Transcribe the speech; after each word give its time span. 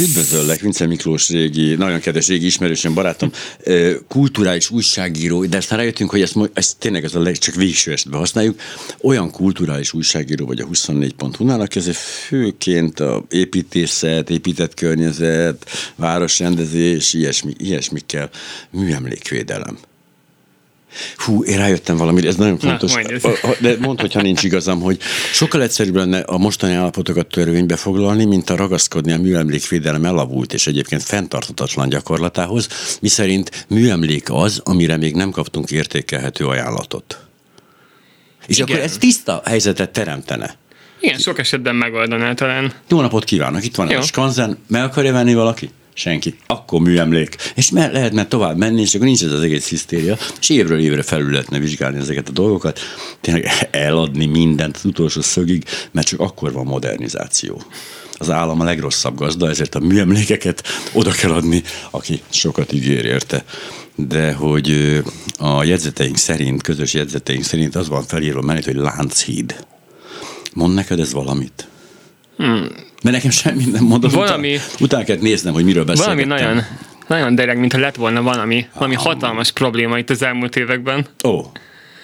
Üdvözöllek, 0.00 0.60
Vince 0.60 0.86
Miklós 0.86 1.28
régi, 1.28 1.74
nagyon 1.74 2.00
kedves 2.00 2.28
régi 2.28 2.46
ismerősöm, 2.46 2.94
barátom, 2.94 3.30
kulturális 4.08 4.70
újságíró, 4.70 5.44
de 5.44 5.56
aztán 5.56 5.78
rájöttünk, 5.78 6.10
hogy 6.10 6.20
ezt, 6.20 6.36
ezt 6.52 6.76
tényleg 6.78 7.04
ez 7.04 7.14
a 7.14 7.20
leg, 7.20 7.38
csak 7.38 7.54
végső 7.54 7.92
esetben 7.92 8.20
használjuk. 8.20 8.60
Olyan 9.02 9.30
kulturális 9.30 9.92
újságíró 9.92 10.46
vagy 10.46 10.60
a 10.60 10.66
24.hu-nál, 10.66 11.60
aki 11.60 11.78
azért 11.78 11.96
főként 11.96 13.00
a 13.00 13.24
építészet, 13.30 14.30
épített 14.30 14.74
környezet, 14.74 15.70
városrendezés, 15.96 17.14
ilyesmi, 17.14 17.54
ilyesmikkel, 17.58 18.30
műemlékvédelem. 18.70 19.78
Hú, 21.16 21.44
én 21.44 21.56
rájöttem 21.56 21.96
valamire, 21.96 22.28
ez 22.28 22.36
nagyon 22.36 22.58
fontos. 22.58 22.92
Na, 22.92 23.30
de 23.60 23.76
mondd, 23.80 24.00
hogyha 24.00 24.20
nincs 24.20 24.42
igazam, 24.42 24.80
hogy 24.80 24.98
sokkal 25.32 25.62
egyszerűbb 25.62 25.94
lenne 25.94 26.18
a 26.18 26.38
mostani 26.38 26.72
állapotokat 26.72 27.26
törvénybe 27.26 27.76
foglalni, 27.76 28.24
mint 28.24 28.50
a 28.50 28.56
ragaszkodni 28.56 29.12
a 29.12 29.18
műemlékvédelem 29.18 30.04
elavult 30.04 30.52
és 30.52 30.66
egyébként 30.66 31.02
fenntartatatlan 31.02 31.88
gyakorlatához, 31.88 32.68
miszerint 33.00 33.66
műemlék 33.68 34.30
az, 34.30 34.60
amire 34.64 34.96
még 34.96 35.14
nem 35.14 35.30
kaptunk 35.30 35.70
értékelhető 35.70 36.46
ajánlatot. 36.46 37.18
És 38.46 38.58
Igen. 38.58 38.68
akkor 38.68 38.84
ez 38.84 38.96
tiszta 38.96 39.42
helyzetet 39.44 39.90
teremtene. 39.90 40.58
Igen, 41.00 41.18
sok 41.18 41.38
esetben 41.38 41.74
megoldaná 41.74 42.34
talán. 42.34 42.72
Jó 42.88 43.00
napot 43.00 43.24
kívánok, 43.24 43.64
itt 43.64 43.74
van 43.74 43.90
Jó. 43.90 43.98
a 43.98 44.02
skanzen, 44.02 44.58
meg 44.66 44.82
akarja 44.82 45.12
venni 45.12 45.34
valaki? 45.34 45.70
Senki. 45.94 46.34
Akkor 46.46 46.80
műemlék. 46.80 47.36
És 47.54 47.70
me- 47.70 47.92
lehetne 47.92 48.26
tovább 48.26 48.56
menni, 48.56 48.80
és 48.80 48.94
akkor 48.94 49.06
nincs 49.06 49.24
ez 49.24 49.32
az 49.32 49.42
egész 49.42 49.68
hisztéria, 49.68 50.16
és 50.40 50.48
évről 50.48 50.78
évre 50.78 51.02
felül 51.02 51.30
lehetne 51.30 51.58
vizsgálni 51.58 51.98
ezeket 51.98 52.28
a 52.28 52.32
dolgokat, 52.32 52.80
tényleg 53.20 53.46
eladni 53.70 54.26
mindent 54.26 54.76
az 54.76 54.84
utolsó 54.84 55.20
szögig, 55.20 55.64
mert 55.90 56.06
csak 56.06 56.20
akkor 56.20 56.52
van 56.52 56.66
modernizáció. 56.66 57.62
Az 58.12 58.30
állam 58.30 58.60
a 58.60 58.64
legrosszabb 58.64 59.16
gazda, 59.16 59.48
ezért 59.48 59.74
a 59.74 59.80
műemlékeket 59.80 60.62
oda 60.92 61.10
kell 61.10 61.32
adni, 61.32 61.62
aki 61.90 62.22
sokat 62.28 62.72
ígér 62.72 63.04
érte. 63.04 63.44
De 63.94 64.32
hogy 64.32 65.00
a 65.38 65.64
jegyzeteink 65.64 66.16
szerint, 66.16 66.62
közös 66.62 66.94
jegyzeteink 66.94 67.44
szerint 67.44 67.74
az 67.74 67.88
van 67.88 68.02
felírva 68.02 68.40
mellett, 68.40 68.64
hogy 68.64 68.74
Lánchíd. 68.74 69.64
Mond 70.54 70.74
neked 70.74 71.00
ez 71.00 71.12
valamit? 71.12 71.68
Hmm 72.36 72.88
mert 73.02 73.16
nekem 73.16 73.30
semmi 73.30 73.64
nem 73.64 73.84
mondom. 73.84 74.10
Valami, 74.10 74.54
utána, 74.54 74.70
utána 74.80 75.04
kellett 75.04 75.22
néznem, 75.22 75.52
hogy 75.52 75.64
miről 75.64 75.84
beszélgettem. 75.84 76.28
Valami 76.28 76.42
nagyon, 76.42 76.64
nagyon 77.06 77.34
dereg, 77.34 77.58
mintha 77.58 77.78
lett 77.78 77.96
volna 77.96 78.22
valami, 78.22 78.66
valami 78.74 78.94
ah. 78.94 79.02
hatalmas 79.02 79.50
probléma 79.52 79.98
itt 79.98 80.10
az 80.10 80.22
elmúlt 80.22 80.56
években. 80.56 81.06
Ó, 81.24 81.40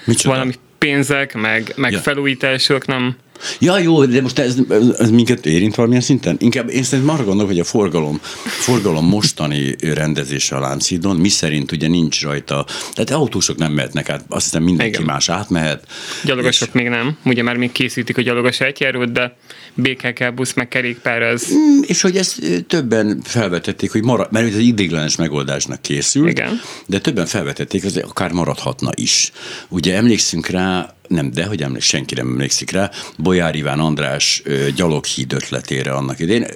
micsoda? 0.05 0.34
Valami 0.34 0.53
pénzek, 0.78 1.34
meg, 1.34 1.72
meg 1.77 1.92
ja. 1.92 1.98
felújítások, 1.98 2.86
nem, 2.86 3.16
Ja, 3.58 3.78
jó, 3.78 4.05
de 4.05 4.22
most 4.22 4.38
ez, 4.38 4.56
ez, 4.98 5.11
minket 5.11 5.47
érint 5.47 5.75
valamilyen 5.75 6.03
szinten? 6.03 6.36
Inkább 6.41 6.70
én 6.70 6.83
szerintem 6.83 7.14
arra 7.14 7.25
gondolok, 7.25 7.50
hogy 7.50 7.60
a 7.60 7.64
forgalom, 7.64 8.19
forgalom 8.44 9.06
mostani 9.06 9.77
rendezése 9.94 10.56
a 10.56 10.60
Lánchídon, 10.60 11.16
mi 11.16 11.28
szerint 11.28 11.72
ugye 11.72 11.88
nincs 11.88 12.22
rajta, 12.22 12.66
tehát 12.92 13.10
autósok 13.10 13.56
nem 13.56 13.72
mehetnek 13.72 14.08
át, 14.08 14.25
azt 14.28 14.44
hiszem 14.44 14.62
mindenki 14.62 14.94
Igen. 14.94 15.06
más 15.06 15.28
átmehet. 15.28 15.86
Gyalogosok 16.25 16.69
és... 16.69 16.75
még 16.75 16.88
nem, 16.88 17.16
ugye 17.25 17.42
már 17.42 17.56
még 17.56 17.72
készítik 17.72 18.19
a 18.19 18.22
gyalogos 18.22 18.60
egyjárót, 18.60 19.12
de 19.12 19.36
BKK 19.77 20.34
busz 20.34 20.52
meg 20.52 20.69
kerékpár 20.69 21.22
az. 21.22 21.52
Mm, 21.55 21.80
és 21.86 22.00
hogy 22.00 22.16
ezt 22.16 22.64
többen 22.66 23.20
felvetették, 23.24 23.92
hogy 23.92 24.02
marad, 24.02 24.32
mert 24.32 24.46
ez 24.46 24.55
egy 24.55 24.66
idéglenes 24.66 25.16
megoldásnak 25.16 25.82
készült, 25.82 26.28
Igen. 26.28 26.60
de 26.86 26.98
többen 26.98 27.27
felvetették, 27.27 27.82
hogy 27.82 28.04
akár 28.08 28.32
maradhatna 28.32 28.91
is. 28.94 29.32
Ugye 29.69 29.97
emlékszünk 29.97 30.47
rá, 30.47 30.94
nem, 31.09 31.31
de 31.31 31.47
hogy 31.47 31.62
emlékszik, 31.62 31.91
senki 31.91 32.14
nem 32.14 32.26
emlékszik 32.26 32.70
rá, 32.70 32.91
Bolyár 33.19 33.54
Iván 33.54 33.81
András 33.81 34.42
gyaloghíd 34.75 35.32
ötletére 35.32 35.93
annak 35.93 36.20
idején 36.20 36.47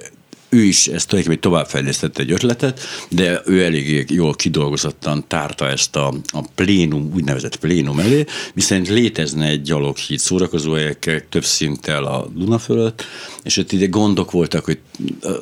ő 0.53 0.63
is 0.63 0.87
ezt 0.87 1.07
tulajdonképpen 1.07 1.51
továbbfejlesztette 1.51 2.21
egy 2.21 2.31
ötletet, 2.31 2.79
de 3.09 3.41
ő 3.45 3.63
elég 3.63 4.09
jól 4.09 4.33
kidolgozottan 4.33 5.27
tárta 5.27 5.67
ezt 5.67 5.95
a, 5.95 6.13
a 6.27 6.41
plénum, 6.55 7.11
úgynevezett 7.15 7.55
plénum 7.55 7.99
elé, 7.99 8.25
viszont 8.53 8.89
létezne 8.89 9.45
egy 9.45 9.61
gyaloghíd 9.61 10.19
szórakozóhelyekkel 10.19 11.21
több 11.29 11.43
szinttel 11.43 12.03
a 12.03 12.27
Duna 12.35 12.57
fölött, 12.57 13.05
és 13.43 13.57
ott 13.57 13.71
ide 13.71 13.85
gondok 13.85 14.31
voltak, 14.31 14.65
hogy 14.65 14.79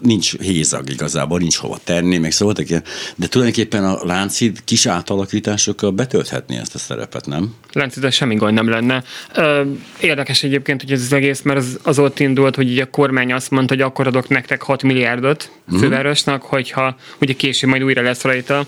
nincs 0.02 0.38
hézag 0.38 0.90
igazából, 0.90 1.40
nincs 1.40 1.56
hova 1.56 1.80
tenni, 1.84 2.18
meg 2.18 2.32
szóval 2.32 2.54
de 3.16 3.28
tulajdonképpen 3.28 3.84
a 3.84 4.06
Lánchíd 4.06 4.64
kis 4.64 4.86
átalakításokkal 4.86 5.92
betölthetné 5.92 6.58
ezt 6.58 6.76
a 6.76 6.78
szerepet, 6.78 7.26
nem? 7.26 7.56
Lánchíd 7.74 8.12
semmi 8.12 8.36
gond 8.36 8.54
nem 8.54 8.70
lenne. 8.70 9.04
Érdekes 10.00 10.44
egyébként, 10.44 10.82
hogy 10.82 10.92
ez 10.92 11.02
az 11.02 11.14
egész, 11.14 11.42
mert 11.42 11.60
az, 11.60 11.80
az 11.84 12.00
ott 12.00 12.20
indult, 12.20 12.56
hogy 12.56 12.72
így 12.72 12.80
a 12.80 12.90
kormány 12.90 13.34
azt 13.34 13.52
mondta, 13.52 13.74
hogy 13.74 13.84
akkor 13.84 14.08
adok 14.08 14.28
nektek 14.28 14.62
6 14.62 14.84
millió 14.84 14.99
milliárdot 15.00 15.52
a 15.68 15.72
mhm. 15.72 15.80
fővárosnak, 15.80 16.42
hogyha 16.42 16.96
ugye 17.22 17.34
később 17.34 17.70
majd 17.70 17.84
újra 17.84 18.02
lesz 18.02 18.22
rajta 18.22 18.68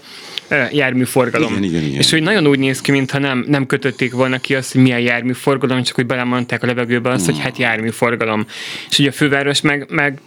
járműforgalom. 0.72 1.52
Igen, 1.52 1.64
igen, 1.64 1.84
igen. 1.84 2.00
És 2.00 2.12
hogy 2.12 2.22
nagyon 2.22 2.48
úgy 2.48 2.60
néz 2.60 2.82
ki, 2.82 2.92
mintha 2.92 3.20
nem, 3.20 3.46
nem 3.48 3.66
kötötték 3.66 4.12
volna 4.12 4.38
ki 4.40 4.56
azt, 4.56 4.72
hogy 4.72 4.82
milyen 4.82 5.00
járműforgalom, 5.00 5.84
csak 5.84 5.96
hogy 5.96 6.06
belemondták 6.06 6.64
a 6.64 6.66
levegőbe 6.66 7.10
azt, 7.10 7.24
mm. 7.24 7.26
hogy 7.26 7.40
hát 7.40 7.58
járműforgalom. 7.58 8.46
És 8.90 9.00
ugye 9.00 9.10
a 9.10 9.12
főváros 9.12 9.62
meg, 9.62 9.86
meg 9.90 10.20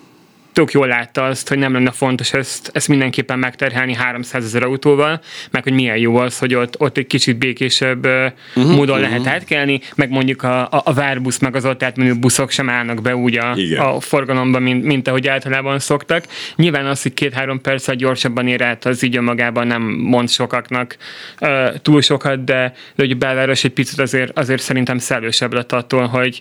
tök 0.54 0.72
jól 0.72 0.87
látta 0.87 1.25
azt, 1.25 1.48
hogy 1.48 1.59
nem 1.59 1.72
lenne 1.72 1.91
fontos 1.91 2.32
ezt, 2.32 2.70
ezt 2.72 2.88
mindenképpen 2.88 3.38
megterhelni 3.38 3.94
300 3.94 4.44
ezer 4.44 4.62
autóval, 4.62 5.20
meg 5.50 5.62
hogy 5.62 5.72
milyen 5.72 5.97
jó 5.97 6.16
az, 6.16 6.38
hogy 6.38 6.54
ott, 6.54 6.81
ott 6.81 6.97
egy 6.97 7.06
kicsit 7.06 7.37
békésebb 7.37 8.06
uh-huh, 8.06 8.75
módon 8.75 8.98
uh-huh. 8.98 9.00
lehet 9.00 9.26
átkelni, 9.26 9.81
meg 9.94 10.10
mondjuk 10.10 10.42
a, 10.42 10.62
a, 10.62 10.82
a 10.84 10.92
várbusz, 10.92 11.38
meg 11.38 11.56
az 11.56 11.65
ott 11.65 11.82
átmenő 11.82 12.15
buszok 12.15 12.50
sem 12.50 12.69
állnak 12.69 13.03
be 13.03 13.16
úgy 13.16 13.37
a, 13.37 13.56
a 13.78 14.00
forgalomban, 14.00 14.62
mint, 14.62 14.84
mint 14.84 15.09
ahogy 15.09 15.28
általában 15.28 15.78
szoktak. 15.78 16.25
Nyilván 16.56 16.86
az, 16.86 17.03
hogy 17.03 17.15
két-három 17.15 17.60
perccel 17.60 17.94
gyorsabban 17.94 18.48
ér 18.48 18.62
át, 18.62 18.84
az 18.84 19.03
így 19.03 19.16
önmagában 19.16 19.66
nem 19.66 19.82
mond 19.82 20.28
sokaknak 20.28 20.97
uh, 21.41 21.76
túl 21.82 22.03
sokat, 22.03 22.44
de, 22.44 22.72
de 22.94 23.03
hogy 23.03 23.10
a 23.10 23.15
belváros 23.15 23.65
egy 23.65 23.72
picit 23.72 24.00
azért, 24.00 24.38
azért 24.38 24.62
szerintem 24.62 24.98
szellősebb 24.98 25.53
lett 25.53 25.72
attól, 25.72 26.06
hogy 26.06 26.41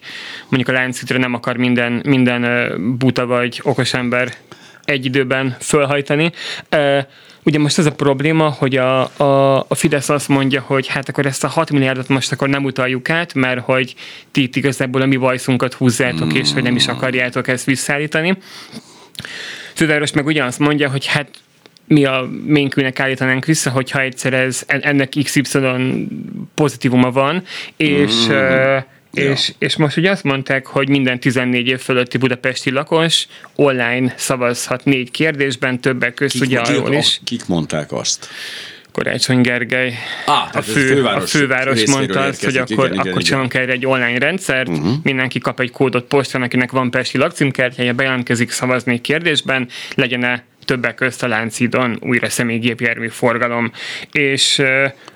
mondjuk 0.49 0.67
a 0.77 0.79
láncitre 0.79 1.17
nem 1.17 1.33
akar 1.33 1.57
minden, 1.57 2.01
minden 2.05 2.71
buta 2.97 3.25
vagy 3.25 3.59
okos 3.63 3.93
ember 4.03 4.33
egy 4.83 5.05
időben 5.05 5.55
fölhajtani. 5.59 6.31
Ugye 7.45 7.59
most 7.59 7.77
ez 7.77 7.85
a 7.85 7.91
probléma, 7.91 8.49
hogy 8.49 8.75
a, 8.75 9.01
a, 9.17 9.57
a 9.67 9.75
Fidesz 9.75 10.09
azt 10.09 10.27
mondja, 10.27 10.61
hogy 10.61 10.87
hát 10.87 11.09
akkor 11.09 11.25
ezt 11.25 11.43
a 11.43 11.47
6 11.47 11.71
milliárdot 11.71 12.07
most 12.07 12.31
akkor 12.31 12.49
nem 12.49 12.63
utaljuk 12.63 13.09
át, 13.09 13.33
mert 13.33 13.59
hogy 13.59 13.95
ti 14.31 14.41
itt 14.41 14.55
igazából 14.55 15.01
a 15.01 15.05
mi 15.05 15.15
vajszunkat 15.15 15.73
húzzátok, 15.73 16.33
és 16.33 16.53
hogy 16.53 16.63
nem 16.63 16.75
is 16.75 16.87
akarjátok 16.87 17.47
ezt 17.47 17.65
visszaállítani. 17.65 18.37
Főváros 19.73 20.11
meg 20.11 20.25
ugyanazt 20.25 20.59
mondja, 20.59 20.89
hogy 20.89 21.05
hát 21.05 21.27
mi 21.87 22.05
a 22.05 22.29
ménkűnek 22.45 22.99
állítanánk 22.99 23.45
vissza, 23.45 23.69
hogyha 23.69 24.01
egyszer 24.01 24.33
ez, 24.33 24.63
ennek 24.67 25.13
XY 25.23 25.41
pozitívuma 26.55 27.11
van, 27.11 27.43
és 27.77 28.27
mm. 28.27 28.77
Ja. 29.13 29.31
És, 29.31 29.53
és 29.57 29.75
most 29.75 29.97
ugye 29.97 30.11
azt 30.11 30.23
mondták, 30.23 30.65
hogy 30.65 30.89
minden 30.89 31.19
14 31.19 31.67
év 31.67 31.79
fölötti 31.79 32.17
budapesti 32.17 32.71
lakos 32.71 33.27
online 33.55 34.13
szavazhat 34.17 34.85
négy 34.85 35.11
kérdésben, 35.11 35.79
többek 35.79 36.13
között 36.13 36.41
ugye 36.41 36.59
arról 36.59 36.93
is. 36.93 37.19
Kik 37.23 37.45
mondták 37.47 37.91
azt? 37.91 38.29
Karácsony 38.91 39.41
Gergely, 39.41 39.93
ah, 40.25 40.55
a, 40.55 40.61
fő, 40.61 40.87
főváros, 40.87 41.23
a 41.23 41.37
főváros 41.37 41.85
mondta 41.85 42.19
azt, 42.19 42.43
hogy 42.43 42.57
akkor, 42.57 42.91
igen, 42.91 43.07
akkor 43.07 43.21
csinálunk 43.21 43.51
kell 43.51 43.67
egy 43.67 43.85
online 43.85 44.17
rendszert, 44.17 44.67
uh-huh. 44.67 44.93
mindenki 45.03 45.39
kap 45.39 45.59
egy 45.59 45.71
kódot 45.71 46.03
postán, 46.03 46.41
akinek 46.41 46.71
van 46.71 46.91
pesti 46.91 47.17
lakcímkártyája, 47.17 47.93
bejelentkezik 47.93 48.51
szavazni 48.51 48.93
egy 48.93 49.01
kérdésben, 49.01 49.67
legyen-e 49.95 50.43
többek 50.65 50.95
közt 50.95 51.23
a 51.23 51.27
Láncidon 51.27 51.97
újra 52.01 52.29
személygépjármű 52.29 53.07
forgalom, 53.07 53.71
és 54.11 54.61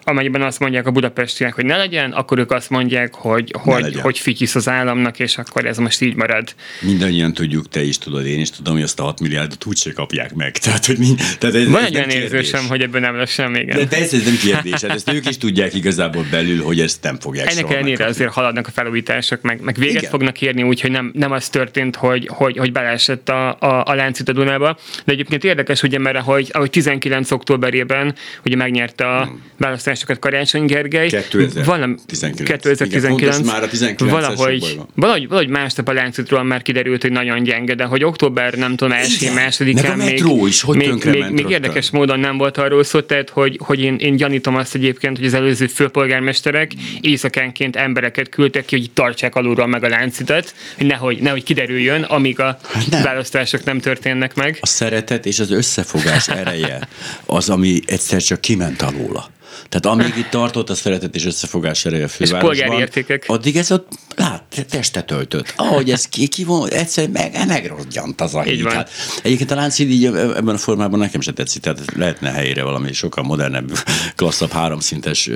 amennyiben 0.08 0.42
azt 0.42 0.60
mondják 0.60 0.88
a 0.88 0.92
budapestiek, 0.92 1.54
hogy 1.54 1.66
ne 1.66 1.78
legyen, 1.78 2.12
akkor 2.12 2.38
ők 2.40 2.52
azt 2.52 2.70
mondják, 2.70 3.14
hogy, 3.14 3.54
hogy, 3.60 4.00
hogy 4.00 4.20
fikisz 4.20 4.56
az 4.56 4.70
államnak, 4.70 5.20
és 5.20 5.38
akkor 5.38 5.66
ez 5.66 5.78
most 5.78 6.02
így 6.02 6.16
marad. 6.16 6.56
Mindannyian 6.82 7.34
tudjuk, 7.34 7.70
te 7.70 7.84
is 7.84 7.98
tudod, 7.98 8.26
én 8.26 8.40
is 8.40 8.50
tudom, 8.50 8.74
hogy 8.74 8.84
azt 8.84 9.00
a 9.00 9.04
6 9.04 9.20
milliárdot 9.20 9.66
úgyse 9.66 9.92
kapják 9.92 10.34
meg. 10.34 10.58
Tehát, 10.68 10.86
hogy 10.86 10.98
mi, 10.98 11.16
tehát 11.40 11.56
ez, 11.56 11.70
Van 11.70 11.84
egy 11.84 11.96
olyan 11.96 12.10
érzésem, 12.10 12.68
hogy 12.68 12.82
ebből 12.82 13.02
nem 13.02 13.16
lesz 13.16 13.32
semmi. 13.32 13.60
Igen. 13.60 13.78
De 13.78 13.88
persze 13.88 14.18
ez 14.18 14.24
nem 14.24 14.38
kérdés, 14.38 14.82
hát 14.82 14.92
ezt 14.92 15.12
ők 15.14 15.30
is 15.30 15.38
tudják 15.38 15.74
igazából 15.74 16.26
belül, 16.32 16.64
hogy 16.64 16.80
ezt 16.80 17.04
nem 17.04 17.20
fogják 17.20 17.52
Ennek 17.52 17.72
ellenére 17.72 18.06
azért 18.06 18.32
haladnak 18.32 18.68
a 18.68 18.72
felújítások, 18.72 19.42
meg, 19.42 19.62
meg 19.62 19.76
véget 19.76 19.96
Igen. 19.96 20.10
fognak 20.10 20.42
érni, 20.42 20.64
úgyhogy 20.64 20.92
nem, 20.92 21.12
nem 21.14 21.32
az 21.32 21.50
történt, 21.50 21.96
hogy, 21.96 22.30
hogy, 22.32 22.58
hogy 22.58 22.72
beleesett 22.72 23.30
a, 23.30 23.58
a, 23.60 23.84
a 23.86 23.94
láncít 23.94 24.30
a 24.30 24.34
Dunába. 24.34 24.78
De 25.06 25.12
egyébként 25.12 25.44
érdekes, 25.44 25.84
ugye, 25.84 26.00
mert 26.00 26.18
ahogy, 26.18 26.50
ahogy 26.52 26.70
19 26.70 27.32
októberében 27.32 28.16
ugye 28.46 28.56
megnyerte 28.56 29.08
a 29.08 29.26
hmm. 29.26 29.42
választás 29.58 29.97
sokat 29.98 30.20
Karácsony 30.20 30.66
Gergely. 30.66 31.08
2019. 31.08 32.44
2019. 32.44 33.22
Igen, 33.22 33.46
már 33.46 33.64
a 33.64 33.68
19 33.68 34.12
valahogy, 34.12 34.78
valahogy, 34.94 35.28
valahogy 35.28 35.50
másnap 35.50 35.88
a 35.88 35.94
láncítról 35.94 36.44
már 36.44 36.62
kiderült, 36.62 37.02
hogy 37.02 37.12
nagyon 37.12 37.44
gyenge, 37.44 37.76
de 37.76 37.84
hogy 37.84 38.04
október, 38.04 38.54
nem 38.54 38.76
tudom, 38.76 38.94
első, 38.94 39.34
másodikán 39.34 39.98
még, 39.98 40.24
is, 40.48 40.62
hogy 40.62 40.78
még, 40.78 41.04
még, 41.06 41.26
még 41.32 41.50
érdekes 41.50 41.90
módon 41.90 42.20
nem 42.20 42.38
volt 42.38 42.58
arról 42.58 42.84
szó, 42.84 43.02
tehát 43.02 43.30
hogy, 43.30 43.60
hogy 43.64 43.80
én, 43.80 43.96
én 43.96 44.16
gyanítom 44.16 44.56
azt 44.56 44.76
egyébként, 44.76 45.18
hogy 45.18 45.26
az 45.26 45.34
előző 45.34 45.68
főpolgármesterek 45.68 46.72
éjszakánként 47.02 47.76
embereket 47.76 48.30
küldtek 48.30 48.66
ki, 48.66 48.78
hogy 48.78 48.92
tartsák 48.92 49.36
alulról 49.36 49.68
meg 49.68 49.84
a 49.84 49.88
láncitat, 49.88 50.54
hogy 50.78 50.86
nehogy, 50.86 51.20
nehogy 51.20 51.44
kiderüljön, 51.44 52.02
amíg 52.02 52.40
a 52.40 52.58
Hát 52.74 52.90
nem. 52.90 53.04
választások 53.04 53.64
nem 53.64 53.80
történnek 53.80 54.36
meg. 54.36 54.58
A 54.62 54.66
szeretet 54.66 55.26
és 55.26 55.40
az 55.40 55.52
összefogás 55.52 56.28
ereje 56.28 56.88
az, 57.26 57.50
ami 57.50 57.80
egyszer 57.86 58.22
csak 58.22 58.42
kiment 58.42 58.82
alóla. 58.82 59.30
Tehát 59.70 59.86
amíg 59.86 60.18
itt 60.18 60.30
tartott 60.30 60.70
a 60.70 60.76
szeretet 60.76 61.16
és 61.16 61.26
összefogás 61.26 61.86
ereje 61.86 62.04
a 62.04 62.08
fővárosban, 62.08 62.50
polgári 62.50 62.82
értékek. 62.82 63.24
addig 63.28 63.58
ez 63.58 63.72
ott 63.72 63.88
lát, 64.16 64.66
testet 64.70 65.12
öltött. 65.12 65.54
Ahogy 65.56 65.92
ez 65.92 66.08
ki, 66.08 66.28
ki 66.28 66.44
von, 66.44 66.70
egyszer 66.70 67.10
meg, 67.10 67.46
megrodjant 67.48 68.22
az 68.22 68.36
a 68.36 68.42
híd. 68.42 68.62
van. 68.62 68.74
Hát, 68.74 68.90
egyébként 69.24 69.52
a 69.52 69.56
Lánchíd 69.56 69.90
így 69.90 70.06
ebben 70.06 70.56
a 70.56 70.58
formában 70.58 71.00
nekem 71.00 71.22
se 71.22 71.34
tetszik, 71.34 71.62
tehát 71.62 71.96
lehetne 71.96 72.32
helyére 72.32 72.64
valami 72.64 72.94
sokkal 72.94 73.24
modernebb, 73.24 73.72
klasszabb, 74.16 74.52
háromszintes 74.52 75.30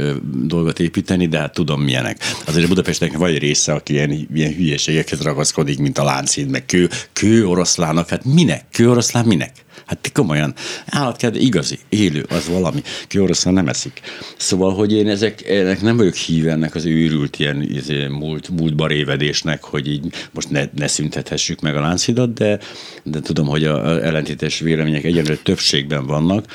dolgot 0.43 0.79
építeni, 0.79 1.27
de 1.27 1.37
hát 1.37 1.53
tudom 1.53 1.81
milyenek. 1.81 2.17
Azért 2.45 2.67
Budapestnek 2.67 3.17
vagy 3.17 3.37
része, 3.37 3.73
aki 3.73 3.93
ilyen, 3.93 4.27
ilyen 4.33 4.53
hülyeségekhez 4.53 5.21
ragaszkodik, 5.21 5.79
mint 5.79 5.97
a 5.97 6.03
Lánchíd, 6.03 6.49
meg 6.49 6.65
kő, 6.65 6.89
kő 7.13 7.47
oroszlának, 7.47 8.09
hát 8.09 8.25
minek? 8.25 8.65
Kő 8.71 8.89
oroszlán 8.89 9.25
minek? 9.25 9.51
Hát 9.85 10.11
komolyan, 10.13 10.53
állatkedve 10.85 11.39
igazi, 11.39 11.79
élő, 11.89 12.25
az 12.29 12.47
valami. 12.47 12.81
Kő 13.07 13.21
oroszlán 13.21 13.53
nem 13.53 13.67
eszik. 13.67 14.01
Szóval, 14.37 14.73
hogy 14.73 14.93
én 14.93 15.09
ezek, 15.09 15.49
ennek 15.49 15.81
nem 15.81 15.97
vagyok 15.97 16.13
híve 16.13 16.51
ennek 16.51 16.75
az 16.75 16.85
őrült 16.85 17.39
ilyen 17.39 17.61
izé, 17.61 18.07
múlt, 18.07 18.49
múltba 18.49 18.87
révedésnek, 18.87 19.63
hogy 19.63 19.87
így 19.87 20.13
most 20.31 20.49
ne, 20.49 20.63
ne 20.75 20.87
szüntethessük 20.87 21.61
meg 21.61 21.75
a 21.75 21.79
Lánchidat, 21.79 22.33
de, 22.33 22.59
de 23.03 23.19
tudom, 23.19 23.47
hogy 23.47 23.65
a, 23.65 23.85
a 23.85 24.03
ellentétes 24.03 24.59
vélemények 24.59 25.03
egyenlő 25.03 25.39
többségben 25.43 26.05
vannak, 26.05 26.45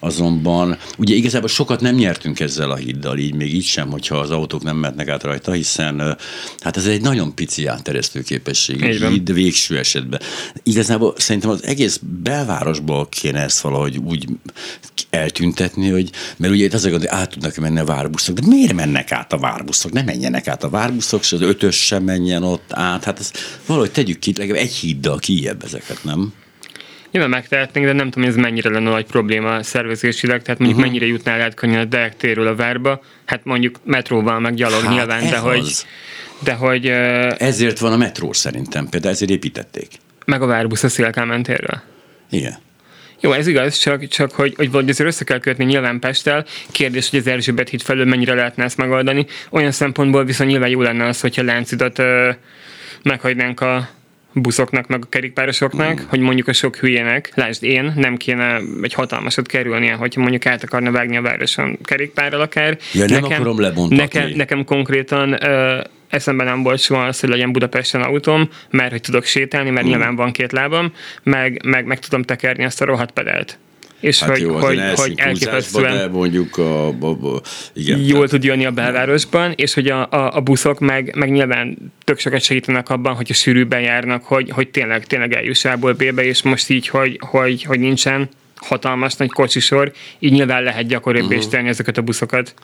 azonban 0.00 0.78
ugye 0.98 1.14
igazából 1.14 1.48
sokat 1.48 1.80
nem 1.80 1.94
nyertünk 1.94 2.40
ezzel 2.40 2.70
a 2.70 2.76
híddal, 2.76 3.18
így 3.18 3.34
még 3.34 3.54
így 3.54 3.64
sem, 3.64 3.90
hogyha 3.90 4.16
az 4.16 4.30
autók 4.30 4.62
nem 4.62 4.76
mehetnek 4.76 5.08
át 5.08 5.22
rajta, 5.22 5.52
hiszen 5.52 6.16
hát 6.58 6.76
ez 6.76 6.86
egy 6.86 7.00
nagyon 7.00 7.34
pici 7.34 7.66
átteresztő 7.66 8.22
képességű 8.22 8.88
Így 8.88 9.00
van. 9.00 9.10
híd 9.10 9.32
végső 9.32 9.78
esetben. 9.78 10.20
Igazából 10.62 11.14
szerintem 11.16 11.50
az 11.50 11.64
egész 11.64 12.00
belvárosból 12.22 13.08
kéne 13.08 13.40
ezt 13.40 13.60
valahogy 13.60 13.96
úgy 13.96 14.26
eltüntetni, 15.10 15.88
hogy, 15.88 16.10
mert 16.36 16.52
ugye 16.52 16.64
itt 16.64 16.74
az 16.74 16.88
hogy 16.90 17.06
át 17.06 17.30
tudnak 17.30 17.56
menni 17.56 17.78
a 17.78 17.84
várbuszok, 17.84 18.38
de 18.38 18.46
miért 18.46 18.72
mennek 18.72 19.12
át 19.12 19.32
a 19.32 19.38
várbuszok? 19.38 19.92
Ne 19.92 20.02
menjenek 20.02 20.48
át 20.48 20.64
a 20.64 20.68
várbuszok, 20.68 21.20
és 21.20 21.32
az 21.32 21.40
ötös 21.40 21.76
sem 21.76 22.02
menjen 22.02 22.42
ott 22.42 22.72
át. 22.72 23.04
Hát 23.04 23.18
ez 23.18 23.30
valahogy 23.66 23.90
tegyük 23.90 24.18
ki, 24.18 24.32
legalább 24.36 24.62
egy 24.62 24.74
híddal 24.74 25.18
kijebb 25.18 25.64
ezeket, 25.64 26.04
nem? 26.04 26.32
Nyilván 27.16 27.34
megtehetnénk, 27.34 27.86
de 27.86 27.92
nem 27.92 28.10
tudom, 28.10 28.28
hogy 28.28 28.38
ez 28.38 28.44
mennyire 28.44 28.70
lenne 28.70 28.90
nagy 28.90 29.06
probléma 29.06 29.62
szervezésileg, 29.62 30.42
tehát 30.42 30.58
mondjuk 30.58 30.78
uh-huh. 30.78 30.92
mennyire 30.92 31.12
jutnál 31.12 31.40
át 31.40 31.54
könnyen 31.54 31.80
a 31.80 31.84
Deák 31.84 32.36
a 32.36 32.54
várba, 32.54 33.02
hát 33.24 33.40
mondjuk 33.44 33.80
metróval 33.84 34.40
meg 34.40 34.54
gyalog 34.54 34.82
Hát 34.82 34.92
nyilván, 34.92 35.30
de 35.30 35.36
hogy, 35.38 35.58
az. 35.58 35.86
de 36.42 36.52
hogy 36.52 36.86
Ezért 37.38 37.78
van 37.78 37.92
a 37.92 37.96
metró 37.96 38.32
szerintem, 38.32 38.88
például 38.88 39.12
ezért 39.12 39.30
építették. 39.30 39.88
meg 40.26 40.42
a 40.42 40.46
várbusz 40.46 40.82
a 40.82 40.88
Szélkámán 40.88 41.42
térről. 41.42 41.82
Igen. 42.30 42.54
Jó, 43.20 43.32
ez 43.32 43.46
igaz, 43.46 43.78
csak, 43.78 44.08
csak 44.08 44.32
hogy, 44.32 44.54
hogy 44.56 44.66
valahogy 44.70 44.90
azért 44.90 45.08
össze 45.08 45.24
kell 45.24 45.38
kötni 45.38 45.64
nyilván 45.64 45.98
Pesttel. 45.98 46.44
Kérdés, 46.70 47.10
hogy 47.10 47.18
az 47.18 47.26
Erzsébet 47.26 47.68
híd 47.68 47.82
felől 47.82 48.04
mennyire 48.04 48.34
lehetne 48.34 48.64
ezt 48.64 48.76
megoldani. 48.76 49.26
Olyan 49.50 49.72
szempontból 49.72 50.24
viszont 50.24 50.50
nyilván 50.50 50.68
jó 50.68 50.82
lenne 50.82 51.06
az, 51.06 51.20
hogyha 51.20 51.42
Láncidat 51.42 51.98
ö, 51.98 52.30
meghagynánk 53.02 53.60
a 53.60 53.88
buszoknak, 54.42 54.86
meg 54.86 55.02
a 55.04 55.08
kerékpárosoknak, 55.08 55.98
Hmm. 55.98 56.08
hogy 56.08 56.18
mondjuk 56.20 56.48
a 56.48 56.52
sok 56.52 56.76
hülyének, 56.76 57.32
lásd 57.34 57.62
én, 57.64 57.92
nem 57.96 58.16
kéne 58.16 58.60
egy 58.82 58.92
hatalmasat 58.92 59.46
kerülnie, 59.46 59.92
hogyha 59.92 60.20
mondjuk 60.20 60.46
át 60.46 60.62
akarna 60.62 60.90
vágni 60.90 61.16
a 61.16 61.22
városon 61.22 61.78
kerékpárral 61.84 62.40
akár. 62.40 62.78
Ja, 62.92 63.04
nem 63.06 63.24
akarom 63.24 63.60
lebontatni. 63.60 63.96
Nekem, 63.96 64.30
nekem 64.36 64.64
konkrétan 64.64 65.44
ö, 65.44 65.80
eszembe 66.08 66.44
nem 66.44 66.62
volt 66.62 66.80
soha 66.80 67.04
az, 67.04 67.20
hogy 67.20 67.28
legyen 67.28 67.52
Budapesten 67.52 68.02
autóm, 68.02 68.48
mert 68.70 68.90
hogy 68.90 69.00
tudok 69.00 69.24
sétálni, 69.24 69.70
mert 69.70 69.86
Hmm. 69.86 69.90
nyilván 69.94 70.16
van 70.16 70.32
két 70.32 70.52
lábam, 70.52 70.92
meg, 71.22 71.60
meg, 71.64 71.84
meg 71.86 71.98
tudom 71.98 72.22
tekerni 72.22 72.64
azt 72.64 72.80
a 72.82 72.84
rohadt 72.84 73.10
pedált. 73.10 73.58
És 74.06 74.20
Hát 74.20 74.30
hogy, 74.30 74.40
jó, 74.40 74.54
hogy, 74.54 74.78
hogy, 74.78 74.98
hogy 74.98 75.12
elképesztően... 75.16 75.96
de 75.96 76.08
mondjuk 76.08 76.56
a, 76.56 76.88
a, 76.88 77.06
a, 77.06 77.40
igen. 77.72 78.00
jól 78.00 78.28
tud 78.28 78.44
jönni 78.44 78.66
a 78.66 78.70
belvárosban, 78.70 79.52
és 79.56 79.74
hogy 79.74 79.88
a, 79.88 80.10
a, 80.10 80.36
a 80.36 80.40
buszok 80.40 80.78
meg, 80.78 81.14
meg 81.16 81.30
nyilván 81.30 81.92
tök 82.04 82.18
sokat 82.18 82.40
segítenek 82.40 82.88
abban, 82.90 83.14
hogyha 83.14 83.34
sűrűbben 83.34 83.80
járnak, 83.80 84.24
hogy, 84.24 84.50
hogy 84.50 84.68
tényleg, 84.68 85.06
tényleg 85.06 85.32
eljuss 85.32 85.64
A-ból 85.64 85.92
B-be, 85.92 86.24
és 86.24 86.42
most 86.42 86.70
így, 86.70 86.88
hogy, 86.88 87.20
hogy, 87.20 87.62
hogy 87.62 87.80
nincsen 87.80 88.28
hatalmas 88.56 89.14
nagy 89.14 89.30
kocsisor, 89.30 89.92
így 90.18 90.32
nyilván 90.32 90.62
lehet 90.62 90.86
gyakoribb 90.86 91.24
Mhm. 91.24 91.34
uh-huh. 91.34 91.50
tenni 91.50 91.68
ezeket 91.68 91.98
a 91.98 92.02
buszokat. 92.02 92.54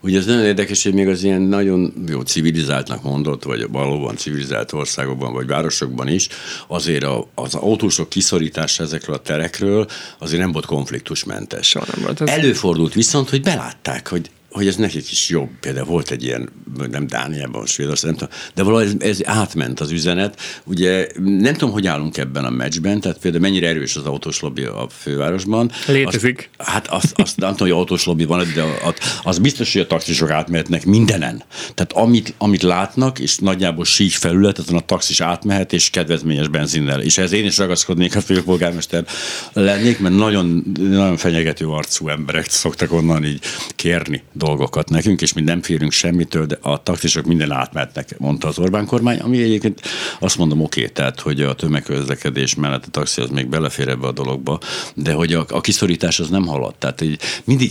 Ugye 0.00 0.18
az 0.18 0.26
nagyon 0.26 0.44
érdekes, 0.44 0.82
hogy 0.82 0.94
még 0.94 1.08
az 1.08 1.22
ilyen 1.22 1.42
nagyon 1.42 1.92
jó 2.08 2.20
civilizáltnak 2.20 3.02
mondott, 3.02 3.42
vagy 3.42 3.70
valóban 3.70 4.16
civilizált 4.16 4.72
országokban, 4.72 5.32
vagy 5.32 5.46
városokban 5.46 6.08
is, 6.08 6.28
azért 6.66 7.04
a, 7.04 7.26
az 7.34 7.54
autósok 7.54 8.08
kiszorítása 8.08 8.82
ezekről 8.82 9.14
a 9.14 9.18
terekről 9.18 9.86
azért 10.18 10.40
nem 10.40 10.52
volt 10.52 10.66
konfliktusmentes. 10.66 11.68
Soha 11.68 11.86
nem 11.94 12.04
volt 12.04 12.20
az. 12.20 12.28
Előfordult 12.28 12.94
viszont, 12.94 13.30
hogy 13.30 13.42
belátták, 13.42 14.08
hogy 14.08 14.30
hogy 14.50 14.66
ez 14.66 14.76
nekik 14.76 15.10
is 15.10 15.28
jobb. 15.28 15.48
Például 15.60 15.86
volt 15.86 16.10
egy 16.10 16.24
ilyen, 16.24 16.48
nem 16.90 17.06
Dániában, 17.06 17.66
Svédország, 17.66 18.10
nem 18.10 18.18
tudom, 18.18 18.34
de 18.54 18.62
valahogy 18.62 18.86
ez, 18.86 19.08
ez 19.08 19.20
átment 19.24 19.80
az 19.80 19.90
üzenet. 19.90 20.40
Ugye 20.64 21.06
nem 21.16 21.52
tudom, 21.52 21.70
hogy 21.70 21.86
állunk 21.86 22.16
ebben 22.16 22.44
a 22.44 22.50
meccsben, 22.50 23.00
tehát 23.00 23.18
például 23.18 23.42
mennyire 23.42 23.68
erős 23.68 23.96
az 23.96 24.04
autós 24.04 24.40
lobby 24.40 24.64
a 24.64 24.86
fővárosban. 24.90 25.70
Létezik. 25.86 26.50
Azt, 26.56 26.68
hát 26.68 26.86
azt, 26.86 27.20
azt 27.20 27.36
nem 27.36 27.50
tudom, 27.50 27.68
hogy 27.68 27.78
autós 27.78 28.04
lobby 28.04 28.24
van, 28.24 28.46
de 28.54 28.62
az, 28.62 28.94
az 29.22 29.38
biztos, 29.38 29.72
hogy 29.72 29.82
a 29.82 29.86
taxisok 29.86 30.30
átmehetnek 30.30 30.84
mindenen. 30.84 31.42
Tehát 31.74 31.92
amit, 31.92 32.34
amit 32.38 32.62
látnak, 32.62 33.18
és 33.18 33.38
nagyjából 33.38 33.84
sík 33.84 34.12
felület, 34.12 34.58
azon 34.58 34.76
a 34.76 34.80
taxis 34.80 35.20
átmehet, 35.20 35.72
és 35.72 35.90
kedvezményes 35.90 36.48
benzinnel. 36.48 37.00
És 37.00 37.18
ez 37.18 37.32
én 37.32 37.44
is 37.44 37.58
ragaszkodnék, 37.58 38.14
ha 38.14 38.20
főpolgármester 38.20 39.04
lennék, 39.52 39.98
mert 39.98 40.14
nagyon, 40.14 40.64
nagyon 40.78 41.16
fenyegető 41.16 41.66
arcú 41.66 42.08
emberek 42.08 42.50
szoktak 42.50 42.92
onnan 42.92 43.24
így 43.24 43.40
kérni 43.76 44.22
dolgokat 44.36 44.88
nekünk, 44.88 45.20
és 45.20 45.32
mi 45.32 45.40
nem 45.40 45.62
férünk 45.62 45.92
semmitől, 45.92 46.46
de 46.46 46.58
a 46.60 46.82
taxisok 46.82 47.24
minden 47.24 47.50
átmehetnek, 47.50 48.18
mondta 48.18 48.48
az 48.48 48.58
Orbán 48.58 48.86
kormány, 48.86 49.18
ami 49.18 49.42
egyébként 49.42 49.80
azt 50.20 50.38
mondom 50.38 50.60
oké, 50.60 50.88
tehát 50.88 51.20
hogy 51.20 51.40
a 51.40 51.54
tömegközlekedés 51.54 52.54
mellett 52.54 52.86
a 52.86 52.90
taxi 52.90 53.20
az 53.20 53.30
még 53.30 53.48
belefér 53.48 53.88
ebbe 53.88 54.06
a 54.06 54.12
dologba, 54.12 54.60
de 54.94 55.12
hogy 55.12 55.32
a, 55.32 55.46
a 55.48 55.60
kiszorítás 55.60 56.20
az 56.20 56.28
nem 56.28 56.46
halad. 56.46 56.74
Tehát 56.74 57.00
így 57.00 57.20
mindig 57.44 57.70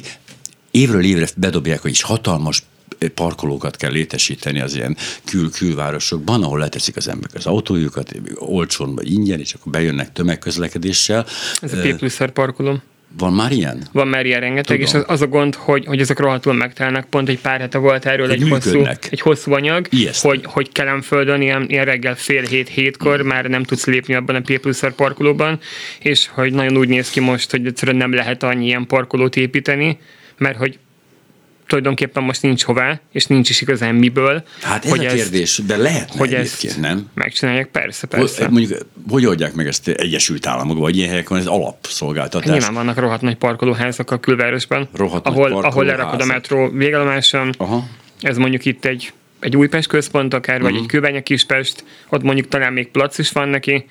évről 0.72 1.04
évre 1.04 1.28
bedobják, 1.38 1.82
hogy 1.82 1.92
is 1.92 2.02
hatalmas 2.02 2.64
parkolókat 3.14 3.76
kell 3.76 3.92
létesíteni 3.92 4.62
az 4.62 4.76
ilyen 4.76 4.98
kül 5.24 5.52
külvárosokban, 5.52 6.44
ahol 6.44 6.60
leteszik 6.60 6.96
az 6.96 7.08
emberek 7.08 7.36
az 7.36 7.46
autójukat, 7.46 8.12
olcsón 8.36 8.96
vagy 8.96 9.12
ingyen, 9.12 9.40
és 9.40 9.54
akkor 9.54 9.72
bejönnek 9.72 10.12
tömegközlekedéssel. 10.12 11.26
Ez 11.62 11.74
a 11.74 11.78
P 11.78 11.96
plusz 11.98 12.20
parkoló. 12.34 12.82
Van 13.18 13.34
már 13.34 13.52
ilyen? 13.52 13.84
Van 13.92 14.08
már 14.08 14.26
ilyen 14.26 14.40
rengeteg, 14.40 14.78
Tudom. 14.78 14.82
és 14.82 14.94
az, 14.94 15.04
az 15.08 15.22
a 15.22 15.28
gond, 15.28 15.56
hogy, 15.56 15.86
hogy 15.86 16.00
ezek 16.00 16.20
rohadtul 16.20 16.54
megtelnek. 16.54 17.06
Pont 17.06 17.30
egy 17.30 17.40
pár 17.40 17.60
hete 17.60 17.78
volt 17.78 18.06
erről 18.06 18.28
Hogy 18.28 18.42
egy 18.42 18.50
hosszú, 18.50 18.70
működnek. 18.70 19.08
egy 19.12 19.22
hosszú 19.22 19.54
anyag, 19.54 19.88
Ijesztő. 19.90 20.28
hogy, 20.28 20.42
hogy 20.46 20.72
Kelemföldön 20.72 21.42
ilyen, 21.42 21.66
ilyen 21.70 21.86
reggel 21.86 22.16
fél 22.16 22.44
hét 22.44 22.70
hétkor 22.70 23.22
már 23.22 23.46
nem 23.46 23.64
tudsz 23.64 23.86
lépni 23.86 24.14
abban 24.14 24.36
a 24.36 24.42
P 24.42 24.94
parkolóban, 24.96 25.60
és 26.00 26.28
hogy 26.28 26.54
nagyon 26.54 26.78
úgy 26.78 26.88
néz 26.88 27.10
ki 27.10 27.20
most, 27.20 27.52
hogy 27.52 27.66
egyszerűen 27.66 27.98
nem 27.98 28.14
lehet 28.14 28.44
annyi 28.44 28.66
ilyen 28.66 28.88
parkolót 28.88 29.36
építeni, 29.36 29.98
mert 30.38 30.58
hogy 30.58 30.80
tulajdonképpen 31.68 32.24
most 32.24 32.42
nincs 32.42 32.64
hová, 32.64 33.00
és 33.12 33.26
nincs 33.26 33.50
is 33.50 33.62
igazán 33.62 33.96
miből. 33.96 34.44
Hát 34.62 34.84
ez 34.86 34.90
hogy 34.92 35.06
a 35.06 35.10
kérdés, 35.14 35.62
de 35.66 35.78
lehetne 35.78 36.20
hogy 36.20 36.34
ezt 36.34 36.80
nem? 36.80 37.10
megcsinálják, 37.14 37.68
persze, 37.68 38.08
Hogy, 38.10 38.20
persze. 38.20 38.48
mondjuk, 38.50 38.78
hogy 39.10 39.26
oldják 39.26 39.54
meg 39.54 39.68
ezt 39.68 39.88
Egyesült 39.88 40.48
Államokban, 40.48 40.82
vagy 40.84 40.98
ilyen 40.98 41.10
helyeken, 41.10 41.38
ez 41.38 41.46
alapszolgáltatás. 41.46 42.50
Nyilván 42.50 42.74
vannak 42.74 42.98
rohadt 42.98 43.22
nagy 43.22 43.36
parkolóházak 43.36 44.12
a 44.12 44.18
külvárosban, 44.20 44.90
Rohadt 44.94 45.26
ahol, 45.28 45.52
ahol 45.52 45.86
lerakod 45.86 46.22
a 46.22 46.26
metró 46.26 46.70
végállomáson, 46.70 47.54
Aha. 47.58 47.88
ez 48.22 48.38
mondjuk 48.38 48.66
itt 48.66 48.86
egy, 48.86 49.14
egy 49.40 49.56
Újpest 49.58 49.88
központ 49.88 50.34
akár, 50.34 50.62
vagy 50.62 50.72
Mhm. 50.72 50.82
egy 50.82 50.88
Kőbánya 50.88 51.22
Kispest, 51.24 51.84
ott 52.10 52.24
mondjuk 52.24 52.48
talán 52.48 52.74
még 52.74 52.88
plac 52.88 53.18
is 53.18 53.32
van 53.32 53.48
neki, 53.50 53.86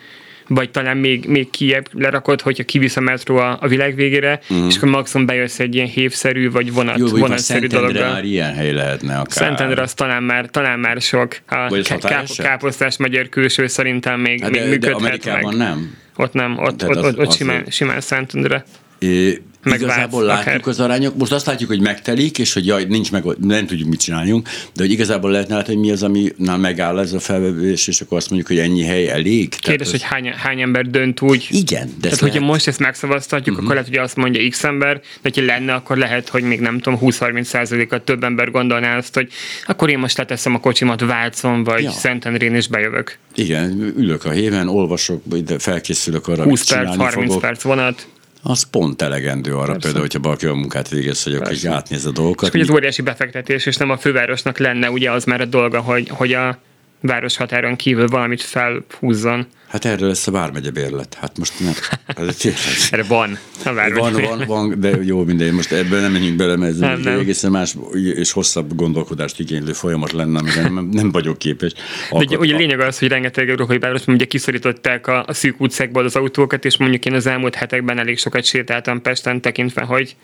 vagy 0.48 0.70
talán 0.70 0.96
még, 0.96 1.26
még 1.26 1.50
kiebb 1.50 1.88
lerakod, 1.92 2.40
hogyha 2.40 2.64
kivisz 2.64 2.96
a 2.96 3.00
metró 3.00 3.36
a, 3.36 3.58
a 3.60 3.68
világ 3.68 3.94
végére, 3.94 4.40
és 4.68 4.76
akkor 4.76 4.88
maximum 4.88 5.26
bejössz 5.26 5.58
egy 5.58 5.74
ilyen 5.74 5.86
hévszerű, 5.86 6.50
vagy 6.50 6.72
vonat. 6.72 6.98
Jó, 6.98 7.06
vonatszerű 7.06 7.66
dologgal. 7.66 8.12
már 8.12 8.24
ilyen 8.24 8.54
hely 8.54 8.72
lehetne 8.72 9.12
akár. 9.14 9.26
Szentendre 9.32 9.82
az 9.82 9.94
talán 9.94 10.22
már, 10.22 10.46
talán 10.50 10.78
már 10.78 11.00
sok. 11.00 11.36
A 11.46 11.82
káp- 11.88 12.36
káposztás 12.36 12.96
magyar 12.96 13.28
külső 13.28 13.66
szerintem 13.66 14.20
még, 14.20 14.40
Hát 14.42 14.50
még 14.50 14.60
de, 14.60 14.66
de 14.66 14.70
működhet 14.70 14.94
Amerikában 15.00 15.54
meg. 15.56 15.66
nem. 15.68 15.96
Ott 16.16 16.32
nem, 16.32 16.58
ott, 16.58 16.76
Tehát 16.76 16.96
ott, 16.96 17.02
az- 17.02 17.12
ott, 17.12 17.18
ott 17.18 17.26
az- 17.26 17.36
simán, 17.36 17.64
simán 17.70 18.00
Szentendre. 18.00 18.64
É, 18.98 19.42
meg 19.64 19.80
Igazából 19.80 20.23
látjuk 20.23 20.54
akár. 20.54 20.68
az 20.68 20.80
arányok. 20.80 21.16
Most 21.16 21.33
azt 21.33 21.47
látjuk, 21.47 21.68
hogy 21.68 21.80
megtelik, 21.80 22.38
és 22.38 22.52
hogy 22.52 22.66
jaj, 22.66 22.85
nincs 22.85 23.12
meg, 23.12 23.25
nem 23.40 23.66
tudjuk, 23.66 23.88
mit 23.88 24.00
csináljunk, 24.00 24.49
de 24.75 24.83
hogy 24.83 24.90
igazából 24.90 25.30
lehetne 25.30 25.54
látni, 25.54 25.73
hogy 25.75 25.83
mi 25.83 25.90
az, 25.90 26.02
ami 26.02 26.33
na, 26.37 26.56
megáll 26.56 26.99
ez 26.99 27.12
a 27.12 27.18
felvevés, 27.21 27.87
és 27.88 28.00
akkor 28.00 28.16
azt 28.16 28.30
mondjuk, 28.30 28.50
hogy 28.50 28.59
ennyi 28.68 28.83
hely 28.83 29.09
elég. 29.11 29.54
Kérdés, 29.59 29.90
hogy 29.90 30.02
hány, 30.02 30.26
hány 30.37 30.61
ember 30.61 30.87
dönt 30.90 31.21
úgy. 31.21 31.47
Igen, 31.50 31.87
de 31.87 32.00
Tehát, 32.00 32.18
hogyha 32.18 32.35
lehet- 32.38 32.50
most 32.50 32.66
ezt 32.66 32.78
megszavaztatjuk, 32.78 33.47
uh-huh. 33.49 33.64
akkor 33.64 33.75
lehet, 33.75 33.88
hogy 33.88 33.99
azt 33.99 34.16
mondja 34.16 34.49
X 34.49 34.64
ember, 34.64 34.94
de 34.97 35.00
hogyha 35.23 35.44
lenne, 35.44 35.73
akkor 35.75 35.97
lehet, 35.97 36.28
hogy 36.28 36.42
még 36.42 36.61
nem 36.61 36.78
tudom, 36.78 36.99
20-30 37.02 37.42
százalékat 37.42 38.02
több 38.02 38.25
ember 38.25 38.50
gondolná 38.50 38.97
azt, 38.97 39.14
hogy 39.14 39.28
akkor 39.66 39.90
én 39.90 39.99
most 39.99 40.16
leteszem 40.18 40.54
a 40.54 40.59
kocsimat 40.61 41.00
Vácon, 41.00 41.64
vagy 41.64 41.83
Ja. 41.83 41.90
Szentendrén, 41.90 42.54
és 42.54 42.66
bejövök. 42.68 43.18
Igen, 43.35 43.92
ülök 43.97 44.25
a 44.25 44.30
héven, 44.30 44.68
olvasok, 44.68 45.23
felkészülök 45.59 46.28
arra, 46.28 46.42
20 46.42 46.44
amit 46.44 46.59
perc, 46.59 46.80
csinálni 46.80 47.02
30 47.02 47.26
fogok. 47.26 47.40
perc 47.42 47.62
vonat. 47.62 48.06
Az 48.46 48.62
pont 48.62 49.02
elegendő 49.02 49.52
arra 49.54 49.64
Persze. 49.64 49.78
például, 49.80 50.00
hogyha 50.02 50.20
valaki 50.20 50.46
a 50.46 50.54
munkát 50.54 50.88
végez, 50.88 51.22
hogy 51.22 51.38
Persze. 51.38 51.70
átnéz 51.70 52.06
a 52.06 52.10
dolgokat. 52.10 52.44
És 52.44 52.50
hogy 52.50 52.60
az 52.60 52.70
óriási 52.70 53.02
befektetés, 53.02 53.66
és 53.66 53.76
nem 53.76 53.90
a 53.90 53.96
fővárosnak 53.96 54.58
lenne 54.58 54.90
ugye 54.90 55.10
az 55.10 55.24
már 55.24 55.40
a 55.40 55.44
dolga, 55.44 55.80
hogy, 55.80 56.08
hogy 56.08 56.32
a 56.32 56.58
város 57.06 57.37
határon 57.37 57.76
kívül 57.76 58.08
valamit 58.08 58.42
felhúzzon. 58.42 59.46
Hát 59.68 59.84
erről 59.84 60.08
lesz 60.08 60.26
a 60.26 60.30
vármegye 60.30 60.70
bérlet. 60.70 61.14
Hát 61.20 61.38
most 61.38 61.52
nem. 61.61 61.73
Ez. 62.06 62.44
Erre 62.90 63.02
van 63.02 63.38
a 63.64 63.73
város. 63.73 63.99
Van, 63.99 64.12
van, 64.12 64.44
van, 64.46 64.80
de 64.80 64.90
jó 65.02 65.25
minden. 65.25 65.54
Most 65.54 65.73
ebben 65.73 66.00
nem 66.00 66.12
menjünk 66.12 66.37
bele, 66.37 66.56
mert 66.56 66.73
ez 66.73 66.78
Nem, 66.78 67.00
nem, 67.00 67.18
egészen 67.18 67.50
más 67.50 67.76
és 68.14 68.32
hosszabb 68.32 68.75
gondolkodást 68.75 69.40
igénylő 69.40 69.73
folyamat 69.73 70.12
lenne, 70.12 70.38
amire 70.38 70.62
nem, 70.62 70.88
nem 70.92 71.12
vagyok 71.12 71.38
képes. 71.38 71.73
De 71.73 71.80
ugye, 72.11 72.18
Alkot- 72.18 72.38
ugye 72.38 72.56
lényeg 72.56 72.80
az, 72.80 72.99
hogy 72.99 73.08
rengeteg 73.08 73.50
európai 73.50 73.78
városban 73.78 74.14
ugye 74.14 74.25
kiszorították 74.25 75.06
a, 75.06 75.25
a 75.26 75.32
szűk 75.32 75.61
utcákból 75.61 76.04
az 76.04 76.16
autókat, 76.16 76.64
és 76.64 76.76
mondjuk 76.76 77.04
én 77.04 77.14
az 77.14 77.26
elmúlt 77.26 77.54
hetekben 77.54 77.99
elég 77.99 78.18
sokat 78.18 78.44
sétáltam 78.44 79.02
Pesten, 79.02 79.40
tekintve, 79.40 79.82
hogy 79.82 80.16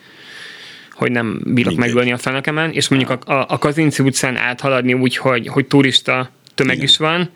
hogy 0.92 1.12
nem 1.12 1.40
bírok 1.44 1.54
Mindegy. 1.54 1.76
megölni 1.76 2.12
a 2.12 2.18
fenekemen, 2.18 2.70
és 2.70 2.88
mondjuk 2.88 3.10
a, 3.10 3.32
a, 3.32 3.46
a 3.48 3.58
Kazinci 3.58 4.02
utcán 4.02 4.36
áthaladni 4.36 4.94
úgy, 4.94 5.16
hogy, 5.16 5.48
hogy 5.48 5.66
turista 5.66 6.30
tömeg 6.54 6.74
Igen. 6.74 6.88
is 6.88 6.96
van, 6.96 7.30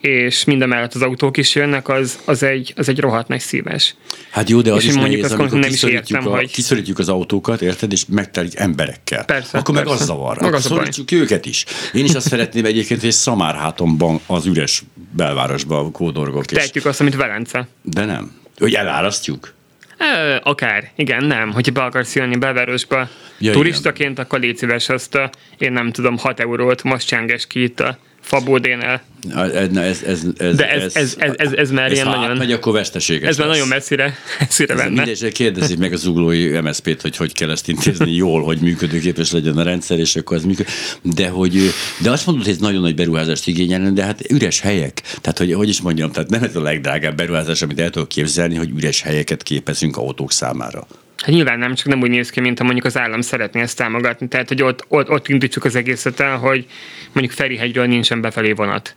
és 0.00 0.44
minden 0.44 0.68
mellett 0.68 0.94
az 0.94 1.02
autók 1.02 1.36
is 1.36 1.54
jönnek, 1.54 1.88
az, 1.88 2.18
az, 2.24 2.42
egy, 2.42 2.72
az 2.76 2.88
egy 2.88 2.98
rohadt 2.98 3.28
nagy 3.28 3.40
szíves. 3.40 3.94
Hát 4.30 4.48
jó, 4.48 4.60
de 4.60 4.72
az 4.72 4.82
És 4.82 4.88
is 4.88 4.94
mondjuk 4.94 5.20
nehéz, 5.20 5.38
azt 5.40 5.52
nem 5.52 5.70
is 5.70 5.82
értem, 5.82 6.26
a, 6.26 6.36
hogy- 6.36 6.50
kiszorítjuk 6.50 6.98
az 6.98 7.08
autókat, 7.08 7.62
érted, 7.62 7.92
és 7.92 8.04
megtelik 8.08 8.58
emberekkel. 8.58 9.24
Persze, 9.24 9.58
Akkor 9.58 9.74
meg 9.74 9.84
persze. 9.84 10.00
az 10.00 10.06
zavar. 10.06 10.40
Meg 10.40 10.54
az 10.54 10.68
baj. 10.68 10.78
szorítsuk 10.78 11.12
őket 11.12 11.46
is. 11.46 11.64
Én 11.92 12.04
is 12.04 12.14
azt 12.14 12.28
szeretném 12.28 12.64
egyébként, 12.64 13.00
hogy 13.00 13.12
szamárhátomban 13.12 14.20
az 14.26 14.46
üres 14.46 14.82
belvárosban 15.10 15.92
kódorgok. 15.92 16.44
És, 16.50 16.56
Tehetjük 16.56 16.84
azt, 16.84 17.00
amit 17.00 17.16
Velence. 17.16 17.68
de 17.82 18.04
nem. 18.04 18.38
Hogy 18.58 18.74
elárasztjuk. 18.74 19.52
Ö, 19.98 20.36
akár, 20.42 20.90
igen, 20.96 21.24
nem. 21.24 21.52
Hogyha 21.52 21.72
be 21.72 21.82
akarsz 21.82 22.14
jönni 22.14 22.36
belvárosba 22.36 23.08
ja, 23.38 23.52
turistaként, 23.52 24.10
igen. 24.10 24.24
akkor 24.24 24.40
légy 24.40 24.56
szíves 24.56 24.88
azt 24.88 25.14
a, 25.14 25.30
én 25.58 25.72
nem 25.72 25.92
tudom, 25.92 26.18
6 26.18 26.40
eurót 26.40 26.82
most 26.82 27.06
csenges 27.06 27.46
ki 27.46 27.62
itt 27.62 27.80
a 27.80 27.98
Fabódénál. 28.30 29.02
Ez, 29.34 29.52
ez, 29.74 30.02
ez, 30.06 30.22
ez, 30.38 30.56
De 30.56 30.70
ez- 30.70 30.96
ez- 30.96 31.16
ez- 31.18 31.34
ez- 31.36 31.52
ez 31.52 31.70
már 31.70 31.92
ilyen 31.92 32.06
ha 32.06 32.16
nagyon- 32.16 32.30
átmegy, 32.30 32.52
akkor 32.52 32.72
veszteséges 32.72 33.28
Ez 33.28 33.36
már 33.36 33.46
lesz. 33.46 33.56
nagyon 33.56 33.68
messzire, 33.76 34.14
messzire 34.38 34.74
Ez 34.74 34.78
venne. 34.80 35.02
Mindegy, 35.02 35.32
kérdezik 35.32 35.78
meg 35.78 35.92
az 35.92 36.00
zuglói 36.00 36.60
MSZP-t, 36.60 37.00
hogy 37.02 37.16
hogy 37.16 37.32
kell 37.32 37.50
ezt 37.50 37.68
intézni 37.68 38.12
jól, 38.12 38.42
hogy 38.42 38.58
működőképes 38.58 39.32
legyen 39.32 39.56
a 39.56 39.62
rendszer, 39.62 39.98
és 39.98 40.16
akkor 40.16 40.36
ez 40.36 40.44
működik. 40.44 40.72
De, 41.02 41.28
hogy, 41.28 41.58
de 42.02 42.10
azt 42.10 42.26
mondod, 42.26 42.44
hogy 42.44 42.52
ez 42.54 42.60
nagyon 42.60 42.80
nagy 42.80 42.94
beruházást 42.94 43.46
igényelne, 43.46 43.90
de 43.90 44.04
hát 44.04 44.30
üres 44.30 44.60
helyek. 44.60 45.02
Tehát, 45.20 45.38
hogy, 45.38 45.52
hogy 45.52 45.68
is 45.68 45.80
mondjam, 45.80 46.12
tehát 46.12 46.30
nem 46.30 46.42
ez 46.42 46.56
a 46.56 46.62
legdrágább 46.62 47.16
beruházás, 47.16 47.62
amit 47.62 47.80
el 47.80 47.90
tudok 47.90 48.08
képzelni, 48.08 48.56
hogy 48.56 48.70
üres 48.76 49.00
helyeket 49.02 49.42
képezünk 49.42 49.96
autók 49.96 50.32
számára. 50.32 50.86
Hát 51.20 51.34
nyilván 51.34 51.58
nem, 51.58 51.74
csak 51.74 51.86
nem 51.86 52.00
úgy 52.00 52.10
néz 52.10 52.30
ki, 52.30 52.40
mint 52.40 52.62
mondjuk 52.62 52.84
az 52.84 52.98
állam 52.98 53.20
szeretné 53.20 53.60
ezt 53.60 53.76
támogatni. 53.76 54.28
Tehát, 54.28 54.48
hogy 54.48 54.62
ott, 54.62 54.84
ott, 54.88 55.10
ott 55.10 55.28
indítsuk 55.28 55.64
az 55.64 55.74
egészet 55.74 56.20
el, 56.20 56.36
hogy 56.36 56.66
mondjuk 57.12 57.36
Ferihegyről 57.36 57.86
nincsen 57.86 58.20
befelé 58.20 58.52
vonat. 58.52 58.96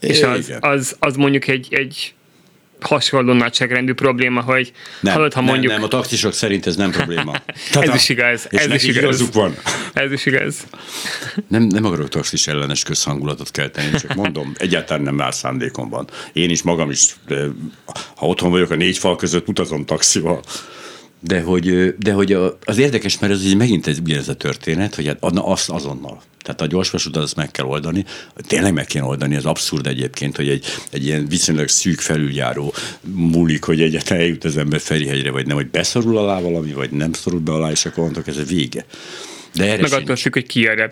És 0.00 0.22
az, 0.22 0.48
Igen. 0.48 0.58
az, 0.62 0.96
az 0.98 1.16
mondjuk 1.16 1.48
egy, 1.48 1.66
egy 1.70 2.14
hasonló 2.80 3.32
nagyságrendű 3.32 3.92
probléma, 3.92 4.40
hogy 4.40 4.72
nem, 5.00 5.14
hallod, 5.14 5.32
ha 5.32 5.40
nem, 5.40 5.50
mondjuk... 5.50 5.72
nem, 5.72 5.82
a 5.82 5.88
taxisok 5.88 6.32
szerint 6.32 6.66
ez 6.66 6.76
nem 6.76 6.90
probléma. 6.90 7.32
Ez 7.80 7.94
is 7.94 8.08
igaz, 8.08 8.46
És 8.50 8.58
ez 8.58 8.74
is 8.74 8.82
igaz. 8.82 9.02
igazuk 9.02 9.34
van. 9.34 9.56
Ez 9.92 10.12
is 10.12 10.26
igaz. 10.26 10.66
Nem, 11.48 11.62
nem 11.62 11.84
akarok 11.84 12.08
taxis 12.08 12.46
ellenes 12.46 12.82
közhangulatot 12.82 13.50
kelteni, 13.50 13.90
csak 13.90 14.14
mondom, 14.14 14.52
egyáltalán 14.56 15.02
nem 15.02 15.14
már 15.14 15.34
szándékom 15.34 15.88
van. 15.88 16.08
Én 16.32 16.50
is 16.50 16.62
magam 16.62 16.90
is, 16.90 17.16
ha 18.16 18.26
otthon 18.26 18.50
vagyok 18.50 18.70
a 18.70 18.74
négy 18.74 18.98
fal 18.98 19.16
között, 19.16 19.48
utazom 19.48 19.84
taxival. 19.84 20.42
De 21.26 21.40
hogy, 21.40 21.94
de 21.98 22.12
hogy 22.12 22.38
az 22.64 22.78
érdekes, 22.78 23.18
mert 23.18 23.32
ez 23.32 23.44
így 23.44 23.56
megint 23.56 23.86
ez, 23.86 23.98
ugyanez 23.98 24.28
a 24.28 24.34
történet, 24.34 24.94
hogy 24.94 25.06
hát 25.06 25.20
na, 25.32 25.46
azt 25.46 25.70
azonnal. 25.70 26.22
Tehát 26.42 26.60
a 26.60 26.66
gyorsvasutat 26.66 27.22
azt 27.22 27.36
meg 27.36 27.50
kell 27.50 27.64
oldani, 27.64 28.04
tényleg 28.46 28.72
meg 28.72 28.86
kell 28.86 29.02
oldani, 29.02 29.36
az 29.36 29.44
abszurd 29.44 29.86
egyébként, 29.86 30.36
hogy 30.36 30.48
egy, 30.48 30.64
egy 30.90 31.06
ilyen 31.06 31.26
viszonylag 31.28 31.68
szűk 31.68 32.00
felüljáró 32.00 32.74
múlik, 33.14 33.64
hogy 33.64 33.80
egyáltalán 33.80 34.22
eljut 34.22 34.44
az 34.44 34.56
ember 34.56 34.80
Ferihegyre, 34.80 35.30
vagy 35.30 35.46
nem, 35.46 35.56
hogy 35.56 35.70
beszorul 35.70 36.18
alá 36.18 36.40
valami, 36.40 36.72
vagy 36.72 36.90
nem 36.90 37.12
szorul 37.12 37.40
be 37.40 37.52
alá, 37.52 37.70
és 37.70 37.86
akkor 37.86 38.04
mondok, 38.04 38.26
ez 38.26 38.36
a 38.36 38.44
vége. 38.44 38.84
De 39.54 39.64
erre 39.64 39.82
Meg 39.82 39.92
attól 39.92 40.16
függ, 40.16 40.32
hogy 40.32 40.46
ki 40.46 40.66
a. 40.66 40.90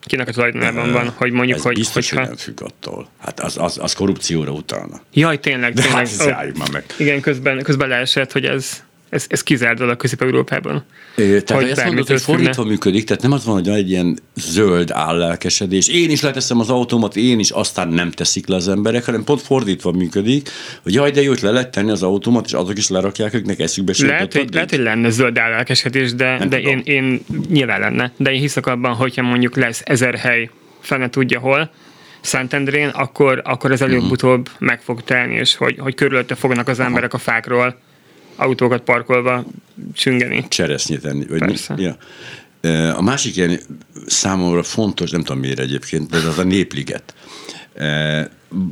Kinek 0.00 0.28
a 0.28 0.32
tulajdonában 0.32 0.92
van, 0.92 1.08
hogy 1.08 1.30
mondjuk, 1.30 1.58
Ez 1.58 1.64
hogy, 1.64 1.74
biztos, 1.74 2.10
hogyha... 2.10 2.18
hogy 2.18 2.28
nem 2.28 2.36
függ 2.36 2.62
attól. 2.62 3.08
Hát 3.18 3.40
az, 3.40 3.56
az, 3.58 3.78
az 3.80 3.92
korrupcióra 3.92 4.52
utalna. 4.52 5.00
Jaj, 5.12 5.40
tényleg, 5.40 5.72
De 5.72 5.82
tényleg. 5.82 5.98
hát 5.98 6.06
ezt 6.06 6.28
álljuk 6.28 6.56
már 6.56 6.70
meg. 6.70 6.84
Igen, 6.98 7.20
közben, 7.20 7.62
közben 7.62 7.88
leesett, 7.88 8.32
hogy 8.32 8.44
ez, 8.44 8.82
ez, 9.08 9.24
ez 9.28 9.42
kizárt 9.42 9.78
dolog 9.78 9.96
Közép-Európában. 9.96 10.84
Tehát 11.14 11.50
Hogy 11.50 11.70
azt 11.70 11.84
mondod, 11.84 12.06
hogy 12.06 12.20
fordítva 12.20 12.64
működik, 12.64 13.04
tehát 13.04 13.22
nem 13.22 13.32
az 13.32 13.44
van, 13.44 13.54
hogy 13.54 13.68
egy 13.68 13.90
ilyen 13.90 14.18
zöld 14.34 14.90
állelkesedés. 14.90 15.88
Én 15.88 16.10
is 16.10 16.20
leteszem 16.20 16.60
az 16.60 16.70
autómat, 16.70 17.16
én 17.16 17.38
is, 17.38 17.50
aztán 17.50 17.88
nem 17.88 18.10
teszik 18.10 18.46
le 18.46 18.56
az 18.56 18.68
emberek, 18.68 19.04
hanem 19.04 19.24
pont 19.24 19.42
fordítva 19.42 19.92
működik, 19.92 20.48
hogy 20.82 20.94
jaj, 20.94 21.10
de 21.10 21.22
jó, 21.22 21.28
hogy 21.28 21.42
le 21.42 21.50
lehet 21.50 21.70
tenni 21.70 21.90
az 21.90 22.02
autómat, 22.02 22.46
és 22.46 22.52
azok 22.52 22.78
is 22.78 22.88
lerakják, 22.88 23.34
akiknek 23.34 23.58
eszükbe 23.58 23.92
se 23.92 24.06
Lehet, 24.06 24.32
hogy, 24.32 24.54
lehet, 24.54 24.70
hogy 24.70 24.78
lenne 24.78 25.10
zöld 25.10 25.38
állelkesedés, 25.38 26.14
de, 26.14 26.38
Nem 26.38 26.48
de 26.48 26.56
tudom. 26.56 26.72
én, 26.72 26.82
én 26.84 27.20
nyilván 27.50 27.80
lenne. 27.80 28.12
De 28.16 28.32
én 28.32 28.40
hiszek 28.40 28.66
abban, 28.66 28.94
hogyha 28.94 29.22
mondjuk 29.22 29.56
lesz 29.56 29.82
ezer 29.84 30.14
hely, 30.14 30.50
fene 30.80 31.10
tudja 31.10 31.38
hol, 31.38 31.70
Szentendrén, 32.20 32.88
akkor, 32.88 33.42
akkor 33.44 33.70
ez 33.72 33.80
előbb-utóbb 33.80 34.48
meg 34.58 34.80
fog 34.80 35.02
telni, 35.02 35.34
és 35.34 35.56
hogy, 35.56 35.76
hogy 35.78 35.94
körülötte 35.94 36.34
fognak 36.34 36.68
az 36.68 36.80
emberek 36.80 37.14
a 37.14 37.18
fákról 37.18 37.76
autókat 38.38 38.82
parkolva 38.82 39.44
csüngeni. 39.92 40.46
cseresznyét 40.48 41.04
enni. 41.04 41.26
Vagy 41.26 41.38
Persze. 41.38 41.74
Mi? 41.74 41.82
Ja. 41.82 41.96
A 42.96 43.02
másik 43.02 43.36
ilyen 43.36 43.60
számomra 44.06 44.62
fontos, 44.62 45.10
nem 45.10 45.22
tudom 45.22 45.40
miért 45.40 45.58
egyébként, 45.58 46.10
de 46.10 46.16
az 46.16 46.38
a 46.38 46.42
népliget. 46.44 47.14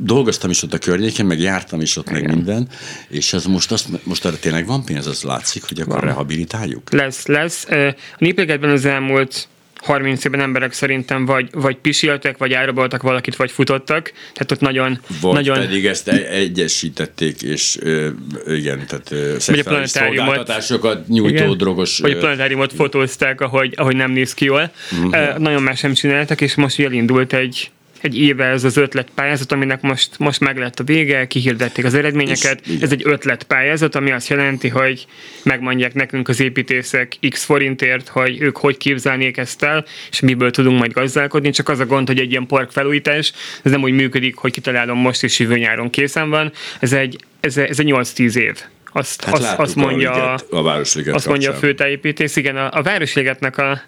Dolgoztam 0.03 0.49
is 0.49 0.63
ott 0.63 0.73
a 0.73 0.77
környéken, 0.77 1.25
meg 1.25 1.39
jártam 1.39 1.81
is 1.81 1.97
ott, 1.97 2.09
meg 2.11 2.21
Igen. 2.23 2.35
minden, 2.35 2.67
és 3.07 3.33
az 3.33 3.45
most, 3.45 3.71
azt, 3.71 3.87
most 4.03 4.25
arra 4.25 4.39
tényleg 4.39 4.65
van 4.65 4.85
pénz, 4.85 5.07
az 5.07 5.21
látszik, 5.23 5.63
hogy 5.63 5.79
akkor 5.79 5.93
Van. 5.93 6.03
rehabilitáljuk. 6.05 6.91
Lesz, 6.91 7.25
lesz. 7.25 7.65
A 7.69 7.95
Néplégetben 8.17 8.69
az 8.69 8.85
elmúlt 8.85 9.47
30 9.77 10.25
évben 10.25 10.39
emberek 10.39 10.73
szerintem 10.73 11.25
vagy, 11.25 11.49
vagy 11.51 11.75
pisiltek, 11.75 12.37
vagy 12.37 12.51
elraboltak 12.51 13.01
valakit, 13.01 13.35
vagy 13.35 13.51
futottak. 13.51 14.11
Tehát 14.33 14.51
ott 14.51 14.59
nagyon, 14.59 14.99
Vagy 15.21 15.33
nagyon 15.33 15.59
pedig 15.59 15.85
ezt 15.85 16.07
e- 16.07 16.27
egyesítették, 16.29 17.41
és 17.41 17.77
ö, 17.81 18.09
igen, 18.47 18.85
tehát 18.87 19.11
ö, 19.11 19.35
szexuális 19.39 19.63
planetáriumot- 19.63 20.25
szolgáltatásokat 20.25 21.07
nyújtó 21.07 21.35
Igen. 21.43 21.57
drogos... 21.57 21.99
Vagy 21.99 22.11
a 22.11 22.15
ö, 22.15 22.19
planetáriumot 22.19 22.73
fotózták, 22.73 23.41
ahogy, 23.41 23.73
ahogy 23.75 23.95
nem 23.95 24.11
néz 24.11 24.33
ki 24.33 24.45
jól. 24.45 24.71
Uh-huh. 24.91 25.37
Nagyon 25.37 25.61
más 25.61 25.79
sem 25.79 25.93
csináltak, 25.93 26.41
és 26.41 26.55
most 26.55 26.79
elindult 26.79 27.33
egy, 27.33 27.71
egy 28.01 28.19
éve 28.19 28.45
ez 28.45 28.63
az 28.63 28.77
ötletpályázat, 28.77 29.51
aminek 29.51 29.81
most, 29.81 30.19
most 30.19 30.39
meg 30.39 30.57
lett 30.57 30.79
a 30.79 30.83
vége, 30.83 31.27
kihirdették 31.27 31.85
az 31.85 31.93
eredményeket. 31.93 32.59
És 32.63 32.67
igen. 32.69 32.83
ez 32.83 32.91
egy 32.91 33.01
ötletpályázat, 33.05 33.95
ami 33.95 34.11
azt 34.11 34.27
jelenti, 34.27 34.67
hogy 34.67 35.05
megmondják 35.43 35.93
nekünk 35.93 36.27
az 36.27 36.39
építészek 36.39 37.17
x 37.29 37.43
forintért, 37.43 38.07
hogy 38.07 38.41
ők 38.41 38.57
hogy 38.57 38.77
képzelnék 38.77 39.37
ezt 39.37 39.63
el, 39.63 39.85
és 40.11 40.19
miből 40.19 40.51
tudunk 40.51 40.79
majd 40.79 40.91
gazdálkodni. 40.91 41.49
Csak 41.49 41.69
az 41.69 41.79
a 41.79 41.85
gond, 41.85 42.07
hogy 42.07 42.19
egy 42.19 42.31
ilyen 42.31 42.45
park 42.45 42.71
felújítás, 42.71 43.33
ez 43.63 43.71
nem 43.71 43.83
úgy 43.83 43.93
működik, 43.93 44.35
hogy 44.35 44.51
kitalálom 44.51 44.97
most 44.97 45.23
és 45.23 45.39
jövő 45.39 45.57
nyáron 45.57 45.89
készen 45.89 46.29
van. 46.29 46.51
Ez 46.79 46.93
egy, 46.93 47.17
ez, 47.39 47.57
ez 47.57 47.79
egy 47.79 47.91
8-10 47.93 48.35
év. 48.35 48.61
Azt, 48.91 49.23
Hát 49.23 49.33
azt, 49.33 49.59
azt 49.59 49.75
mondja 49.75 50.33
a, 50.33 50.39
a 50.49 50.61
Városliget 50.61 51.15
azt 51.15 51.27
mondja 51.27 51.51
a 51.51 51.53
főtájépítész, 51.53 52.35
igen, 52.35 52.57
a, 52.57 52.69
a 52.71 52.81
Városligetnek 52.81 53.57
a 53.57 53.81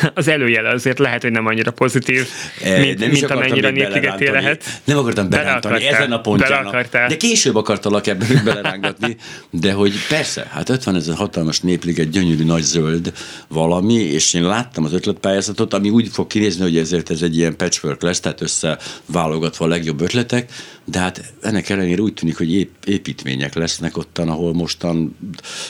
az 0.14 0.28
előjele 0.28 0.68
azért 0.68 0.98
lehet, 0.98 1.22
hogy 1.22 1.30
nem 1.30 1.46
annyira 1.46 1.70
pozitív, 1.70 2.26
E, 2.62 2.78
mint, 2.78 2.98
nem 2.98 3.10
mint 3.10 3.30
amennyire 3.30 3.70
belerántani. 3.72 4.30
lehet. 4.30 4.64
Nem 4.84 4.98
akartam 4.98 5.28
berántani 5.28 5.86
ezen 5.86 6.12
a 6.12 6.20
pontján. 6.20 6.86
De 6.90 7.16
később 7.16 7.56
akartalak 7.56 8.06
ebben 8.06 8.40
belerángatni, 8.44 9.16
de 9.50 9.72
hogy 9.72 9.92
persze, 10.08 10.46
hát 10.50 10.68
ott 10.68 10.82
van 10.82 10.94
ez 10.94 11.08
a 11.08 11.14
hatalmas 11.14 11.60
népliget, 11.60 12.10
gyönyörű 12.10 12.44
nagy 12.44 12.62
zöld 12.62 13.12
valami, 13.48 13.94
és 13.94 14.34
én 14.34 14.42
láttam 14.42 14.84
az 14.84 14.92
ötletpályázatot, 14.92 15.74
ami 15.74 15.90
úgy 15.90 16.08
fog 16.12 16.26
kinézni, 16.26 16.62
hogy 16.62 16.76
ezért 16.76 17.10
ez 17.10 17.22
egy 17.22 17.36
ilyen 17.36 17.56
patchwork 17.56 18.02
lesz, 18.02 18.20
tehát 18.20 18.40
összeválogatva 18.40 19.64
a 19.64 19.68
legjobb 19.68 20.00
ötletek, 20.00 20.50
de 20.84 20.98
hát 20.98 21.32
ennek 21.42 21.68
ellenére 21.68 22.02
úgy 22.02 22.14
tűnik, 22.14 22.36
hogy 22.36 22.54
ép, 22.54 22.70
építmények 22.84 23.54
lesznek 23.54 23.96
ottan, 23.96 24.28
ahol 24.28 24.52
mostan 24.54 25.16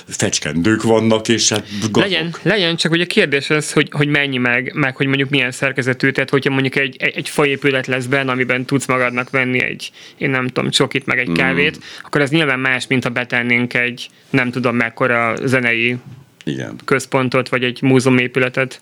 fecskendők 0.06 0.82
vannak, 0.82 1.28
és 1.28 1.48
hát 1.48 1.66
gazok. 1.80 1.96
Legyen, 1.96 2.34
legyen, 2.42 2.76
csak 2.76 2.92
ugye 2.92 3.02
a 3.02 3.06
kérdés 3.06 3.50
az, 3.50 3.72
hogy, 3.72 3.88
hogy 3.90 4.08
mennyi 4.12 4.38
meg, 4.38 4.72
meg 4.74 4.96
hogy 4.96 5.06
mondjuk 5.06 5.30
milyen 5.30 5.50
szerkezetű, 5.50 6.10
tehát 6.10 6.30
hogyha 6.30 6.50
mondjuk 6.50 6.76
egy, 6.76 6.96
egy, 6.98 7.16
egy 7.16 7.28
faépület 7.28 7.86
lesz 7.86 8.06
benne, 8.06 8.30
amiben 8.32 8.64
tudsz 8.64 8.86
magadnak 8.86 9.30
venni 9.30 9.62
egy, 9.62 9.90
én 10.16 10.30
nem 10.30 10.46
tudom, 10.46 10.70
csokit, 10.70 11.06
meg 11.06 11.18
egy 11.18 11.32
kávét, 11.32 11.78
akkor 12.02 12.20
ez 12.20 12.30
nyilván 12.30 12.60
más, 12.60 12.86
mint 12.86 13.04
ha 13.04 13.10
betennénk 13.10 13.74
egy, 13.74 14.08
nem 14.30 14.50
tudom 14.50 14.76
mekkora 14.76 15.34
zenei 15.44 15.96
Igen. 16.44 16.76
központot, 16.84 17.48
vagy 17.48 17.64
egy 17.64 17.82
múzeumépületet. 17.82 18.80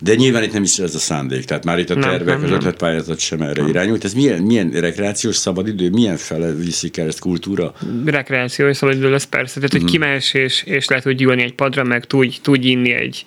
De 0.00 0.14
nyilván 0.14 0.42
itt 0.42 0.52
nem 0.52 0.62
is 0.62 0.78
ez 0.78 0.94
a 0.94 0.98
szándék, 0.98 1.44
tehát 1.44 1.64
már 1.64 1.78
itt 1.78 1.90
a 1.90 1.94
Nem, 1.94 2.08
tervek, 2.10 2.34
nem, 2.34 2.44
az 2.44 2.50
nem. 2.50 2.58
ötletpályázat 2.58 3.18
sem 3.18 3.42
erre 3.42 3.62
irányult. 3.68 4.04
Ez 4.04 4.14
milyen, 4.14 4.42
milyen 4.42 4.70
rekreációs 4.70 5.36
szabadidő, 5.36 5.90
milyen 5.90 6.16
fele 6.16 6.52
viszik 6.52 6.96
el 6.96 7.06
ezt 7.06 7.20
kultúra? 7.20 7.74
rekreáció 8.04 8.68
és 8.68 8.76
szabadidő 8.76 9.10
lesz 9.10 9.24
persze. 9.24 9.54
Tehát, 9.54 9.72
hogy 9.72 9.84
kimehetsz 9.84 10.34
és, 10.34 10.62
és 10.62 10.88
le 10.88 11.00
tudj 11.00 11.24
ülni 11.24 11.42
egy 11.42 11.54
padra, 11.54 11.84
meg 11.84 12.04
tudj, 12.04 12.36
tudj 12.42 12.68
inni 12.68 12.92
egy 12.92 13.24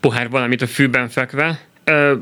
pohár 0.00 0.28
valamit 0.28 0.62
a 0.62 0.66
fűben 0.66 1.08
fekve. 1.08 1.60
Ö, 1.84 2.14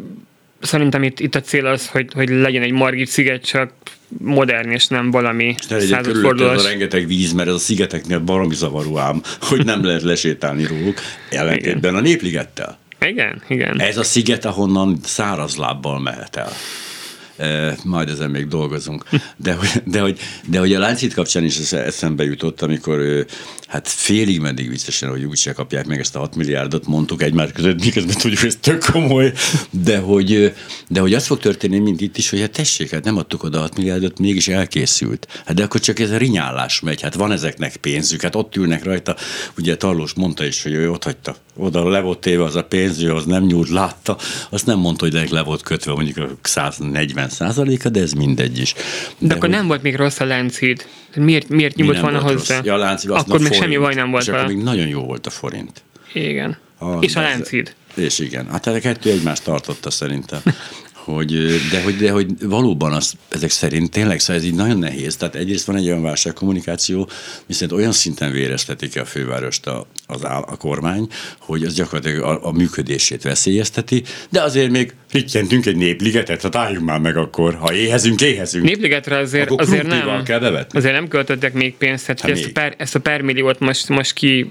szerintem 0.60 1.02
itt, 1.02 1.20
itt 1.20 1.34
a 1.34 1.40
cél 1.40 1.66
az, 1.66 1.88
hogy, 1.88 2.12
hogy 2.12 2.28
legyen 2.28 2.62
egy 2.62 2.72
Margit 2.72 3.08
sziget, 3.08 3.44
csak 3.44 3.72
modern, 4.18 4.70
és 4.70 4.86
nem 4.86 5.10
valami 5.10 5.54
körülötte 5.68 5.96
ez 5.96 6.04
a 6.04 6.04
századfordulós. 6.04 6.64
rengeteg 6.64 7.06
víz, 7.06 7.32
mert 7.32 7.48
ez 7.48 7.54
a 7.54 7.58
szigeteknél 7.58 8.18
baromi 8.18 8.54
zavaró 8.54 8.98
ám, 8.98 9.22
hogy 9.40 9.64
nem 9.64 9.84
lehet 9.84 10.02
lesétálni 10.02 10.66
róluk, 10.66 11.00
ellentétben 11.30 11.94
a 11.94 12.00
népligettel. 12.00 12.78
Igen, 13.08 13.42
igen. 13.48 13.80
Ez 13.80 13.98
a 13.98 14.02
sziget, 14.02 14.44
ahonnan 14.44 14.98
száraz 15.02 15.56
lábbal 15.56 16.00
mehet 16.00 16.36
el. 16.36 16.52
E, 17.36 17.76
majd 17.84 18.08
ezen 18.08 18.30
még 18.30 18.46
dolgozunk. 18.46 19.04
De, 19.36 19.56
de, 19.84 20.00
hogy, 20.00 20.18
de 20.46 20.58
hogy 20.58 20.74
a 20.74 20.78
láncít 20.78 21.14
kapcsán 21.14 21.44
is 21.44 21.58
ez 21.58 21.72
eszembe 21.72 22.24
jutott, 22.24 22.62
amikor 22.62 23.26
hát 23.66 23.88
félig 23.88 24.40
meddig 24.40 24.68
viccesen, 24.68 25.10
hogy 25.10 25.24
úgyse 25.24 25.52
kapják 25.52 25.86
meg 25.86 25.98
ezt 25.98 26.16
a 26.16 26.18
6 26.18 26.36
milliárdot, 26.36 26.86
mondtuk 26.86 27.22
egymás 27.22 27.52
között, 27.52 27.84
miközben 27.84 28.16
tudjuk, 28.18 28.40
hogy 28.40 28.48
ez 28.48 28.58
tök 28.60 28.84
komoly, 28.92 29.32
de 29.70 29.98
hogy, 29.98 30.54
de 30.88 31.00
hogy 31.00 31.14
az 31.14 31.26
fog 31.26 31.38
történni, 31.38 31.78
mint 31.78 32.00
itt 32.00 32.16
is, 32.16 32.30
hogy 32.30 32.40
hát 32.40 32.50
tessék, 32.50 32.90
hát 32.90 33.04
nem 33.04 33.16
adtuk 33.16 33.42
oda 33.42 33.58
6 33.58 33.76
milliárdot, 33.76 34.18
mégis 34.18 34.48
elkészült. 34.48 35.42
Hát 35.46 35.54
de 35.54 35.62
akkor 35.62 35.80
csak 35.80 35.98
ez 35.98 36.10
a 36.10 36.16
rinyálás 36.16 36.80
megy, 36.80 37.00
hát 37.00 37.14
van 37.14 37.32
ezeknek 37.32 37.76
pénzük, 37.76 38.22
hát 38.22 38.34
ott 38.34 38.56
ülnek 38.56 38.84
rajta, 38.84 39.16
ugye 39.58 39.76
Tarlós 39.76 40.12
mondta 40.12 40.44
is, 40.44 40.62
hogy 40.62 40.72
ő 40.72 40.90
ott 40.90 41.04
hagyta, 41.04 41.36
oda 41.56 41.88
le 41.88 42.00
volt 42.00 42.18
téve 42.18 42.44
az 42.44 42.56
a 42.56 42.64
pénz, 42.64 43.02
ő 43.02 43.14
az 43.14 43.24
nem 43.24 43.44
nyúlt, 43.44 43.68
látta, 43.68 44.16
azt 44.50 44.66
nem 44.66 44.78
mondta, 44.78 45.08
hogy 45.10 45.30
le 45.30 45.42
volt 45.42 45.62
kötve 45.62 45.92
mondjuk 45.92 46.16
a 46.16 46.28
140 46.42 47.28
százaléka, 47.28 47.88
de 47.88 48.00
ez 48.00 48.12
mindegy 48.12 48.58
is. 48.58 48.74
De, 49.18 49.34
akkor 49.34 49.48
hogy- 49.48 49.56
nem 49.56 49.66
volt 49.66 49.82
még 49.82 49.96
rossz 49.96 50.20
a 50.20 50.24
láncid. 50.24 50.86
Miért, 51.14 51.48
miért 51.48 51.76
mi 51.76 51.82
nyúlt 51.82 51.94
nem 51.94 52.02
volna 52.04 52.20
volt 52.20 52.34
hozzá? 52.38 52.56
rossz? 52.56 52.64
Ja, 52.66 52.74
a 52.74 52.90
azt 52.92 53.08
akkor 53.08 53.34
a 53.34 53.42
még 53.42 53.52
semmi 53.52 53.76
baj 53.76 53.94
nem 53.94 54.10
volt 54.10 54.24
vele. 54.24 54.46
még 54.46 54.56
nagyon 54.62 54.86
jó 54.86 55.00
volt 55.00 55.26
a 55.26 55.30
forint. 55.30 55.82
Igen. 56.12 56.56
Ah, 56.78 56.96
és 57.00 57.16
a 57.16 57.20
de 57.20 57.26
láncid. 57.26 57.74
És 57.94 58.18
igen, 58.18 58.46
hát 58.50 58.66
a 58.66 58.78
kettő 58.80 59.10
egymást 59.10 59.44
tartotta 59.44 59.90
szerintem. 59.90 60.40
Hogy, 61.04 61.58
de, 61.70 61.82
hogy, 61.82 61.96
de 61.96 62.10
hogy 62.10 62.26
valóban 62.40 62.92
az, 62.92 63.14
ezek 63.28 63.50
szerint 63.50 63.90
tényleg 63.90 64.20
szóval 64.20 64.36
ez 64.36 64.44
így 64.44 64.54
nagyon 64.54 64.78
nehéz. 64.78 65.16
Tehát 65.16 65.34
egyrészt 65.34 65.66
van 65.66 65.76
egy 65.76 65.86
olyan 65.86 66.02
válságkommunikáció, 66.02 67.08
viszont 67.46 67.72
olyan 67.72 67.92
szinten 67.92 68.32
véreztetik 68.32 69.00
a 69.00 69.04
fővárost 69.04 69.66
a, 69.66 69.86
az 70.06 70.24
áll, 70.24 70.42
a 70.42 70.56
kormány, 70.56 71.08
hogy 71.38 71.64
az 71.64 71.74
gyakorlatilag 71.74 72.22
a, 72.22 72.46
a 72.46 72.52
működését 72.52 73.22
veszélyezteti, 73.22 74.02
de 74.30 74.42
azért 74.42 74.70
még 74.70 74.94
rittyentünk 75.10 75.66
egy 75.66 75.76
népligetet, 75.76 76.42
hát 76.42 76.56
álljunk 76.56 76.86
már 76.86 76.98
meg 76.98 77.16
akkor, 77.16 77.54
ha 77.54 77.74
éhezünk, 77.74 78.20
éhezünk. 78.20 78.64
Népligetre 78.64 79.16
azért, 79.16 79.50
Akkor 79.50 79.60
azért 79.60 79.86
nem. 79.86 80.22
kell 80.24 80.38
bevetni. 80.38 80.78
Azért 80.78 80.94
nem 80.94 81.08
költöttek 81.08 81.52
még 81.52 81.74
pénzt, 81.76 82.06
tehát 82.06 82.20
Hát 82.20 82.30
ezt, 82.30 82.44
a 82.44 82.50
pár, 82.52 82.74
ezt 82.78 82.94
a 82.94 83.00
pár 83.00 83.20
milliót 83.20 83.58
most, 83.58 83.88
most 83.88 84.12
ki 84.12 84.50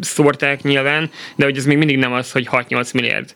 szórták 0.00 0.62
nyilván, 0.62 1.10
de 1.36 1.44
hogy 1.44 1.56
ez 1.56 1.64
még 1.64 1.76
mindig 1.76 1.96
nem 1.96 2.12
az, 2.12 2.30
hogy 2.30 2.48
6-8 2.52 2.94
milliárd. 2.94 3.34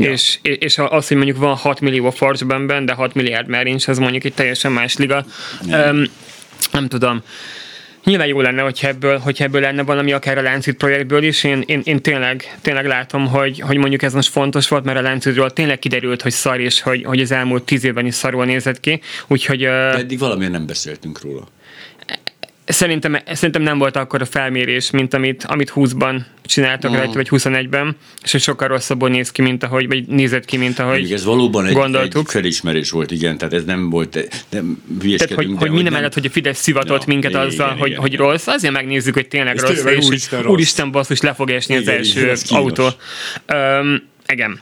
Ja. 0.00 0.10
És, 0.10 0.38
és 0.42 0.78
az, 0.78 1.08
hogy 1.08 1.16
mondjuk 1.16 1.38
van 1.38 1.56
6 1.56 1.80
millió 1.80 2.06
a 2.06 2.10
Forge-ben, 2.10 2.86
de 2.86 2.92
6 2.92 3.14
milliárd 3.14 3.48
már 3.48 3.64
nincs, 3.64 3.88
az 3.88 3.98
mondjuk 3.98 4.24
egy 4.24 4.34
teljesen 4.34 4.72
más 4.72 4.96
liga. 4.96 5.24
Um, 5.66 6.04
nem 6.72 6.88
tudom. 6.88 7.22
Nyilván 8.04 8.26
jó 8.26 8.40
lenne, 8.40 8.62
hogyha 8.62 8.88
ebből, 8.88 9.18
hogyha 9.18 9.44
ebből 9.44 9.60
lenne 9.60 9.82
valami 9.82 10.12
akár 10.12 10.38
a 10.38 10.42
Láncid 10.42 10.74
projektből 10.74 11.22
is. 11.22 11.44
Én, 11.44 11.62
én, 11.66 11.80
én 11.84 12.02
tényleg, 12.02 12.58
tényleg 12.60 12.86
látom, 12.86 13.26
hogy, 13.26 13.60
hogy 13.60 13.76
mondjuk 13.76 14.02
ez 14.02 14.14
most 14.14 14.28
fontos 14.28 14.68
volt, 14.68 14.84
mert 14.84 14.98
a 14.98 15.02
Láncidról 15.02 15.50
tényleg 15.50 15.78
kiderült, 15.78 16.22
hogy 16.22 16.32
szar, 16.32 16.60
és 16.60 16.80
hogy, 16.80 17.04
hogy 17.04 17.20
az 17.20 17.30
elmúlt 17.30 17.62
tíz 17.62 17.84
évben 17.84 18.06
is 18.06 18.14
szarul 18.14 18.44
nézett 18.44 18.80
ki. 18.80 19.00
Úgyhogy 19.26 19.62
ö, 19.62 19.66
De 19.66 19.98
eddig 19.98 20.18
valamiért 20.18 20.52
nem 20.52 20.66
beszéltünk 20.66 21.20
róla. 21.22 21.48
Szerintem, 22.72 23.16
szerintem 23.32 23.62
nem 23.62 23.78
volt 23.78 23.96
akkor 23.96 24.20
a 24.20 24.24
felmérés, 24.24 24.90
mint 24.90 25.14
amit, 25.14 25.44
amit 25.44 25.72
20-ban 25.74 26.20
csináltak 26.44 26.94
rajta, 26.94 27.12
vagy 27.12 27.28
21-ben, 27.30 27.96
és 28.22 28.32
hogy 28.32 28.40
sokkal 28.40 28.68
rosszabbul 28.68 29.08
néz 29.08 29.30
ki, 29.30 29.42
mint 29.42 29.62
ahogy, 29.62 29.86
vagy 29.88 30.06
nézett 30.06 30.44
ki, 30.44 30.56
mint 30.56 30.78
ahogy 30.78 30.98
Mondjuk 30.98 31.18
ez 31.18 31.24
valóban 31.24 31.66
egy, 31.66 31.72
gondoltuk. 31.72 32.26
egy 32.26 32.32
felismerés 32.32 32.90
volt, 32.90 33.10
igen, 33.10 33.38
tehát 33.38 33.54
ez 33.54 33.64
nem 33.64 33.90
volt, 33.90 34.28
nem 34.50 34.82
Tehát, 35.16 35.32
hogy, 35.32 35.50
hogy 35.56 35.70
minden 35.70 35.92
mellett, 35.92 36.14
hogy 36.14 36.26
a 36.26 36.30
Fidesz 36.30 36.58
szivatott 36.58 37.00
Ja, 37.00 37.04
minket 37.06 37.30
igen, 37.30 37.46
azzal, 37.46 37.76
hogy, 37.76 37.88
igen. 37.88 38.00
hogy 38.00 38.16
rossz, 38.16 38.46
azért 38.46 38.72
megnézzük, 38.72 39.14
hogy 39.14 39.28
tényleg 39.28 39.54
És 39.54 39.60
rossz, 39.60 39.74
tényleg 39.74 39.96
és 39.96 40.06
úristen 40.06 40.42
rossz. 40.42 40.52
úristen 40.52 40.90
basszus, 40.90 41.20
le 41.20 41.34
fog 41.34 41.50
esni 41.50 41.74
az 41.76 41.82
Igen, 41.82 41.94
első 41.94 42.20
igen, 42.20 42.30
ez 42.30 42.44
autó. 42.50 42.88
Um, 43.52 44.02
igen. 44.26 44.60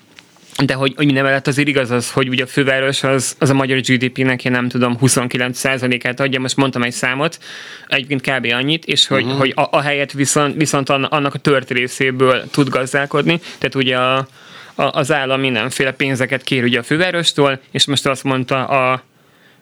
De 0.65 0.75
hogy, 0.75 0.93
hogy 0.97 1.05
minden 1.05 1.25
mellett 1.25 1.47
azért 1.47 1.69
igaz 1.69 1.91
az, 1.91 2.11
hogy 2.11 2.29
ugye 2.29 2.43
a 2.43 2.47
főváros 2.47 3.03
az, 3.03 3.37
az 3.39 3.51
a 3.51 3.55
magyar 3.55 3.79
GDP-nek, 3.81 4.45
én 4.45 4.53
nem 4.53 4.69
tudom, 4.69 4.99
29%-át 5.01 6.21
adja, 6.21 6.41
most 6.41 6.57
mondtam 6.57 6.83
egy 6.83 6.93
számot, 6.93 7.39
egyébként 7.87 8.21
kb. 8.21 8.53
annyit, 8.53 8.85
és 8.85 9.07
hogy, 9.07 9.25
uh-huh. 9.25 9.39
hogy 9.39 9.53
a, 9.57 9.69
a 9.71 9.81
helyet 9.81 10.13
viszont, 10.13 10.55
viszont 10.55 10.89
anna- 10.89 11.09
annak 11.09 11.35
a 11.35 11.39
tört 11.39 11.71
részéből 11.71 12.51
tud 12.51 12.69
gazdálkodni, 12.69 13.41
tehát 13.59 13.75
ugye 13.75 13.97
a, 13.97 14.17
a, 14.75 14.83
az 14.83 15.13
állam 15.13 15.41
mindenféle 15.41 15.93
pénzeket 15.93 16.43
kér 16.43 16.63
ugye 16.63 16.79
a 16.79 16.83
fővárostól, 16.83 17.61
és 17.71 17.87
most 17.87 18.07
azt 18.07 18.25
mondta 18.25 18.65
a 18.65 19.03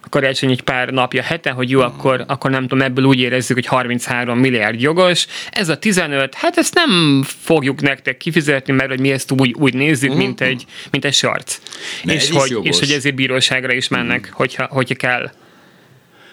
karácsony 0.09 0.51
egy 0.51 0.61
pár 0.61 0.88
napja, 0.88 1.23
hete, 1.23 1.51
hogy 1.51 1.71
jó, 1.71 1.81
akkor, 1.81 2.25
akkor 2.27 2.51
nem 2.51 2.62
tudom, 2.62 2.83
ebből 2.83 3.05
úgy 3.05 3.21
érezzük, 3.21 3.57
hogy 3.57 3.66
33 3.66 4.38
milliárd 4.38 4.81
jogos. 4.81 5.27
Ez 5.51 5.69
a 5.69 5.79
15, 5.79 6.35
hát 6.35 6.57
ezt 6.57 6.75
nem 6.75 7.23
fogjuk 7.27 7.81
nektek 7.81 8.16
kifizetni, 8.16 8.73
mert 8.73 8.88
hogy 8.88 9.01
mi 9.01 9.11
ezt 9.11 9.31
úgy, 9.31 9.55
úgy 9.59 9.75
nézzük, 9.75 10.14
mint 10.14 10.40
egy, 10.40 10.64
mint 10.90 11.05
egy 11.05 11.14
sarc. 11.14 11.59
Ez 12.05 12.14
És 12.14 12.31
hogy, 12.31 12.59
és 12.62 12.79
hogy 12.79 12.90
ezért 12.90 13.14
bíróságra 13.14 13.73
is 13.73 13.88
mennek, 13.88 14.31
hogyha, 14.33 14.66
hogyha 14.71 14.95
kell. 14.95 15.31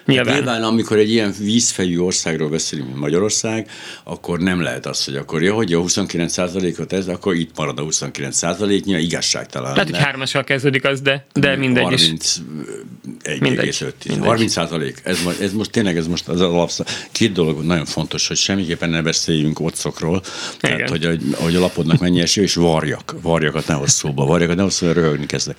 Nyilván. 0.06 0.34
Nyilván, 0.34 0.62
amikor 0.62 0.96
egy 0.98 1.10
ilyen 1.10 1.34
vízfejű 1.38 1.98
országról 1.98 2.48
beszélünk, 2.48 2.88
mint 2.88 3.00
Magyarország, 3.00 3.70
akkor 4.04 4.38
nem 4.38 4.60
lehet 4.60 4.86
az, 4.86 5.04
hogy 5.04 5.16
akkor 5.16 5.42
jó, 5.42 5.56
hogy 5.56 5.72
a 5.72 5.78
29%-ot 5.80 6.92
ez, 6.92 7.08
akkor 7.08 7.34
itt 7.34 7.56
marad 7.56 7.78
a 7.78 7.82
29%, 7.82 8.84
nyilván 8.84 9.04
igazságtalan. 9.04 9.72
Lehet, 9.72 9.88
hogy 9.90 9.98
hármassal 9.98 10.44
kezdődik 10.44 10.84
az, 10.84 11.00
de, 11.00 11.26
de 11.32 11.56
mindegy 11.56 11.92
is. 11.92 12.08
31,5. 12.08 13.40
Mindegy. 13.40 13.84
30 14.20 14.52
százalék. 14.52 15.00
Ez, 15.04 15.18
ez 15.40 15.52
most 15.52 15.70
tényleg 15.70 15.96
ez 15.96 16.06
most 16.06 16.28
az 16.28 16.40
alapsz. 16.40 16.80
Két 17.12 17.32
dolog 17.32 17.64
nagyon 17.64 17.84
fontos, 17.84 18.28
hogy 18.28 18.36
semmiképpen 18.36 18.90
ne 18.90 19.02
beszéljünk 19.02 19.60
otcokról. 19.60 20.22
Tehát, 20.60 20.88
hogy, 20.88 21.04
a- 21.04 21.42
hogy 21.42 21.54
a 21.56 21.60
lapodnak 21.60 22.00
mennyi 22.00 22.20
eső, 22.20 22.42
és 22.42 22.54
varjak. 22.54 23.14
Varjakat 23.22 23.66
ne 23.66 23.74
hozz 23.74 23.92
szóba. 23.92 24.24
Varjakat 24.26 24.56
ne 24.56 24.62
hozz 24.62 24.74
szóba, 24.74 24.92
röhögni 24.92 25.26
kezdek. 25.26 25.56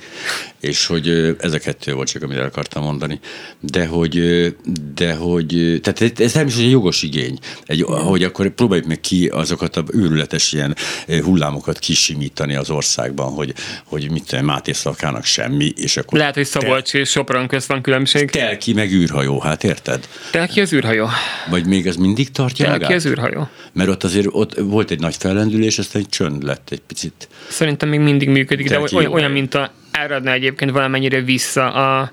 És 0.60 0.86
hogy 0.86 1.36
ez 1.39 1.53
a 1.53 1.60
kettő 1.60 1.93
volt 1.93 2.08
csak, 2.08 2.23
amit 2.23 2.38
el 2.38 2.45
akartam 2.45 2.84
mondani. 2.84 3.19
De 3.60 3.86
hogy, 3.86 4.35
de 4.95 5.13
hogy, 5.13 5.80
tehát 5.82 6.02
ez 6.02 6.12
természetesen 6.12 6.63
egy 6.63 6.71
jogos 6.71 7.04
igény. 7.04 7.38
Egy, 7.65 7.82
hogy 7.82 8.24
akkor 8.24 8.50
próbáljuk 8.50 8.88
meg 8.88 9.00
ki 9.00 9.28
azokat 9.28 9.76
a 9.76 9.84
őrületes 9.91 10.54
ilyen 10.54 10.76
ö, 11.08 11.21
hullámokat 11.21 11.80
kisimítani 11.80 12.56
az 12.56 12.69
országban, 12.69 13.34
hogy, 13.34 13.54
hogy 13.86 14.12
mit 14.12 14.26
tudom, 14.28 14.45
Máté 14.45 14.71
Szalkának 14.71 15.26
semmi, 15.26 15.74
és 15.76 15.98
akkor 15.98 16.17
Lehet, 16.17 16.36
hogy 16.36 16.45
Szabolcs 16.45 16.93
és 16.93 17.10
Sopron 17.10 17.48
közt 17.48 17.67
van 17.67 17.82
különbség. 17.82 18.30
Telki 18.30 18.74
meg 18.74 18.91
űrhajó, 18.91 19.39
hát 19.39 19.63
érted? 19.63 20.08
Telki 20.32 20.62
az 20.62 20.74
űrhajó. 20.74 21.08
Vagy 21.50 21.65
még 21.65 21.88
ez 21.88 21.95
mindig 21.95 22.32
tartja 22.32 22.65
Telki 22.65 22.82
magát? 22.82 22.98
az 22.98 23.06
űrhajó. 23.06 23.50
Mert 23.74 23.89
ott 23.89 24.04
azért 24.04 24.28
ott 24.30 24.56
volt 24.60 24.91
egy 24.91 25.00
nagy 25.00 25.15
fellendülés, 25.15 25.80
aztán 25.80 26.02
egy 26.02 26.10
csönd 26.10 26.43
lett 26.43 26.67
egy 26.71 26.82
picit. 26.88 27.28
Szerintem 27.50 27.89
még 27.89 28.00
mindig 28.00 28.30
működik, 28.30 28.67
de 28.69 28.76
Telki 28.76 28.95
olyan, 28.95 29.10
jó 29.10 29.15
olyan 29.15 29.30
hely. 29.30 29.39
mint 29.39 29.54
a 29.54 29.71
áradna 29.91 30.32
egyébként 30.32 30.71
valamennyire 30.71 31.21
vissza 31.21 31.74
a 31.74 32.12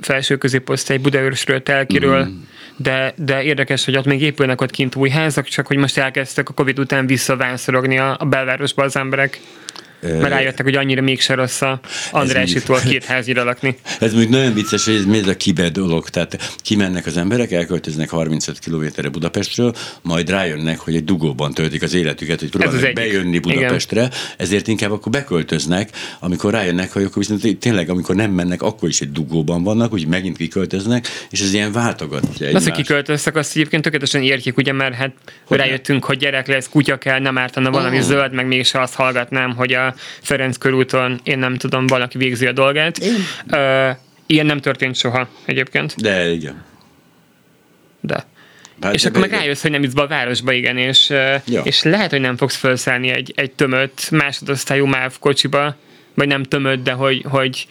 felső 0.00 0.36
középosztály 0.36 0.96
Budaörsről, 0.96 1.62
Telkiről, 1.62 2.24
mm. 2.24 2.40
de, 2.76 3.14
de 3.16 3.42
érdekes, 3.42 3.84
hogy 3.84 3.96
ott 3.96 4.04
még 4.04 4.22
épülnek 4.22 4.60
ott 4.60 4.70
kint 4.70 4.94
új 4.94 5.08
házak, 5.08 5.44
csak 5.44 5.66
hogy 5.66 5.76
most 5.76 5.98
elkezdtek 5.98 6.48
a 6.48 6.52
Covid 6.52 6.78
után 6.78 7.06
visszavánszorogni 7.06 7.98
a, 7.98 8.16
a 8.18 8.24
belvárosba 8.24 8.82
az 8.82 8.96
emberek. 8.96 9.40
Mert 10.12 10.28
rájöttek, 10.28 10.64
hogy 10.64 10.74
annyira 10.74 11.02
mégse 11.02 11.34
rossz 11.34 11.60
a 11.60 11.80
Andrásitól 12.10 12.80
két 12.80 13.04
háznyira 13.04 13.44
lakni. 13.44 13.78
Ez 14.00 14.14
még 14.14 14.28
nagyon 14.28 14.54
vicces, 14.54 14.84
hogy 14.84 14.94
ez 14.94 15.04
miért 15.04 15.28
a 15.28 15.36
kibe 15.36 15.68
dolog. 15.68 16.08
Tehát 16.08 16.56
kimennek 16.62 17.06
az 17.06 17.16
emberek, 17.16 17.52
elköltöznek 17.52 18.10
35 18.10 18.58
kilométerre 18.58 19.08
Budapestről, 19.08 19.74
majd 20.02 20.30
rájönnek, 20.30 20.78
hogy 20.78 20.94
egy 20.94 21.04
dugóban 21.04 21.54
töltik 21.54 21.82
az 21.82 21.94
életüket, 21.94 22.40
hogy 22.40 22.50
próbálnak 22.50 22.92
bejönni 22.92 23.38
Budapestre, 23.38 24.00
Igen. 24.00 24.12
ezért 24.36 24.68
inkább 24.68 24.92
akkor 24.92 25.12
beköltöznek, 25.12 25.90
amikor 26.20 26.52
rájönnek, 26.52 26.92
hogy 26.92 27.02
akkor 27.02 27.26
viszont 27.26 27.58
tényleg, 27.58 27.90
amikor 27.90 28.14
nem 28.14 28.30
mennek, 28.30 28.62
akkor 28.62 28.88
is 28.88 29.00
egy 29.00 29.12
dugóban 29.12 29.62
vannak, 29.62 29.92
úgy 29.92 30.06
megint 30.06 30.36
kiköltöznek, 30.36 31.06
és 31.30 31.40
ez 31.40 31.54
ilyen 31.54 31.72
váltogatja 31.72 32.46
egymást. 32.46 32.54
Az, 32.54 32.72
hogy 32.72 32.82
kiköltöztek, 32.82 33.36
azt 33.36 33.56
egyébként 33.56 33.82
tökéletesen 33.82 34.22
értjük, 34.22 34.56
ugye, 34.56 34.72
mert 34.72 34.94
hát 34.94 35.12
hogy 35.44 35.58
rájöttünk, 35.58 36.04
hogy 36.04 36.18
gyerek 36.18 36.46
lesz, 36.46 36.68
kutya 36.68 36.96
kell, 36.96 37.18
nem 37.18 37.38
ártana 37.38 37.70
valami 37.70 37.96
oh. 37.96 38.02
zöld, 38.02 38.32
meg 38.32 38.46
mégis 38.46 38.74
azt 38.74 38.94
hallgatnám, 38.94 39.54
hogy 39.54 39.72
a 39.72 39.94
Ferenc 40.20 40.56
körúton, 40.56 41.20
én 41.22 41.38
nem 41.38 41.56
tudom, 41.56 41.86
valaki 41.86 42.18
végzi 42.18 42.46
a 42.46 42.52
dolgát. 42.52 42.98
Uh, 42.98 43.96
ilyen 44.26 44.46
nem 44.46 44.60
történt 44.60 44.96
soha 44.96 45.28
egyébként. 45.44 45.94
De 45.96 46.30
igen. 46.30 46.64
De. 48.00 48.24
Bár 48.80 48.94
és 48.94 49.04
akkor 49.04 49.20
meg 49.20 49.30
rájössz, 49.30 49.62
hogy 49.62 49.70
nem 49.70 49.84
be 49.94 50.02
a 50.02 50.06
városba, 50.06 50.52
igen, 50.52 50.78
és, 50.78 51.08
ja. 51.46 51.60
és 51.62 51.82
lehet, 51.82 52.10
hogy 52.10 52.20
nem 52.20 52.36
fogsz 52.36 52.56
felszállni 52.56 53.08
egy, 53.08 53.32
egy 53.36 53.52
tömött 53.52 54.10
másodosztályú 54.10 54.86
MÁV 54.86 55.18
kocsiba, 55.18 55.76
vagy 56.14 56.26
nem 56.26 56.42
tömött, 56.42 56.84
de 56.84 56.92
hogy, 56.92 57.24
hogy 57.28 57.66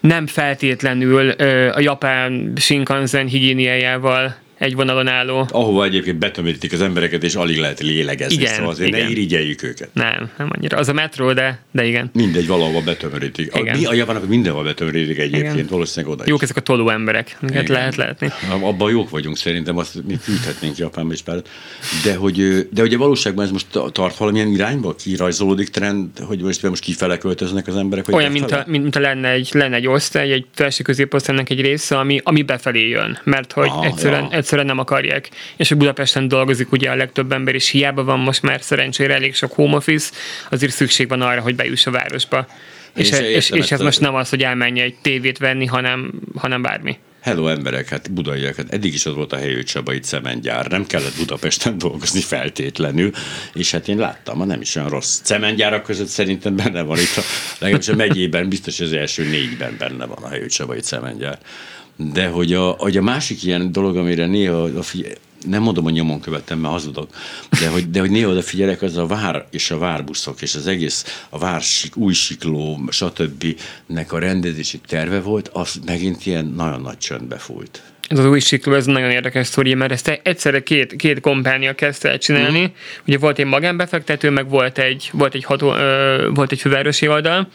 nem 0.00 0.26
feltétlenül 0.26 1.30
a 1.70 1.80
japán 1.80 2.52
Shinkansen 2.56 3.26
higiéniájával 3.26 4.36
egy 4.58 4.74
vonalon 4.74 5.08
álló. 5.08 5.48
Ahova 5.50 5.84
egyébként 5.84 6.18
betömítik 6.18 6.72
az 6.72 6.80
embereket, 6.80 7.22
és 7.22 7.34
alig 7.34 7.58
lehet 7.58 7.80
lélegezni, 7.80 8.34
igen, 8.34 8.54
szóval 8.54 8.70
azért 8.70 8.88
igen. 8.88 9.04
ne 9.04 9.10
irigyeljük 9.10 9.62
őket. 9.62 9.88
Nem, 9.92 10.30
nem 10.38 10.50
annyira. 10.56 10.76
Az 10.78 10.88
a 10.88 10.92
metró, 10.92 11.32
de, 11.32 11.62
de 11.70 11.84
igen. 11.84 12.10
Mindegy, 12.12 12.46
valahova 12.46 12.80
betömörítik. 12.80 13.52
Igen. 13.54 13.74
A, 13.74 13.78
mi 13.78 13.84
a 13.84 13.92
javanok 13.92 14.28
mindenhol 14.28 14.64
betömörítik 14.64 15.18
egyébként, 15.18 15.54
igen. 15.54 15.66
valószínűleg 15.70 16.14
oda 16.14 16.24
Jók 16.26 16.42
ezek 16.42 16.56
a 16.56 16.60
toló 16.60 16.88
emberek, 16.88 17.36
amiket 17.42 17.68
lehet 17.68 17.96
látni. 17.96 18.28
Abban 18.60 18.90
jók 18.90 19.10
vagyunk 19.10 19.36
szerintem, 19.36 19.76
azt 19.76 20.06
mi 20.06 20.18
küldhetnénk 20.24 20.76
Japánba 20.76 21.12
is 21.12 21.22
pár. 21.22 21.42
De 22.04 22.14
hogy, 22.14 22.68
de 22.72 22.80
hogy 22.80 22.94
a 22.94 22.98
valóságban 22.98 23.44
ez 23.44 23.50
most 23.50 23.66
tart 23.92 24.16
valamilyen 24.16 24.48
irányba, 24.48 24.94
kirajzolódik 24.94 25.68
trend, 25.68 26.18
hogy 26.18 26.42
most, 26.42 26.62
most 26.62 26.82
kifele 26.82 27.18
költöznek 27.18 27.66
az 27.66 27.76
emberek? 27.76 28.06
Vagy 28.06 28.14
Olyan, 28.14 28.32
mint 28.32 28.50
a, 28.50 28.64
mint 28.66 28.96
a 28.96 29.00
lenne 29.00 29.28
egy, 29.30 29.48
lenne 29.52 29.76
egy 29.76 29.86
osztály, 29.86 30.32
egy 30.32 30.46
felső 30.54 30.82
középosztálynak 30.82 31.50
egy 31.50 31.60
része, 31.60 31.98
ami, 31.98 32.20
ami 32.24 32.42
befelé 32.42 32.88
jön. 32.88 33.18
Mert 33.24 33.52
hogy 33.52 33.68
ah, 33.70 33.86
egyszerűen, 33.86 34.22
ja 34.22 34.28
egyszerűen 34.48 34.76
nem 34.76 34.84
akarják. 34.84 35.28
És 35.56 35.68
hogy 35.68 35.76
Budapesten 35.76 36.28
dolgozik 36.28 36.72
ugye 36.72 36.90
a 36.90 36.94
legtöbb 36.94 37.32
ember, 37.32 37.54
és 37.54 37.68
hiába 37.68 38.04
van 38.04 38.18
most 38.18 38.42
már 38.42 38.62
szerencsére 38.62 39.14
elég 39.14 39.34
sok 39.34 39.52
home 39.52 39.76
office, 39.76 40.10
azért 40.50 40.72
szükség 40.72 41.08
van 41.08 41.22
arra, 41.22 41.40
hogy 41.40 41.54
bejuss 41.54 41.86
a 41.86 41.90
városba. 41.90 42.46
És, 42.94 43.10
és, 43.10 43.20
és, 43.20 43.50
és 43.50 43.72
ez 43.72 43.80
most 43.80 44.00
nem 44.00 44.14
az, 44.14 44.28
hogy 44.28 44.42
elmenje 44.42 44.82
egy 44.82 44.94
tévét 45.02 45.38
venni, 45.38 45.66
hanem, 45.66 46.12
hanem 46.36 46.62
bármi. 46.62 46.98
Hello 47.20 47.48
emberek, 47.48 47.88
hát 47.88 48.12
budaiak, 48.12 48.56
hát 48.56 48.72
eddig 48.72 48.94
is 48.94 49.04
ott 49.04 49.14
volt 49.14 49.32
a 49.32 49.36
helyi 49.36 49.62
Csaba 49.62 49.92
cementgyár, 49.92 50.66
nem 50.66 50.86
kellett 50.86 51.16
Budapesten 51.16 51.78
dolgozni 51.86 52.20
feltétlenül, 52.20 53.10
és 53.54 53.70
hát 53.70 53.88
én 53.88 53.96
láttam, 53.96 54.46
nem 54.46 54.60
is 54.60 54.76
olyan 54.76 54.88
rossz. 54.88 55.20
Cementgyárak 55.22 55.82
között 55.82 56.06
szerintem 56.06 56.56
benne 56.56 56.82
van 56.82 56.98
itt, 56.98 57.16
a, 57.16 57.22
legalábbis 57.58 57.88
a 57.88 57.94
megyében, 57.94 58.48
biztos 58.48 58.80
az 58.80 58.92
első 58.92 59.28
négyben 59.28 59.76
benne 59.78 60.06
van 60.06 60.22
a 60.22 60.28
helyi 60.28 60.46
Csabai 60.46 60.80
cementgyár. 60.80 61.38
De 61.98 62.28
hogy 62.28 62.52
a, 62.52 62.68
hogy 62.70 62.96
a 62.96 63.02
másik 63.02 63.42
ilyen 63.42 63.72
dolog, 63.72 63.96
amire 63.96 64.26
néha 64.26 64.62
a 64.62 64.82
figyel, 64.82 65.12
nem 65.46 65.62
mondom, 65.62 65.84
hogy 65.84 65.92
nyomon 65.92 66.20
követtem, 66.20 66.58
mert 66.58 66.72
hazudok, 66.72 67.10
de 67.60 67.68
hogy, 67.68 67.90
de 67.90 68.00
hogy 68.00 68.10
néha 68.10 68.30
odafigyelek, 68.30 68.82
az 68.82 68.96
a 68.96 69.06
vár 69.06 69.46
és 69.50 69.70
a 69.70 69.78
várbuszok, 69.78 70.42
és 70.42 70.54
az 70.54 70.66
egész 70.66 71.24
a 71.28 71.38
vár 71.38 71.62
új 71.94 72.12
sikló, 72.12 72.80
stb. 72.90 73.44
nek 73.86 74.12
a 74.12 74.18
rendezési 74.18 74.80
terve 74.86 75.20
volt, 75.20 75.48
az 75.48 75.80
megint 75.84 76.26
ilyen 76.26 76.46
nagyon 76.46 76.80
nagy 76.80 76.98
csöndbe 76.98 77.36
fújt 77.36 77.82
ez 78.08 78.18
az 78.18 78.24
új 78.24 78.40
sikló, 78.40 78.74
ez 78.74 78.86
nagyon 78.86 79.10
érdekes 79.10 79.46
sztori, 79.46 79.74
mert 79.74 79.92
ezt 79.92 80.20
egyszerre 80.22 80.62
két, 80.62 80.96
két 80.96 81.20
kompánia 81.20 81.74
kezdte 81.74 82.08
el 82.08 82.18
csinálni. 82.18 82.60
Mm. 82.60 82.64
Ugye 83.06 83.18
volt 83.18 83.38
egy 83.38 83.46
magánbefektető, 83.46 84.30
meg 84.30 84.48
volt 84.48 84.78
egy, 84.78 85.10
volt 85.12 85.34
egy, 85.34 85.44
ható, 85.44 85.74
ö, 85.74 86.28
volt 86.34 86.52
egy 86.52 86.60
fővárosi 86.60 87.08
oldal, 87.08 87.48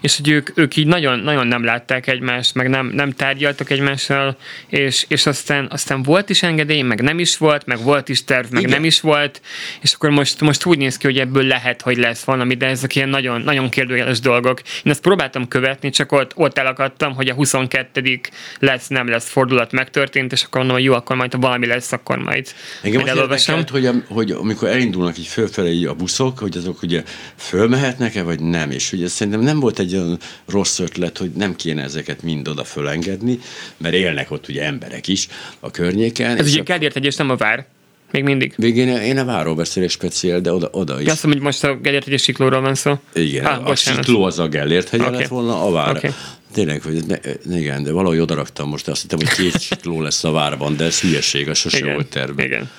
és 0.00 0.16
hogy 0.16 0.28
ők, 0.28 0.50
ők 0.54 0.76
így 0.76 0.86
nagyon, 0.86 1.18
nagyon 1.18 1.46
nem 1.46 1.64
látták 1.64 2.06
egymást, 2.06 2.54
meg 2.54 2.68
nem, 2.68 2.86
nem 2.86 3.10
tárgyaltak 3.10 3.70
egymással, 3.70 4.36
és, 4.68 5.04
és 5.08 5.26
aztán, 5.26 5.66
aztán 5.70 6.02
volt 6.02 6.30
is 6.30 6.42
engedély, 6.42 6.82
meg 6.82 7.02
nem 7.02 7.18
is 7.18 7.36
volt, 7.36 7.66
meg 7.66 7.82
volt 7.82 8.08
is 8.08 8.24
terv, 8.24 8.50
meg 8.50 8.62
Igen. 8.62 8.74
nem 8.74 8.84
is 8.84 9.00
volt, 9.00 9.40
és 9.80 9.92
akkor 9.92 10.10
most, 10.10 10.40
most 10.40 10.64
úgy 10.64 10.78
néz 10.78 10.96
ki, 10.96 11.06
hogy 11.06 11.18
ebből 11.18 11.44
lehet, 11.44 11.82
hogy 11.82 11.96
lesz 11.96 12.22
valami, 12.22 12.54
de 12.54 12.66
ezek 12.66 12.94
ilyen 12.94 13.08
nagyon, 13.08 13.40
nagyon 13.40 13.68
kérdőjeles 13.68 14.20
dolgok. 14.20 14.60
Én 14.82 14.92
ezt 14.92 15.02
próbáltam 15.02 15.48
követni, 15.48 15.90
csak 15.90 16.12
ott, 16.12 16.32
ott 16.34 16.58
elakadtam, 16.58 17.14
hogy 17.14 17.28
a 17.28 17.34
22. 17.34 18.20
lesz, 18.58 18.88
nem 18.88 19.08
lesz 19.08 19.28
fordulat 19.28 19.72
meg 19.72 19.87
megtörtént, 19.88 20.32
és 20.32 20.42
akkor 20.42 20.58
mondom, 20.58 20.76
hogy 20.76 20.84
jó, 20.84 20.94
akkor 20.94 21.16
majd 21.16 21.32
ha 21.32 21.38
valami 21.38 21.66
lesz, 21.66 21.92
akkor 21.92 22.18
majd, 22.18 22.46
Engem 22.82 23.00
majd 23.00 23.16
elolvasom. 23.16 23.62
hogy, 23.70 23.90
hogy 24.08 24.30
amikor 24.30 24.68
elindulnak 24.68 25.18
így 25.18 25.26
fölfelé 25.26 25.84
a 25.84 25.94
buszok, 25.94 26.38
hogy 26.38 26.56
azok 26.56 26.82
ugye 26.82 27.02
fölmehetnek-e, 27.36 28.22
vagy 28.22 28.40
nem, 28.40 28.70
és 28.70 28.92
ugye 28.92 29.08
szerintem 29.08 29.42
nem 29.42 29.60
volt 29.60 29.78
egy 29.78 29.94
olyan 29.94 30.18
rossz 30.46 30.78
ötlet, 30.78 31.18
hogy 31.18 31.30
nem 31.30 31.56
kéne 31.56 31.82
ezeket 31.82 32.22
mind 32.22 32.48
oda 32.48 32.64
fölengedni, 32.64 33.38
mert 33.76 33.94
élnek 33.94 34.30
ott 34.30 34.48
ugye 34.48 34.64
emberek 34.64 35.08
is 35.08 35.28
a 35.60 35.70
környéken. 35.70 36.36
Ez 36.36 36.48
ugye 36.48 36.60
a... 36.60 36.64
Kádért 36.64 36.96
egyes 36.96 37.16
nem 37.16 37.30
a 37.30 37.36
vár. 37.36 37.66
Még 38.10 38.22
mindig. 38.22 38.52
Végén 38.56 38.88
én 38.88 39.18
a 39.18 39.24
váról 39.24 39.54
beszélek 39.54 39.90
speciál, 39.90 40.40
de 40.40 40.52
oda, 40.52 40.68
oda 40.72 41.00
is. 41.00 41.08
Azt 41.08 41.24
mondom, 41.24 41.42
hogy 41.42 41.52
most 41.52 41.64
a 41.64 41.76
Gellért 41.82 42.04
hegyi 42.04 42.16
siklóról 42.16 42.60
van 42.60 42.74
szó. 42.74 42.94
Igen, 43.14 43.44
ah, 43.44 43.66
a 43.66 43.74
sikló 43.74 44.24
az 44.24 44.38
a 44.38 44.48
Gellért 44.48 44.88
hegye 44.88 45.02
okay. 45.04 45.18
lett 45.18 45.28
volna, 45.28 45.66
a 45.66 45.70
vár. 45.70 45.96
Okay. 45.96 46.10
Tényleg, 46.52 46.82
hogy 46.82 47.04
ne, 47.06 47.58
igen, 47.58 47.82
de 47.82 47.92
valahogy 47.92 48.18
odaraktam 48.18 48.68
most, 48.68 48.88
azt 48.88 49.00
hittem, 49.02 49.18
hogy 49.18 49.28
két 49.28 49.60
sikló 49.68 50.02
lesz 50.02 50.24
a 50.24 50.30
várban, 50.30 50.76
de 50.76 50.84
ez 50.84 51.00
hülyeség, 51.00 51.48
az 51.48 51.58
sose 51.58 51.78
igen, 51.78 51.94
volt 51.94 52.08
terve. 52.08 52.44
Igen. 52.44 52.70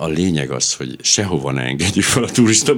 A 0.00 0.06
lényeg 0.06 0.50
az, 0.50 0.74
hogy 0.74 0.96
sehova 1.02 1.52
ne 1.52 1.62
engedjük 1.62 2.04
fel 2.04 2.22
a 2.22 2.30
turista 2.30 2.76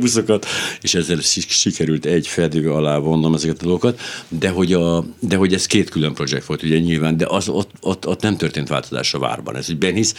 és 0.81 0.94
ezzel 0.94 1.20
sikerült 1.48 2.05
egy 2.05 2.26
fedő 2.26 2.72
alá 2.72 2.98
vonnom 2.98 3.35
ezeket 3.35 3.61
a 3.61 3.64
dolgokat, 3.64 4.00
de 4.29 4.48
hogy, 4.48 4.72
a, 4.72 5.05
de 5.18 5.37
hogy 5.37 5.55
ez 5.55 5.66
két 5.66 5.90
külön 5.90 6.14
projekt 6.14 6.46
volt, 6.46 6.62
ugye 6.62 6.79
nyilván, 6.79 7.16
de 7.16 7.26
az, 7.29 7.48
ott, 7.48 7.70
ott, 7.81 8.07
ott 8.07 8.22
nem 8.22 8.37
történt 8.37 8.68
változás 8.68 9.14
a 9.14 9.18
várban. 9.18 9.57
Ez 9.57 9.68
ügyben, 9.68 9.94
hisz 9.94 10.14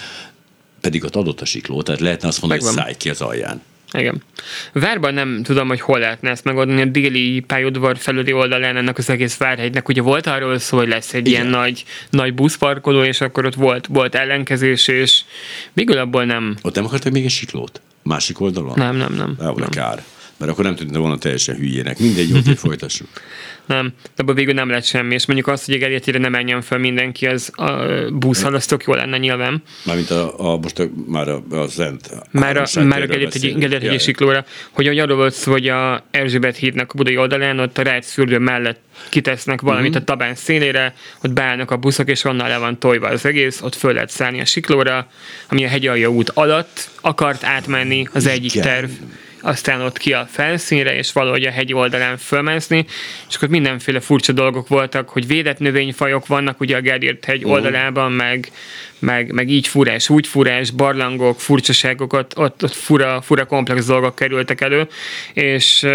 pedig 0.82 1.04
ott 1.04 1.16
adott 1.16 1.42
a 1.42 1.46
sikló, 1.46 1.82
tehát 1.82 2.02
lehetne 2.02 2.28
azt 2.28 2.42
mondani, 2.42 2.64
Megvan. 2.64 2.84
hogy 2.84 2.94
szállj 2.94 2.98
ki 2.98 3.10
az 3.10 3.22
alján. 3.22 3.62
Igen. 3.94 4.24
Várban 4.74 5.14
nem 5.14 5.44
tudom, 5.44 5.68
hogy 5.68 5.82
hol 5.82 6.00
lehetne 6.00 6.30
ezt 6.30 6.44
megoldani. 6.44 6.82
A 6.82 6.86
déli 6.86 7.40
pályaudvar 7.40 7.98
felüli 7.98 8.34
oldalán 8.34 8.78
ennek 8.78 8.98
az 8.98 9.10
egész 9.10 9.38
várhegynek 9.38 9.88
ugye 9.88 10.02
volt 10.02 10.28
arról 10.28 10.60
szó, 10.60 10.78
hogy 10.78 10.88
lesz 10.88 11.14
egy 11.14 11.28
Igen. 11.28 11.42
ilyen 11.42 11.60
nagy, 11.60 11.84
nagy 12.10 12.34
buszparkoló, 12.34 13.04
és 13.04 13.22
akkor 13.22 13.46
ott 13.46 13.56
volt, 13.56 13.88
volt 13.88 14.16
ellenkezés, 14.16 14.88
és 14.88 15.22
végül 15.74 15.98
abból 15.98 16.26
nem... 16.26 16.58
Ott 16.62 16.76
nem 16.76 16.86
akartak 16.86 17.12
még 17.12 17.26
egy 17.26 17.32
siklót? 17.32 17.82
Másik 18.04 18.40
oldalon? 18.40 18.74
Nem, 18.76 18.96
nem, 18.96 19.14
nem. 19.14 19.36
Ah, 19.40 19.56
nem. 19.56 19.70
kár. 19.70 20.04
Mert 20.42 20.54
akkor 20.54 20.66
nem 20.66 20.76
tűnt 20.76 20.96
volna 20.96 21.18
teljesen 21.18 21.56
hülyének. 21.56 22.00
Mindegy, 22.00 22.30
jó, 22.30 22.54
folytassuk 22.56 23.08
nem, 23.66 23.94
abban 24.16 24.36
végül 24.36 24.54
nem 24.54 24.70
lett 24.70 24.84
semmi, 24.84 25.14
és 25.14 25.26
mondjuk 25.26 25.48
azt, 25.48 25.66
hogy 25.66 25.78
Geriatire 25.78 26.20
nem 26.20 26.32
menjen 26.32 26.62
fel 26.62 26.78
mindenki, 26.78 27.28
az 27.28 27.52
a 27.56 28.66
tök 28.68 28.84
jó 28.84 28.94
lenne 28.94 29.18
nyilván. 29.18 29.64
Mármint 29.86 30.10
a, 30.10 30.52
a 30.52 30.58
most 30.58 30.80
a, 30.80 30.84
már 31.08 31.28
a, 31.28 31.44
a 31.50 31.68
Zent. 31.68 32.10
Már 32.32 32.58
a, 32.58 32.84
már 32.84 33.02
a 33.02 33.06
Geriatire 33.06 33.98
siklóra, 33.98 34.46
hogy 34.72 35.00
arról 35.00 35.18
volt 35.18 35.34
szó, 35.34 35.52
hogy 35.52 35.68
a 35.68 36.06
Erzsébet 36.12 36.56
hídnak 36.56 36.92
a 36.92 36.98
budai 36.98 37.18
oldalán, 37.18 37.60
ott 37.60 37.78
a 37.78 37.82
Rájc 37.82 38.12
fürdő 38.12 38.38
mellett 38.38 38.80
kitesznek 39.10 39.62
valamit 39.62 39.90
uh-huh. 39.90 40.04
a 40.04 40.06
tabán 40.06 40.36
szélére, 40.36 40.96
ott 41.24 41.34
beállnak 41.34 41.72
a 41.72 41.78
buszok, 41.78 42.10
és 42.10 42.24
onnan 42.24 42.48
le 42.48 42.58
van 42.58 42.80
tojva 42.80 43.08
az 43.08 43.26
egész, 43.26 43.62
ott 43.62 43.76
föl 43.76 43.94
lehet 43.94 44.10
szállni 44.10 44.42
a 44.42 44.46
siklóra, 44.46 45.08
ami 45.50 45.66
a 45.66 45.68
hegyalja 45.68 46.10
út 46.10 46.30
alatt 46.30 46.90
akart 47.02 47.44
átmenni 47.44 48.08
az 48.14 48.26
egyik 48.26 48.54
Igen. 48.54 48.66
terv 48.66 48.90
aztán 49.42 49.82
ott 49.82 49.98
ki 49.98 50.14
a 50.14 50.28
felszínre, 50.32 50.96
és 50.96 51.12
valahogy 51.12 51.44
a 51.44 51.52
hegy 51.52 51.74
oldalán 51.74 52.18
fölmászni, 52.18 52.86
és 53.30 53.36
akkor 53.36 53.48
mindenféle 53.48 54.00
furcsa 54.00 54.32
dolgok 54.32 54.68
voltak, 54.68 55.10
hogy 55.10 55.28
védett 55.28 55.60
növényfajok 55.60 56.28
vannak 56.28 56.60
ugye 56.60 56.76
a 56.76 56.82
Gerdírt 56.82 57.26
hegy 57.26 57.38
uh-huh. 57.38 57.52
oldalában, 57.52 58.12
meg, 58.12 58.52
meg, 59.00 59.32
meg 59.32 59.50
így 59.50 59.68
furás, 59.68 60.10
úgy 60.10 60.28
furás, 60.28 60.72
barlangok, 60.72 61.40
furcsaságok, 61.40 62.14
ott, 62.14 62.38
ott, 62.38 62.64
ott 62.64 62.74
fura, 62.74 63.22
fura 63.22 63.46
komplex 63.46 63.86
dolgok 63.86 64.16
kerültek 64.16 64.62
elő, 64.62 64.88
és 65.34 65.88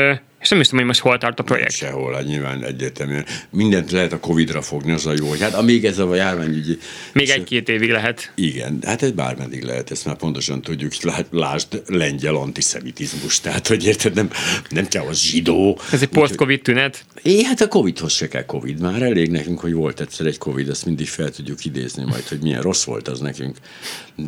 És 0.46 0.52
nem 0.52 0.60
is 0.60 0.66
tudom, 0.68 0.84
hogy 0.84 0.94
most 0.94 1.06
hol 1.06 1.18
tart 1.18 1.38
a 1.38 1.42
projekt. 1.42 1.70
Sehol, 1.70 2.12
hát 2.12 2.26
nyilván 2.26 2.64
egyértelműen. 2.64 3.24
Mindent 3.50 3.90
lehet 3.90 4.12
a 4.12 4.20
Covid-ra 4.20 4.62
fogni, 4.62 4.92
az 4.92 5.06
a 5.06 5.12
jó, 5.12 5.28
hogy 5.28 5.40
hát 5.40 5.54
amíg 5.54 5.84
ez 5.84 5.98
a 5.98 6.14
járványügyi... 6.14 6.78
Még 7.12 7.28
egy-két 7.28 7.68
évig 7.68 7.90
lehet. 7.90 8.32
Igen, 8.34 8.78
hát 8.84 9.02
ez 9.02 9.10
bármeddig 9.10 9.62
lehet, 9.62 9.90
ezt 9.90 10.04
már 10.04 10.16
pontosan 10.16 10.62
tudjuk, 10.62 10.92
lásd 11.30 11.82
lengyel 11.86 12.34
antiszemitizmus, 12.34 13.40
tehát 13.40 13.66
hogy 13.66 13.84
érted, 13.84 14.14
nem, 14.14 14.30
nem 14.68 14.88
kell 14.88 15.04
az 15.04 15.18
zsidó. 15.18 15.78
Ez 15.92 16.02
egy 16.02 16.08
post-covid 16.08 16.62
tünet? 16.62 17.04
É, 17.22 17.42
hát 17.42 17.60
a 17.60 17.68
Covidhoz 17.68 18.12
se 18.12 18.28
kell 18.28 18.44
Covid, 18.44 18.80
már 18.80 19.02
elég 19.02 19.30
nekünk, 19.30 19.60
hogy 19.60 19.72
volt 19.72 20.00
egyszer 20.00 20.26
egy 20.26 20.38
Covid, 20.38 20.68
ezt 20.68 20.84
mindig 20.84 21.08
fel 21.08 21.30
tudjuk 21.30 21.64
idézni 21.64 22.04
majd, 22.04 22.28
hogy 22.28 22.38
milyen 22.42 22.62
rossz 22.62 22.84
volt 22.84 23.08
az 23.08 23.20
nekünk. 23.20 23.56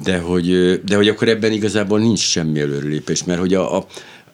De 0.02 0.18
hogy, 0.18 0.80
de 0.84 0.96
hogy 0.96 1.08
akkor 1.08 1.28
ebben 1.28 1.52
igazából 1.52 1.98
nincs 1.98 2.20
semmi 2.20 2.60
előrelépés, 2.60 3.24
mert 3.24 3.40
hogy 3.40 3.54
a, 3.54 3.76
a 3.76 3.86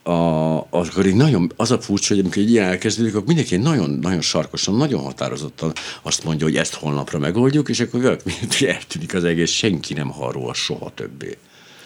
a, 0.04 0.56
akkor 0.70 1.06
így 1.06 1.14
nagyon, 1.14 1.52
az 1.56 1.70
a 1.70 1.80
furcsa, 1.80 2.14
hogy 2.14 2.22
amikor 2.22 2.42
egy 2.42 2.50
ilyen 2.50 2.64
elkezdődik, 2.64 3.14
akkor 3.14 3.26
mindenki 3.26 3.56
nagyon, 3.56 3.90
nagyon 3.90 4.20
sarkosan, 4.20 4.76
nagyon 4.76 5.02
határozottan 5.02 5.72
azt 6.02 6.24
mondja, 6.24 6.46
hogy 6.46 6.56
ezt 6.56 6.74
holnapra 6.74 7.18
megoldjuk, 7.18 7.68
és 7.68 7.80
akkor 7.80 8.04
eltűnik 8.66 9.14
az 9.14 9.24
egész, 9.24 9.50
senki 9.50 9.94
nem 9.94 10.10
harol 10.10 10.54
soha 10.54 10.92
többé. 10.94 11.36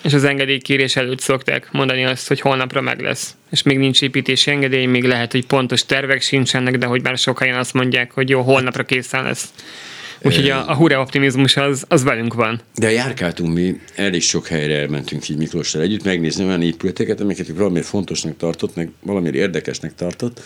És 0.03 0.13
az 0.13 0.25
engedélykérés 0.25 0.97
előtt 0.97 1.21
szokták 1.21 1.69
mondani 1.73 2.05
azt, 2.05 2.29
hogy 2.29 2.41
holnapra 2.41 2.81
meg 2.81 3.01
lesz. 3.01 3.35
És 3.51 3.63
még 3.63 3.79
nincs 3.79 4.03
építési 4.03 4.51
engedély, 4.51 4.87
még 4.87 5.05
lehet, 5.05 5.33
hogy 5.33 5.47
pontos 5.47 5.87
tervek 5.87 6.23
sincsenek, 6.23 6.79
de 6.79 6.87
hogy 6.87 7.03
már 7.03 7.19
sokan 7.19 7.55
azt 7.55 7.73
mondják, 7.73 8.13
hogy 8.13 8.29
jó, 8.29 8.43
holnapra 8.43 8.85
készen 8.85 9.23
lesz. 9.23 9.49
Úgyhogy 10.23 10.51
a, 10.51 10.71
a 10.71 10.75
hurra 10.75 11.01
optimizmus 11.01 11.57
az, 11.57 11.85
az 11.89 12.03
velünk 12.03 12.35
van. 12.35 12.61
De 12.75 12.91
járkáltunk 12.91 13.55
mi, 13.55 13.81
elég 13.95 14.23
sok 14.23 14.47
helyre 14.47 14.75
elmentünk 14.79 15.29
így 15.29 15.37
Miklóssal 15.37 15.83
együtt, 15.83 16.05
megnézni 16.05 16.45
olyan 16.45 16.63
épületeket, 16.63 17.21
amiket 17.21 17.49
valamiért 17.49 17.87
fontosnak 17.87 18.37
tartott, 18.37 18.75
meg 18.75 18.91
valamiért 19.03 19.37
érdekesnek 19.37 19.95
tartott, 19.95 20.41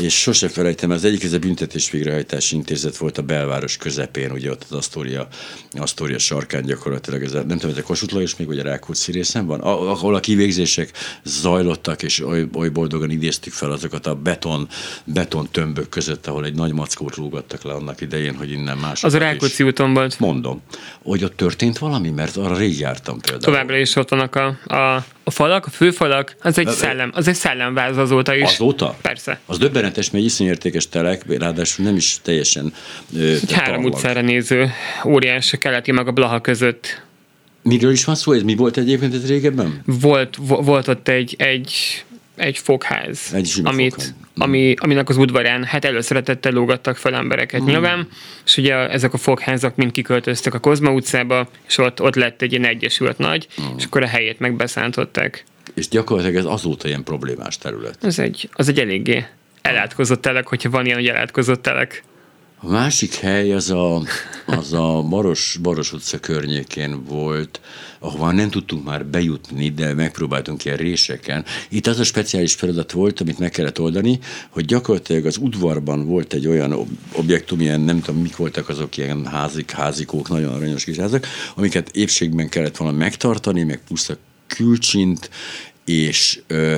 és 0.00 0.20
sose 0.20 0.48
felejtem, 0.48 0.90
az 0.90 1.04
egyik 1.04 1.24
ez 1.24 1.32
a 1.32 1.38
büntetés 1.38 1.90
végrehajtási 1.90 2.56
intézet 2.56 2.96
volt 2.96 3.18
a 3.18 3.22
belváros 3.22 3.76
közepén, 3.76 4.30
ugye 4.30 4.50
ott 4.50 4.64
az 4.68 4.76
Asztória, 4.76 5.28
Asztória 5.72 6.18
sarkán 6.18 6.62
gyakorlatilag, 6.62 7.22
ez 7.22 7.34
a, 7.34 7.42
nem 7.42 7.58
tudom, 7.58 7.70
ez 7.70 7.82
a 7.82 7.82
Kossuth 7.82 8.14
Lajos 8.14 8.36
még, 8.36 8.46
vagy 8.46 8.58
a 8.58 8.62
Rákóczi 8.62 9.12
részen 9.12 9.46
van, 9.46 9.60
ahol 9.60 10.14
a 10.14 10.20
kivégzések 10.20 10.90
zajlottak, 11.24 12.02
és 12.02 12.20
oly, 12.20 12.46
oly 12.54 12.68
boldogan 12.68 13.10
idéztük 13.10 13.52
fel 13.52 13.70
azokat 13.70 14.06
a 14.06 14.14
beton, 14.14 14.68
beton 15.04 15.48
tömbök 15.50 15.88
között, 15.88 16.26
ahol 16.26 16.44
egy 16.44 16.54
nagy 16.54 16.72
mackót 16.72 17.14
rúgattak 17.14 17.62
le 17.62 17.72
annak 17.72 18.00
idején, 18.00 18.34
hogy 18.34 18.50
innen 18.50 18.78
más 18.78 19.03
az 19.04 19.14
a 19.14 19.18
Rákóczi 19.18 19.62
úton 19.62 19.94
volt. 19.94 20.18
Mondom, 20.18 20.62
hogy 21.02 21.24
ott 21.24 21.36
történt 21.36 21.78
valami, 21.78 22.10
mert 22.10 22.36
arra 22.36 22.56
rég 22.56 22.78
jártam 22.78 23.20
például. 23.20 23.42
Továbbra 23.42 23.76
is 23.76 23.96
ott 23.96 24.08
vannak 24.08 24.36
a, 24.36 24.58
a, 24.74 25.04
a 25.24 25.30
falak, 25.30 25.66
a 25.66 25.70
főfalak, 25.70 26.36
az 26.42 26.58
egy, 26.58 26.68
szellem, 26.68 27.10
az 27.14 27.28
egy 27.28 27.34
szellemváz 27.34 27.96
azóta 27.96 28.34
is. 28.34 28.42
Azóta? 28.42 28.96
Persze. 29.02 29.40
Az 29.46 29.58
döbbenetes, 29.58 30.10
mert 30.10 30.24
iszonyú 30.24 30.50
értékes 30.50 30.88
telek, 30.88 31.38
ráadásul 31.38 31.84
nem 31.84 31.96
is 31.96 32.18
teljesen 32.22 32.72
Egy 33.16 33.52
három 33.52 33.84
utcára 33.84 34.20
néző 34.20 34.70
óriás 35.06 35.52
a 35.52 35.56
keleti 35.56 35.92
meg 35.92 36.08
a 36.08 36.12
Blaha 36.12 36.40
között. 36.40 37.02
Miről 37.62 37.92
is 37.92 38.04
van 38.04 38.14
szó? 38.14 38.32
Ez 38.32 38.42
mi 38.42 38.54
volt 38.54 38.76
egyébként 38.76 39.14
ez 39.14 39.26
régebben? 39.26 39.82
Volt, 39.84 40.36
volt 40.46 40.88
ott 40.88 41.08
egy, 41.08 41.34
egy 41.38 42.04
egy 42.36 42.58
fogház, 42.58 43.30
egy 43.34 43.52
amit, 43.62 43.92
fogház. 43.92 44.14
Ami, 44.38 44.74
aminek 44.78 45.08
az 45.08 45.16
udvarán 45.16 45.64
hát 45.64 45.84
előszeretettel 45.84 46.52
lógattak 46.52 46.96
fel 46.96 47.14
embereket 47.14 47.62
mm. 47.62 47.64
nyilván, 47.64 48.08
és 48.44 48.56
ugye 48.56 48.74
ezek 48.74 49.12
a 49.12 49.16
fogházak 49.16 49.76
mind 49.76 49.92
kiköltöztek 49.92 50.54
a 50.54 50.58
Kozma 50.58 50.90
utcába, 50.90 51.48
és 51.66 51.78
ott, 51.78 52.00
ott 52.00 52.14
lett 52.14 52.42
egy 52.42 52.52
ilyen 52.52 52.64
egyesült 52.64 53.18
nagy, 53.18 53.46
mm. 53.60 53.76
és 53.76 53.84
akkor 53.84 54.02
a 54.02 54.06
helyét 54.06 54.38
megbeszántották. 54.38 55.44
És 55.74 55.88
gyakorlatilag 55.88 56.36
ez 56.36 56.44
azóta 56.44 56.88
ilyen 56.88 57.04
problémás 57.04 57.58
terület. 57.58 57.98
Ez 58.02 58.18
egy, 58.18 58.48
az 58.52 58.68
egy 58.68 58.78
eléggé 58.78 59.26
elátkozott 59.62 60.20
telek, 60.20 60.46
hogyha 60.46 60.70
van 60.70 60.84
ilyen, 60.84 60.96
hogy 60.96 61.08
elátkozott 61.08 61.62
telek. 61.62 62.02
A 62.66 62.70
másik 62.70 63.14
hely 63.14 63.52
az 63.52 63.70
a, 63.70 64.02
az 64.46 64.72
a 64.72 65.02
Baros, 65.02 65.58
Baros 65.62 65.92
utca 65.92 66.18
környékén 66.18 67.04
volt, 67.04 67.60
ahová 67.98 68.32
nem 68.32 68.50
tudtunk 68.50 68.84
már 68.84 69.06
bejutni, 69.06 69.70
de 69.70 69.94
megpróbáltunk 69.94 70.64
ilyen 70.64 70.76
réseken. 70.76 71.44
Itt 71.68 71.86
az 71.86 71.98
a 71.98 72.04
speciális 72.04 72.54
feladat 72.54 72.92
volt, 72.92 73.20
amit 73.20 73.38
meg 73.38 73.50
kellett 73.50 73.80
oldani, 73.80 74.18
hogy 74.48 74.64
gyakorlatilag 74.64 75.26
az 75.26 75.36
udvarban 75.36 76.06
volt 76.06 76.32
egy 76.32 76.46
olyan 76.46 76.86
objektum, 77.12 77.60
ilyen 77.60 77.80
nem 77.80 78.00
tudom, 78.00 78.20
mik 78.20 78.36
voltak 78.36 78.68
azok 78.68 78.96
ilyen 78.96 79.26
házik, 79.26 79.70
házikók, 79.70 80.28
nagyon 80.28 80.52
aranyos 80.52 80.84
kis 80.84 80.96
házak, 80.96 81.26
amiket 81.56 81.96
épségben 81.96 82.48
kellett 82.48 82.76
volna 82.76 82.96
megtartani, 82.96 83.62
meg 83.62 83.80
plusz 83.86 84.08
a 84.08 84.16
külcsint, 84.46 85.30
és 85.84 86.40
ö, 86.46 86.76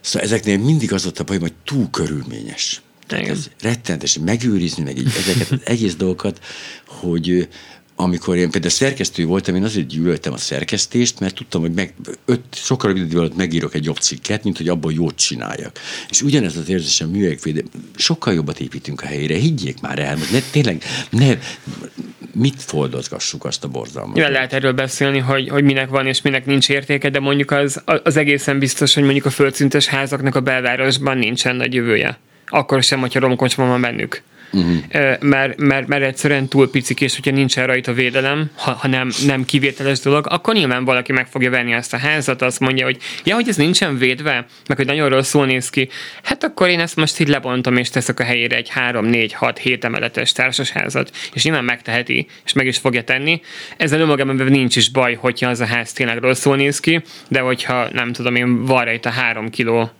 szóval 0.00 0.28
ezeknél 0.28 0.58
mindig 0.58 0.92
az 0.92 1.02
volt 1.02 1.18
a 1.18 1.24
baj, 1.24 1.38
hogy 1.38 1.54
túl 1.64 1.90
körülményes. 1.90 2.80
Tehát 3.06 3.28
ez 3.28 3.50
rettentes, 3.60 4.18
megőrizni 4.18 4.82
meg 4.82 4.98
így 4.98 5.12
ezeket 5.16 5.50
az 5.50 5.60
egész 5.64 5.94
dolgokat, 5.94 6.40
hogy 6.86 7.48
amikor 7.96 8.36
én 8.36 8.50
például 8.50 8.72
szerkesztő 8.72 9.24
voltam, 9.24 9.54
én 9.54 9.64
azért 9.64 9.86
gyűlöltem 9.86 10.32
a 10.32 10.36
szerkesztést, 10.36 11.20
mert 11.20 11.34
tudtam, 11.34 11.60
hogy 11.60 11.72
meg, 11.72 11.94
öt, 12.24 12.40
sokkal 12.50 12.88
rövidebb 12.88 13.10
idő 13.10 13.20
alatt 13.20 13.36
megírok 13.36 13.74
egy 13.74 13.84
jobb 13.84 13.96
cikket, 13.96 14.44
mint 14.44 14.56
hogy 14.56 14.68
abból 14.68 14.92
jót 14.92 15.16
csináljak. 15.16 15.78
És 16.10 16.22
ugyanez 16.22 16.56
az 16.56 16.68
érzésem 16.68 17.08
művegvéde, 17.08 17.62
sokkal 17.96 18.34
jobbat 18.34 18.60
építünk 18.60 19.02
a 19.02 19.06
helyére, 19.06 19.34
higgyék 19.34 19.80
már 19.80 19.98
el, 19.98 20.16
hogy 20.16 20.28
ne, 20.32 20.40
tényleg, 20.50 20.82
ne, 21.10 21.38
mit 22.32 22.62
foldozgassuk 22.62 23.44
azt 23.44 23.64
a 23.64 23.68
borzalmat. 23.68 24.16
Ja, 24.16 24.28
lehet 24.28 24.52
erről 24.52 24.72
beszélni, 24.72 25.18
hogy, 25.18 25.48
hogy 25.48 25.64
minek 25.64 25.88
van 25.88 26.06
és 26.06 26.22
minek 26.22 26.46
nincs 26.46 26.68
értéke, 26.68 27.10
de 27.10 27.20
mondjuk 27.20 27.50
az, 27.50 27.82
az 28.02 28.16
egészen 28.16 28.58
biztos, 28.58 28.94
hogy 28.94 29.02
mondjuk 29.02 29.26
a 29.26 29.30
földszintes 29.30 29.86
házaknak 29.86 30.34
a 30.34 30.40
belvárosban 30.40 31.18
nincsen 31.18 31.56
nagy 31.56 31.74
jövője 31.74 32.18
akkor 32.46 32.82
sem, 32.82 33.00
hogyha 33.00 33.20
romkocsma 33.20 33.66
van 33.66 33.80
bennük. 33.80 34.22
Uh-huh. 34.52 35.20
Mert, 35.20 35.56
mert, 35.56 35.86
mert 35.86 36.02
egyszerűen 36.02 36.48
túl 36.48 36.70
picik, 36.70 37.00
és 37.00 37.14
hogyha 37.14 37.30
nincsen 37.30 37.66
rajta 37.66 37.92
védelem, 37.92 38.50
ha, 38.56 38.70
ha 38.72 38.88
nem, 38.88 39.10
nem 39.26 39.44
kivételes 39.44 40.00
dolog, 40.00 40.26
akkor 40.28 40.54
nyilván 40.54 40.84
valaki 40.84 41.12
meg 41.12 41.26
fogja 41.26 41.50
venni 41.50 41.72
ezt 41.72 41.94
a 41.94 41.96
házat, 41.96 42.42
azt 42.42 42.60
mondja, 42.60 42.84
hogy 42.84 42.96
ja, 43.24 43.34
hogy 43.34 43.48
ez 43.48 43.56
nincsen 43.56 43.98
védve, 43.98 44.46
meg 44.68 44.76
hogy 44.76 44.86
nagyon 44.86 45.08
rosszul 45.08 45.46
néz 45.46 45.70
ki, 45.70 45.88
hát 46.22 46.44
akkor 46.44 46.68
én 46.68 46.80
ezt 46.80 46.96
most 46.96 47.20
így 47.20 47.28
lebontom, 47.28 47.76
és 47.76 47.90
teszek 47.90 48.20
a 48.20 48.24
helyére 48.24 48.56
egy 48.56 48.68
3, 48.68 49.04
4, 49.04 49.32
6, 49.32 49.58
7 49.58 49.84
emeletes 49.84 50.32
társasházat, 50.32 51.10
és 51.32 51.44
nyilván 51.44 51.64
megteheti, 51.64 52.26
és 52.44 52.52
meg 52.52 52.66
is 52.66 52.78
fogja 52.78 53.04
tenni. 53.04 53.40
Ezzel 53.76 54.00
önmagában 54.00 54.36
nincs 54.36 54.76
is 54.76 54.90
baj, 54.90 55.14
hogyha 55.14 55.48
az 55.48 55.60
a 55.60 55.66
ház 55.66 55.92
tényleg 55.92 56.18
rosszul 56.18 56.56
néz 56.56 56.80
ki, 56.80 57.02
de 57.28 57.40
hogyha 57.40 57.88
nem 57.92 58.12
tudom 58.12 58.34
én, 58.34 58.64
van 58.64 58.84
rajta 58.84 59.10
3 59.10 59.50
kiló 59.50 59.90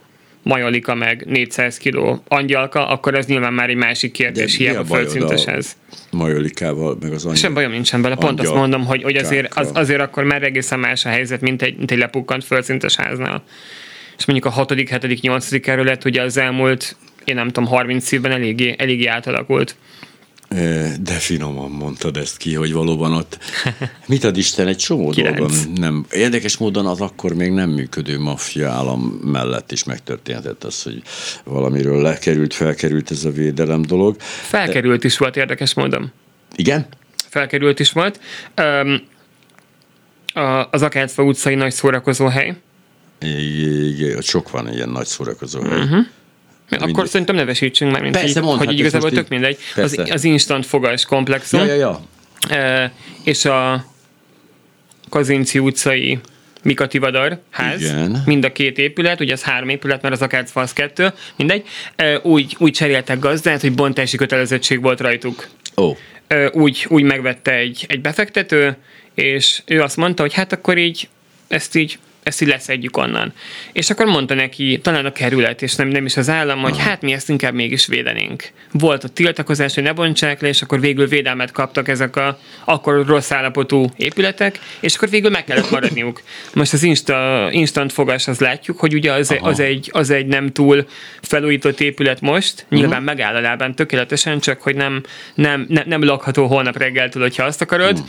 majolika 0.47 0.95
meg 0.95 1.25
400 1.25 1.77
kiló 1.77 2.23
angyalka, 2.27 2.87
akkor 2.87 3.15
ez 3.15 3.25
nyilván 3.25 3.53
már 3.53 3.69
egy 3.69 3.75
másik 3.75 4.11
kérdés, 4.11 4.57
De 4.57 4.63
hiába 4.63 4.85
földszintes 4.85 5.45
ez. 5.45 5.77
Majolikával, 6.11 6.97
meg 7.01 7.11
az 7.11 7.23
angyal... 7.23 7.35
Sem 7.35 7.53
bajom 7.53 7.71
nincsen 7.71 8.01
bele, 8.01 8.15
pont 8.15 8.39
azt 8.39 8.53
mondom, 8.53 8.85
hogy, 8.85 9.03
hogy 9.03 9.15
azért, 9.15 9.53
az, 9.57 9.71
azért 9.73 10.01
akkor 10.01 10.23
már 10.23 10.43
egészen 10.43 10.79
más 10.79 11.05
a 11.05 11.09
helyzet, 11.09 11.41
mint 11.41 11.61
egy, 11.61 11.77
mint 11.77 11.91
egy 11.91 11.97
lepukkant 11.97 12.43
földszintes 12.43 12.95
háznál. 12.95 13.43
És 14.17 14.25
mondjuk 14.25 14.53
a 14.53 14.55
hatodik, 14.55 14.89
hetedik, 14.89 15.21
nyolcadik 15.21 15.61
kerület 15.61 16.05
ugye 16.05 16.21
az 16.21 16.37
elmúlt, 16.37 16.95
én 17.23 17.35
nem 17.35 17.47
tudom, 17.47 17.69
30 17.69 18.11
évben 18.11 18.31
eléggé, 18.31 18.75
eléggé 18.77 19.05
átalakult. 19.05 19.75
De 20.99 21.13
finoman 21.19 21.71
mondtad 21.71 22.17
ezt 22.17 22.37
ki, 22.37 22.53
hogy 22.53 22.73
valóban 22.73 23.13
ott, 23.13 23.37
mit 24.07 24.23
ad 24.23 24.37
Isten, 24.37 24.67
egy 24.67 24.77
csomó 24.77 25.11
dolgon 25.11 25.51
nem. 25.75 26.05
Érdekes 26.11 26.57
módon 26.57 26.85
az 26.85 27.01
akkor 27.01 27.33
még 27.33 27.51
nem 27.51 27.69
működő 27.69 28.19
maffia 28.19 28.69
állam 28.69 29.01
mellett 29.23 29.71
is 29.71 29.83
megtörténhetett 29.83 30.63
az, 30.63 30.83
hogy 30.83 31.01
valamiről 31.43 32.01
lekerült, 32.01 32.53
felkerült 32.53 33.11
ez 33.11 33.25
a 33.25 33.31
védelem 33.31 33.81
dolog. 33.81 34.15
Felkerült 34.21 35.03
is 35.03 35.17
volt 35.17 35.35
érdekes 35.35 35.73
módon. 35.73 36.11
Igen? 36.55 36.87
Felkerült 37.29 37.79
is 37.79 37.91
volt. 37.91 38.19
Um, 38.57 39.01
az 40.71 40.81
Akácfa 40.81 41.23
utcai 41.23 41.55
nagy 41.55 41.71
szórakozó 41.73 42.25
hely. 42.25 42.55
Igen, 43.19 44.21
sok 44.21 44.51
van 44.51 44.73
ilyen 44.73 44.89
nagy 44.89 45.05
szórakozó 45.05 45.61
hely. 45.61 45.79
Uh-huh. 45.79 46.05
Akkor 46.69 46.85
mindegy. 46.85 47.07
szerintem 47.07 47.35
nevesítsünk 47.35 47.91
meg, 47.91 48.01
mint 48.01 48.13
Persze, 48.13 48.39
így, 48.39 48.45
hogy 48.45 48.79
igazából 48.79 49.11
tök 49.11 49.27
mindegy. 49.27 49.57
Az, 49.75 50.01
az 50.09 50.23
instant 50.23 50.65
fogas 50.65 51.05
komplexum. 51.05 51.59
Ja, 51.59 51.65
ja, 51.65 51.75
ja. 51.75 52.01
E, 52.49 52.91
és 53.23 53.45
a 53.45 53.85
Kazinci 55.09 55.59
utcai 55.59 56.19
Mikati 56.63 56.97
Vadar 56.97 57.39
ház, 57.49 57.81
Igen. 57.81 58.21
mind 58.25 58.45
a 58.45 58.51
két 58.51 58.77
épület, 58.77 59.19
ugye 59.19 59.33
ez 59.33 59.43
három 59.43 59.69
épület, 59.69 60.01
mert 60.01 60.13
az 60.13 60.21
Akác 60.21 60.51
az 60.53 60.73
kettő, 60.73 61.13
mindegy, 61.35 61.63
úgy, 62.21 62.55
úgy 62.59 62.71
cseréltek 62.71 63.19
gazdát, 63.19 63.61
hogy 63.61 63.73
bontási 63.73 64.17
kötelezettség 64.17 64.81
volt 64.81 64.99
rajtuk. 64.99 65.47
Oh. 65.75 65.97
E, 66.27 66.49
úgy, 66.53 66.85
úgy 66.89 67.03
megvette 67.03 67.51
egy, 67.51 67.85
egy 67.87 68.01
befektető, 68.01 68.77
és 69.13 69.61
ő 69.65 69.81
azt 69.81 69.97
mondta, 69.97 70.21
hogy 70.21 70.33
hát 70.33 70.53
akkor 70.53 70.77
így 70.77 71.09
ezt 71.47 71.75
így 71.75 71.99
ezt 72.27 72.41
így 72.41 72.47
leszedjük 72.47 72.97
onnan. 72.97 73.33
És 73.71 73.89
akkor 73.89 74.05
mondta 74.05 74.33
neki, 74.33 74.79
talán 74.83 75.05
a 75.05 75.11
kerület, 75.11 75.61
és 75.61 75.75
nem, 75.75 75.87
nem 75.87 76.05
is 76.05 76.17
az 76.17 76.29
állam, 76.29 76.59
hogy 76.59 76.77
hát 76.77 77.01
mi 77.01 77.13
ezt 77.13 77.29
inkább 77.29 77.53
mégis 77.53 77.85
védenénk. 77.85 78.43
Volt 78.71 79.03
a 79.03 79.07
tiltakozás, 79.07 79.73
hogy 79.73 79.83
ne 79.83 79.93
bontsák 79.93 80.41
le, 80.41 80.47
és 80.47 80.61
akkor 80.61 80.79
végül 80.79 81.07
védelmet 81.07 81.51
kaptak 81.51 81.87
ezek 81.87 82.15
a 82.15 82.39
akkor 82.65 83.05
rossz 83.05 83.31
állapotú 83.31 83.89
épületek, 83.97 84.59
és 84.79 84.95
akkor 84.95 85.09
végül 85.09 85.29
meg 85.29 85.43
kellett 85.43 85.71
maradniuk. 85.71 86.21
Most 86.53 86.73
az 86.73 86.83
insta, 86.83 87.47
instant 87.51 87.93
fogás 87.93 88.27
az 88.27 88.39
látjuk, 88.39 88.79
hogy 88.79 88.93
ugye 88.93 89.11
az, 89.11 89.35
az, 89.41 89.59
egy, 89.59 89.89
az 89.93 90.09
egy 90.09 90.25
nem 90.25 90.51
túl 90.51 90.87
felújított 91.21 91.79
épület 91.79 92.21
most, 92.21 92.65
nyilván 92.69 92.89
uh-huh. 92.89 93.05
megáll 93.05 93.35
a 93.35 93.41
lábán 93.41 93.75
tökéletesen, 93.75 94.39
csak 94.39 94.61
hogy 94.61 94.75
nem, 94.75 95.03
nem, 95.33 95.65
nem, 95.69 95.83
nem 95.87 96.03
lakható 96.03 96.47
holnap 96.47 96.77
reggeltől, 96.77 97.21
hogyha 97.21 97.43
azt 97.43 97.61
akarod. 97.61 97.91
Uh-huh 97.91 98.07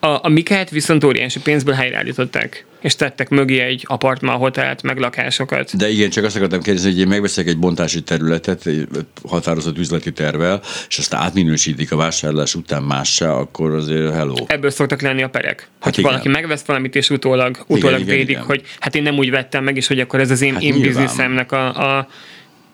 a, 0.00 0.18
a 0.22 0.28
Mikát 0.28 0.70
viszont 0.70 1.04
óriási 1.04 1.40
pénzből 1.40 1.74
helyreállították, 1.74 2.64
és 2.80 2.96
tettek 2.96 3.28
mögé 3.28 3.60
egy 3.60 3.84
apartman, 3.86 4.36
hotelt, 4.36 4.82
meg 4.82 4.98
lakásokat. 4.98 5.76
De 5.76 5.88
igen, 5.88 6.10
csak 6.10 6.24
azt 6.24 6.36
akartam 6.36 6.62
kérdezni, 6.62 6.90
hogy 6.90 7.00
én 7.00 7.06
megveszek 7.06 7.46
egy 7.46 7.58
bontási 7.58 8.02
területet, 8.02 8.66
egy 8.66 8.86
határozott 9.28 9.78
üzleti 9.78 10.12
tervel, 10.12 10.60
és 10.88 10.98
azt 10.98 11.14
átminősítik 11.14 11.92
a 11.92 11.96
vásárlás 11.96 12.54
után 12.54 12.82
mássá, 12.82 13.30
akkor 13.30 13.74
azért 13.74 14.14
hello. 14.14 14.34
Ebből 14.46 14.70
szoktak 14.70 15.00
lenni 15.00 15.22
a 15.22 15.28
perek. 15.28 15.68
Hát 15.80 15.94
hogy 15.94 16.04
valaki 16.04 16.28
megvesz 16.28 16.64
valamit, 16.64 16.94
és 16.94 17.10
utólag, 17.10 17.64
utólag 17.66 18.00
igen, 18.00 18.16
védik, 18.16 18.28
igen, 18.28 18.30
igen. 18.30 18.44
hogy 18.44 18.62
hát 18.78 18.94
én 18.94 19.02
nem 19.02 19.18
úgy 19.18 19.30
vettem 19.30 19.64
meg, 19.64 19.76
és 19.76 19.86
hogy 19.86 20.00
akkor 20.00 20.20
ez 20.20 20.30
az 20.30 20.40
én, 20.40 20.52
hát 20.52 20.62
én 20.62 20.80
bizniszemnek 20.80 21.52
a, 21.52 21.96
a 21.98 22.08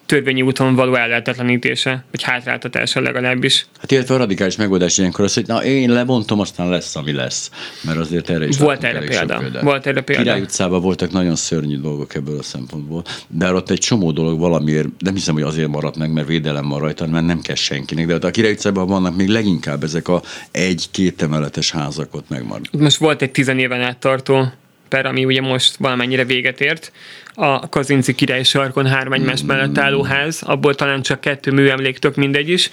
törvényi 0.07 0.43
úton 0.43 0.75
való 0.75 0.95
ellehetetlenítése, 0.95 2.05
vagy 2.11 2.23
hátráltatása 2.23 3.01
legalábbis. 3.01 3.67
Hát 3.81 3.91
illetve 3.91 4.15
a 4.15 4.19
radikális 4.19 4.57
megoldás 4.57 4.99
ilyenkor 4.99 5.25
az, 5.25 5.35
hogy 5.35 5.47
na 5.47 5.65
én 5.65 5.91
lebontom, 5.91 6.41
aztán 6.41 6.69
lesz, 6.69 6.97
ami 6.97 7.13
lesz. 7.13 7.51
Mert 7.83 7.99
azért 7.99 8.31
erre 8.31 8.47
is 8.47 8.59
Volt 8.59 8.85
erre 8.85 8.99
példa. 8.99 9.43
Volt 9.63 9.87
erre 9.87 10.01
példa. 10.01 10.23
Király 10.23 10.41
utcában 10.41 10.81
voltak 10.81 11.11
nagyon 11.13 11.37
szörnyű 11.37 11.79
dolgok 11.79 12.15
ebből 12.15 12.39
a 12.39 12.43
szempontból. 12.43 13.05
De 13.29 13.53
ott 13.53 13.71
egy 13.71 13.79
csomó 13.79 14.11
dolog 14.11 14.39
valamiért, 14.39 14.89
nem 14.99 15.15
hiszem, 15.15 15.35
hogy 15.35 15.43
azért 15.43 15.69
maradt 15.69 15.97
meg, 15.97 16.13
mert 16.13 16.27
védelem 16.27 16.69
van 16.69 16.81
rajta, 16.81 17.07
mert 17.07 17.27
nem 17.27 17.41
kell 17.41 17.55
senkinek. 17.55 18.07
De 18.07 18.15
ott 18.15 18.25
a 18.25 18.31
Király 18.31 18.53
utcában 18.53 18.87
vannak 18.87 19.17
még 19.17 19.29
leginkább 19.29 19.83
ezek 19.83 20.09
a 20.09 20.23
egy-két 20.51 21.23
emeletes 21.23 21.71
házak 21.71 22.15
ott 22.15 22.29
megmarad. 22.29 22.67
Most 22.79 22.97
volt 22.97 23.23
egy 23.23 23.31
tizenéven 23.31 23.81
át 23.81 23.99
tartó 23.99 24.53
per, 24.93 25.07
ami 25.07 25.25
ugye 25.25 25.41
most 25.41 25.77
valamennyire 25.77 26.25
véget 26.25 26.61
ért, 26.61 26.93
a 27.35 27.69
Kazinci 27.69 28.15
király 28.15 28.43
sarkon 28.43 28.87
három 28.87 29.13
egymás 29.13 29.43
mellett 29.43 29.79
álló 29.79 30.03
ház, 30.03 30.43
abból 30.43 30.75
talán 30.75 31.03
csak 31.03 31.21
kettő 31.21 31.51
műemlék, 31.51 31.99
tök 31.99 32.17
mindegy 32.17 32.49
is. 32.49 32.71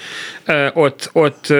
Ott, 0.73 1.09
ott 1.13 1.53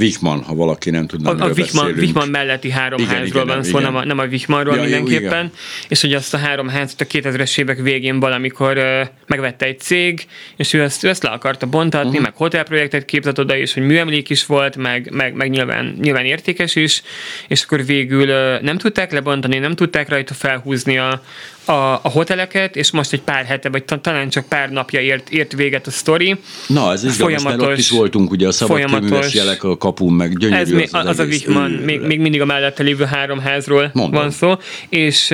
Wichmann, 0.00 0.40
ha 0.40 0.54
valaki 0.54 0.90
nem 0.90 1.06
tudna, 1.06 1.30
A, 1.30 1.44
a 1.44 1.48
Wichmann, 1.56 1.92
Wichmann 1.98 2.28
melletti 2.28 2.70
három 2.70 3.00
igen, 3.00 3.14
házról 3.14 3.42
igen, 3.42 3.46
van 3.46 3.64
szó, 3.64 3.78
nem 3.78 3.96
a, 3.96 4.04
nem 4.04 4.18
a 4.18 4.24
Wichmannról 4.24 4.76
ja, 4.76 4.82
mindenképpen. 4.82 5.42
Jó, 5.42 5.50
és 5.88 6.00
hogy 6.00 6.14
azt 6.14 6.34
a 6.34 6.36
három 6.36 6.68
házat 6.68 7.00
a 7.00 7.04
2000-es 7.04 7.58
évek 7.58 7.78
végén 7.78 8.20
valamikor 8.20 8.76
uh, 8.76 9.08
megvette 9.26 9.66
egy 9.66 9.80
cég, 9.80 10.26
és 10.56 10.72
ő 10.72 10.82
ezt, 10.82 11.04
ő 11.04 11.08
ezt 11.08 11.22
le 11.22 11.30
akarta 11.30 11.66
bontatni, 11.66 12.08
uh-huh. 12.08 12.22
meg 12.22 12.32
hotelprojektet 12.36 13.04
képzett 13.04 13.38
oda 13.38 13.56
is, 13.56 13.74
hogy 13.74 13.82
műemlék 13.82 14.30
is 14.30 14.46
volt, 14.46 14.76
meg, 14.76 15.10
meg, 15.12 15.34
meg 15.34 15.50
nyilván, 15.50 15.96
nyilván 16.00 16.24
értékes 16.24 16.76
is, 16.76 17.02
és 17.48 17.62
akkor 17.62 17.84
végül 17.84 18.28
uh, 18.28 18.62
nem 18.62 18.78
tudták 18.78 19.12
lebontani, 19.12 19.58
nem 19.58 19.74
tudták 19.74 20.08
rajta 20.08 20.34
felhúzni 20.34 20.98
a, 20.98 21.22
a, 21.70 22.00
a 22.02 22.08
hoteleket, 22.08 22.76
és 22.76 22.90
most 22.90 23.12
egy 23.12 23.20
pár 23.20 23.44
hete, 23.44 23.68
vagy 23.68 23.84
talán 23.84 24.28
csak 24.28 24.48
pár 24.48 24.70
napja 24.70 25.00
ért, 25.00 25.30
ért 25.30 25.52
véget 25.52 25.86
a 25.86 25.90
sztori. 25.90 26.36
Na, 26.66 26.92
ez 26.92 27.04
izgalmas, 27.04 27.42
mert 27.42 27.60
ott 27.60 27.78
is 27.78 27.90
voltunk 27.90 28.30
ugye 28.30 28.46
a 28.46 28.52
szabadkőműves 28.52 29.34
jelek 29.34 29.64
a 29.64 29.76
kapun, 29.76 30.12
meg 30.12 30.38
gyönyörű 30.38 30.60
ez 30.60 30.70
az, 30.70 30.94
az, 30.94 31.06
az, 31.06 31.06
az 31.06 31.18
a 31.18 31.24
Wichmann, 31.24 31.70
még, 31.70 32.00
még 32.00 32.20
mindig 32.20 32.40
a 32.40 32.44
mellette 32.44 32.82
lévő 32.82 33.04
három 33.04 33.38
házról 33.38 33.90
Mondom. 33.92 34.20
van 34.20 34.30
szó, 34.30 34.54
és 34.88 35.30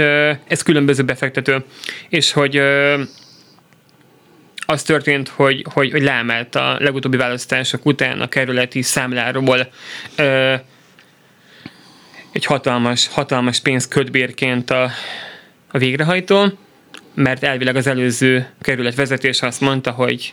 ez 0.46 0.62
különböző 0.62 1.02
befektető. 1.02 1.64
És 2.08 2.32
hogy 2.32 2.60
az 4.66 4.82
történt, 4.82 5.28
hogy, 5.28 5.66
hogy, 5.72 5.90
hogy 5.90 6.02
leemelt 6.02 6.54
a 6.54 6.76
legutóbbi 6.80 7.16
választások 7.16 7.86
után 7.86 8.20
a 8.20 8.28
kerületi 8.28 8.82
számláról 8.82 9.68
egy 12.32 12.44
hatalmas, 12.44 13.08
hatalmas 13.08 13.60
pénz 13.60 13.88
kötbérként 13.88 14.70
a 14.70 14.90
a 15.76 15.78
végrehajtó, 15.78 16.52
mert 17.14 17.42
elvileg 17.42 17.76
az 17.76 17.86
előző 17.86 18.46
kerület 18.60 18.94
vezetés 18.94 19.42
azt 19.42 19.60
mondta, 19.60 19.90
hogy 19.90 20.32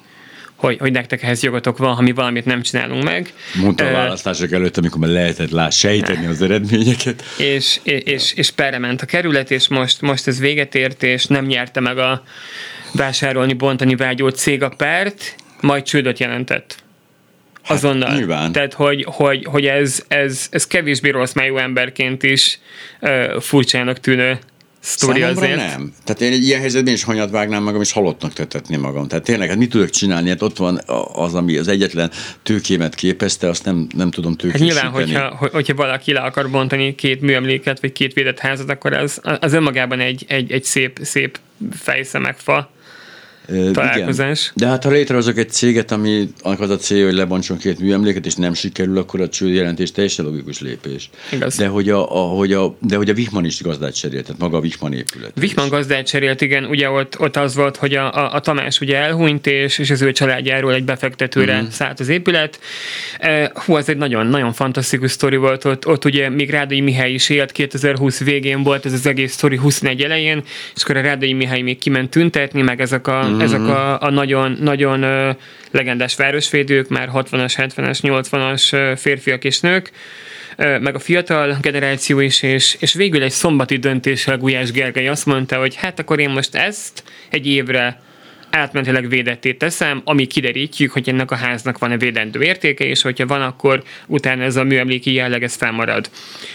hogy, 0.55 0.77
hogy 0.79 0.91
nektek 0.91 1.23
ehhez 1.23 1.43
jogotok 1.43 1.77
van, 1.77 1.95
ha 1.95 2.01
mi 2.01 2.11
valamit 2.11 2.45
nem 2.45 2.61
csinálunk 2.61 3.03
meg. 3.03 3.33
Mondta 3.61 3.87
a 3.87 3.91
választások 3.91 4.51
előtt, 4.51 4.77
amikor 4.77 4.99
már 4.99 5.09
lehetett 5.09 5.49
lá, 5.49 5.69
sejteni 5.69 6.25
az 6.25 6.41
eredményeket. 6.41 7.23
És, 7.37 7.79
és, 7.83 8.33
és, 8.33 8.51
perre 8.51 8.77
ment 8.77 9.01
a 9.01 9.05
kerület, 9.05 9.51
és 9.51 9.67
most, 9.67 10.01
most 10.01 10.27
ez 10.27 10.39
véget 10.39 10.75
ért, 10.75 11.03
és 11.03 11.25
nem 11.25 11.45
nyerte 11.45 11.79
meg 11.79 11.97
a 11.97 12.23
vásárolni, 12.93 13.53
bontani 13.53 13.95
vágyó 13.95 14.29
cég 14.29 14.63
a 14.63 14.69
pert, 14.69 15.35
majd 15.61 15.83
csődöt 15.83 16.19
jelentett. 16.19 16.75
Hát, 17.63 17.77
azonnal. 17.77 18.15
Nyilván. 18.15 18.51
Tehát, 18.51 18.73
hogy, 18.73 19.05
hogy, 19.07 19.45
hogy 19.45 19.65
ez, 19.65 20.03
ez, 20.07 20.47
ez 20.51 20.67
kevésbé 20.67 21.09
rossz 21.09 21.33
májú 21.33 21.57
emberként 21.57 22.23
is 22.23 22.59
uh, 23.01 23.39
furcsának 23.39 23.99
tűnő 23.99 24.39
sztori 24.83 25.19
Számomra 25.19 25.41
azért. 25.41 25.55
nem. 25.55 25.93
Tehát 26.03 26.21
én 26.21 26.31
egy 26.31 26.43
ilyen 26.43 26.59
helyzetben 26.59 26.93
is 26.93 27.03
hanyat 27.03 27.29
vágnám 27.29 27.63
magam, 27.63 27.81
és 27.81 27.91
halottnak 27.91 28.33
tetetném 28.33 28.79
magam. 28.79 29.07
Tehát 29.07 29.23
tényleg, 29.23 29.49
hát 29.49 29.57
mit 29.57 29.69
tudok 29.69 29.89
csinálni? 29.89 30.29
Hát 30.29 30.41
ott 30.41 30.57
van 30.57 30.81
az, 31.13 31.33
ami 31.33 31.57
az 31.57 31.67
egyetlen 31.67 32.11
tőkémet 32.43 32.95
képezte, 32.95 33.49
azt 33.49 33.65
nem, 33.65 33.87
nem 33.95 34.11
tudom 34.11 34.35
tőkésíteni. 34.35 34.79
Hát 34.79 35.05
nyilván, 35.05 35.27
hogyha, 35.29 35.49
hogyha 35.51 35.73
valaki 35.73 36.13
le 36.13 36.19
akar 36.19 36.49
bontani 36.49 36.95
két 36.95 37.21
műemléket, 37.21 37.81
vagy 37.81 37.91
két 37.91 38.13
védett 38.13 38.39
házat, 38.39 38.69
akkor 38.69 38.93
az, 38.93 39.21
az 39.39 39.53
önmagában 39.53 39.99
egy, 39.99 40.25
egy, 40.27 40.51
egy 40.51 40.63
szép, 40.63 40.99
szép 41.01 41.39
fejszemekfa 41.71 42.71
találkozás. 43.73 44.41
Igen. 44.41 44.53
De 44.55 44.67
hát 44.67 44.83
ha 44.83 44.89
létrehozok 44.89 45.37
egy 45.37 45.49
céget, 45.49 45.91
ami 45.91 46.29
az 46.41 46.69
a 46.69 46.77
célja, 46.77 47.05
hogy 47.05 47.13
lebontson 47.13 47.57
két 47.57 47.79
műemléket, 47.79 48.25
és 48.25 48.35
nem 48.35 48.53
sikerül, 48.53 48.97
akkor 48.97 49.21
a 49.21 49.29
cső 49.29 49.49
jelentés 49.49 49.91
teljesen 49.91 50.25
logikus 50.25 50.59
lépés. 50.59 51.09
Igaz. 51.31 51.55
De 51.55 51.67
hogy 51.67 51.89
a, 51.89 52.15
a, 52.15 52.27
hogy 52.27 52.53
a, 52.53 52.75
de 52.79 52.95
hogy 52.95 53.09
a 53.09 53.13
Wichmann 53.13 53.45
is 53.45 53.61
gazdát 53.61 53.95
cserélt, 53.95 54.25
tehát 54.25 54.41
maga 54.41 54.57
a 54.57 54.59
Wichmann 54.59 54.93
épület. 54.93 55.31
Wichmann 55.41 55.69
gazdát 55.69 56.05
cserélt, 56.05 56.41
igen, 56.41 56.65
ugye 56.65 56.89
ott, 56.89 57.19
ott 57.19 57.35
az 57.35 57.55
volt, 57.55 57.77
hogy 57.77 57.95
a, 57.95 58.13
a, 58.13 58.33
a 58.33 58.39
Tamás 58.39 58.79
ugye 58.79 58.97
elhunyt, 58.97 59.47
és, 59.47 59.77
és 59.77 59.89
az 59.89 60.01
ő 60.01 60.11
családjáról 60.11 60.73
egy 60.73 60.83
befektetőre 60.83 61.55
uh-huh. 61.55 61.69
szállt 61.69 61.99
az 61.99 62.09
épület. 62.09 62.59
Hú, 63.53 63.77
ez 63.77 63.89
egy 63.89 63.97
nagyon, 63.97 64.27
nagyon 64.27 64.53
fantasztikus 64.53 65.11
sztori 65.11 65.35
volt, 65.35 65.65
ott, 65.65 65.87
ott 65.87 66.05
ugye 66.05 66.29
még 66.29 66.49
Rádai 66.49 66.81
Mihály 66.81 67.11
is 67.11 67.29
élt, 67.29 67.51
2020 67.51 68.23
végén 68.23 68.63
volt 68.63 68.85
ez 68.85 68.93
az 68.93 69.05
egész 69.05 69.33
sztori 69.33 69.57
21 69.57 70.01
elején, 70.01 70.43
és 70.75 70.83
akkor 70.83 70.97
a 70.97 71.01
Rádai 71.01 71.33
Mihály 71.33 71.61
még 71.61 71.77
kiment 71.77 72.09
tüntetni, 72.09 72.61
meg 72.61 72.81
ezek 72.81 73.07
a, 73.07 73.32
mm-hmm. 73.33 73.41
ezek 73.41 73.59
a, 73.59 74.01
a 74.01 74.09
nagyon, 74.09 74.57
nagyon 74.59 74.99
legendás 75.71 76.15
városvédők, 76.15 76.87
már 76.87 77.09
60-as, 77.13 77.53
70-es, 77.57 77.99
80-as 78.01 78.73
uh, 78.73 78.97
férfiak 78.97 79.43
és 79.43 79.59
nők, 79.59 79.91
meg 80.57 80.95
a 80.95 80.99
fiatal 80.99 81.57
generáció 81.61 82.19
is, 82.19 82.41
és, 82.41 82.77
és 82.79 82.93
végül 82.93 83.23
egy 83.23 83.31
szombati 83.31 83.77
döntéssel 83.77 84.37
Gulyás 84.37 84.71
Gergely 84.71 85.07
azt 85.07 85.25
mondta, 85.25 85.57
hogy 85.57 85.75
hát 85.75 85.99
akkor 85.99 86.19
én 86.19 86.29
most 86.29 86.55
ezt 86.55 87.03
egy 87.29 87.47
évre 87.47 88.01
átmentileg 88.55 89.09
védetté 89.09 89.53
teszem, 89.53 90.01
ami 90.05 90.25
kiderítjük, 90.25 90.91
hogy 90.91 91.09
ennek 91.09 91.31
a 91.31 91.35
háznak 91.35 91.77
van-e 91.77 91.97
védendő 91.97 92.41
értéke, 92.41 92.85
és 92.85 93.01
hogyha 93.01 93.25
van, 93.25 93.41
akkor 93.41 93.83
utána 94.07 94.43
ez 94.43 94.55
a 94.55 94.63
műemléki 94.63 95.13
jelleg 95.13 95.43
ez 95.43 95.55
felmarad. 95.55 96.09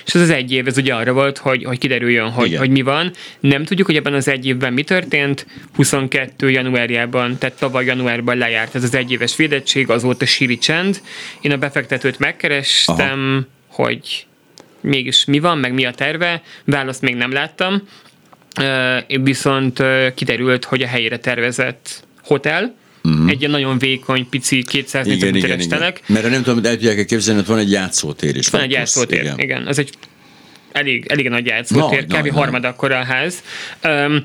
És 0.07 0.15
ez 0.15 0.21
az 0.21 0.31
egy 0.31 0.53
év, 0.53 0.67
ez 0.67 0.77
ugye 0.77 0.95
arra 0.95 1.13
volt, 1.13 1.39
hogy, 1.39 1.65
hogy 1.65 1.79
kiderüljön, 1.79 2.31
hogy, 2.31 2.57
hogy 2.57 2.71
mi 2.71 2.83
van. 2.83 3.13
Nem 3.41 3.65
tudjuk, 3.65 3.87
hogy 3.87 3.97
ebben 3.97 4.15
az 4.15 4.29
egy 4.29 4.47
évben 4.47 4.73
mi 4.73 4.83
történt. 4.83 5.47
22. 5.75 6.51
januárjában, 6.51 7.39
tehát 7.39 7.59
tavaly 7.59 7.85
januárban 7.85 8.37
lejárt 8.37 8.75
ez 8.75 8.83
az 8.83 8.95
egyéves 8.95 9.37
védettség, 9.37 9.91
azóta 9.91 10.27
síri 10.27 10.59
csend. 10.59 11.01
Én 11.41 11.53
a 11.53 11.57
befektetőt 11.57 12.19
megkerestem, 12.19 13.47
Aha. 13.69 13.83
hogy 13.83 14.27
mégis 14.81 15.25
mi 15.25 15.39
van, 15.39 15.59
meg 15.59 15.73
mi 15.73 15.85
a 15.85 15.91
terve, 15.91 16.43
választ 16.65 17.03
még 17.03 17.15
nem 17.15 17.33
láttam, 17.33 17.83
viszont 19.23 19.83
kiderült, 20.15 20.65
hogy 20.65 20.83
a 20.83 20.87
helyére 20.87 21.19
tervezett 21.19 22.07
hotel, 22.23 22.77
Uh-huh. 23.03 23.31
Egy 23.31 23.39
ilyen 23.39 23.51
nagyon 23.51 23.79
vékony, 23.79 24.29
pici, 24.29 24.63
200 24.63 25.07
igen, 25.07 25.33
méteres 25.33 25.65
igen, 25.65 25.79
telek. 25.79 26.03
Mert 26.07 26.31
nem 26.31 26.43
tudom, 26.43 26.63
de 26.63 26.69
el 26.69 26.75
tudják 26.75 27.07
képzelni, 27.07 27.41
hogy 27.41 27.49
van 27.49 27.59
egy 27.59 27.71
játszótér 27.71 28.37
is. 28.37 28.49
Van 28.49 28.61
egy 28.61 28.71
játszótér, 28.71 29.21
igen. 29.21 29.39
igen. 29.39 29.69
Ez 29.69 29.79
egy 29.79 29.91
elég, 30.73 31.07
elég 31.09 31.29
nagy 31.29 31.47
játszótér, 31.47 32.07
no, 32.07 32.19
kb. 32.19 32.27
No, 32.27 32.33
harmad 32.33 32.65
akkor 32.65 32.93
a 32.93 33.05
ház. 33.05 33.43
Um, 33.85 34.25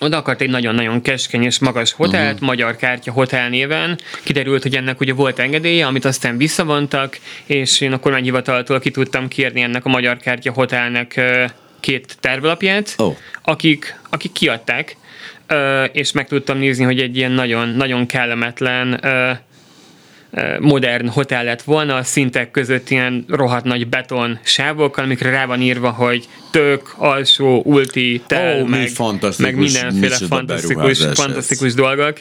oda 0.00 0.16
akart 0.16 0.40
egy 0.40 0.50
nagyon-nagyon 0.50 1.02
keskeny 1.02 1.42
és 1.42 1.58
magas 1.58 1.92
hotelt, 1.92 2.32
uh-huh. 2.32 2.48
Magyar 2.48 2.76
Kártya 2.76 3.12
Hotel 3.12 3.48
néven. 3.48 3.98
Kiderült, 4.22 4.62
hogy 4.62 4.74
ennek 4.74 5.00
ugye 5.00 5.12
volt 5.12 5.38
engedélye, 5.38 5.86
amit 5.86 6.04
aztán 6.04 6.36
visszavontak, 6.36 7.18
és 7.44 7.80
én 7.80 7.92
a 7.92 7.98
kormányhivataltól 7.98 8.80
ki 8.80 8.90
tudtam 8.90 9.28
kérni 9.28 9.60
ennek 9.60 9.84
a 9.84 9.88
Magyar 9.88 10.16
Kártya 10.16 10.52
Hotelnek 10.52 11.20
két 11.80 12.16
tervlapját, 12.20 12.94
oh. 12.96 13.16
akik, 13.42 14.00
akik 14.10 14.32
kiadták, 14.32 14.96
és 15.92 16.12
meg 16.12 16.28
tudtam 16.28 16.58
nézni, 16.58 16.84
hogy 16.84 17.00
egy 17.00 17.16
ilyen 17.16 17.32
nagyon, 17.32 17.68
nagyon 17.68 18.06
kellemetlen 18.06 19.00
modern 20.58 21.08
hotel 21.08 21.44
lett 21.44 21.62
volna, 21.62 21.94
a 21.94 22.02
szintek 22.02 22.50
között 22.50 22.90
ilyen 22.90 23.24
rohadt 23.28 23.64
nagy 23.64 23.88
beton 23.88 24.38
sávokkal, 24.42 25.04
amikre 25.04 25.30
rá 25.30 25.46
van 25.46 25.60
írva, 25.60 25.90
hogy 25.90 26.28
tök, 26.50 26.94
alsó, 26.96 27.62
ulti, 27.64 28.22
tel, 28.26 28.64
mi 28.64 28.68
meg, 28.68 28.88
fantasztikus, 28.88 29.52
meg 29.52 29.60
mindenféle 29.60 30.26
fantasztikus, 30.28 30.98
fantasztikus 31.12 31.74
dolgok. 31.74 32.18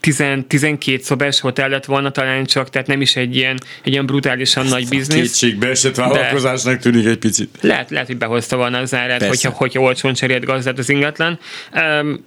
10, 0.00 0.22
12 0.46 1.02
szobás 1.02 1.40
hotel 1.40 1.68
lett 1.68 1.84
volna 1.84 2.10
talán 2.10 2.44
csak, 2.44 2.70
tehát 2.70 2.86
nem 2.86 3.00
is 3.00 3.16
egy 3.16 3.36
ilyen, 3.36 3.58
egy 3.82 3.92
ilyen 3.92 4.06
brutálisan 4.06 4.66
nagy 4.66 4.88
biznisz. 4.88 5.38
Kétségbe 5.38 5.68
esett 5.68 5.94
vállalkozásnak 5.94 6.78
tűnik 6.78 7.06
egy 7.06 7.18
picit. 7.18 7.58
Lehet, 7.60 7.90
lehet, 7.90 8.06
hogy 8.06 8.16
behozta 8.16 8.56
volna 8.56 8.78
az 8.78 8.94
árát, 8.94 9.18
Persze. 9.18 9.26
hogyha, 9.26 9.50
hogyha 9.50 9.80
olcsón 9.80 10.14
cserélt 10.14 10.44
gazdát 10.44 10.78
az 10.78 10.88
ingatlan. 10.88 11.38
Um, 11.74 12.24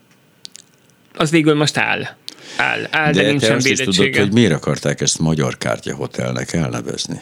az 1.16 1.32
végül 1.32 1.56
most 1.56 1.78
áll. 1.78 2.08
Áll, 2.57 2.88
áll 2.91 3.12
de, 3.12 3.21
de 3.21 3.27
nincsen 3.27 3.55
azt 3.55 3.67
is 3.67 3.77
tudod, 3.77 4.15
hogy 4.15 4.33
miért 4.33 4.51
akarták 4.51 5.01
ezt 5.01 5.19
Magyar 5.19 5.57
Kártya 5.57 5.95
Hotelnek 5.95 6.53
elnevezni? 6.53 7.19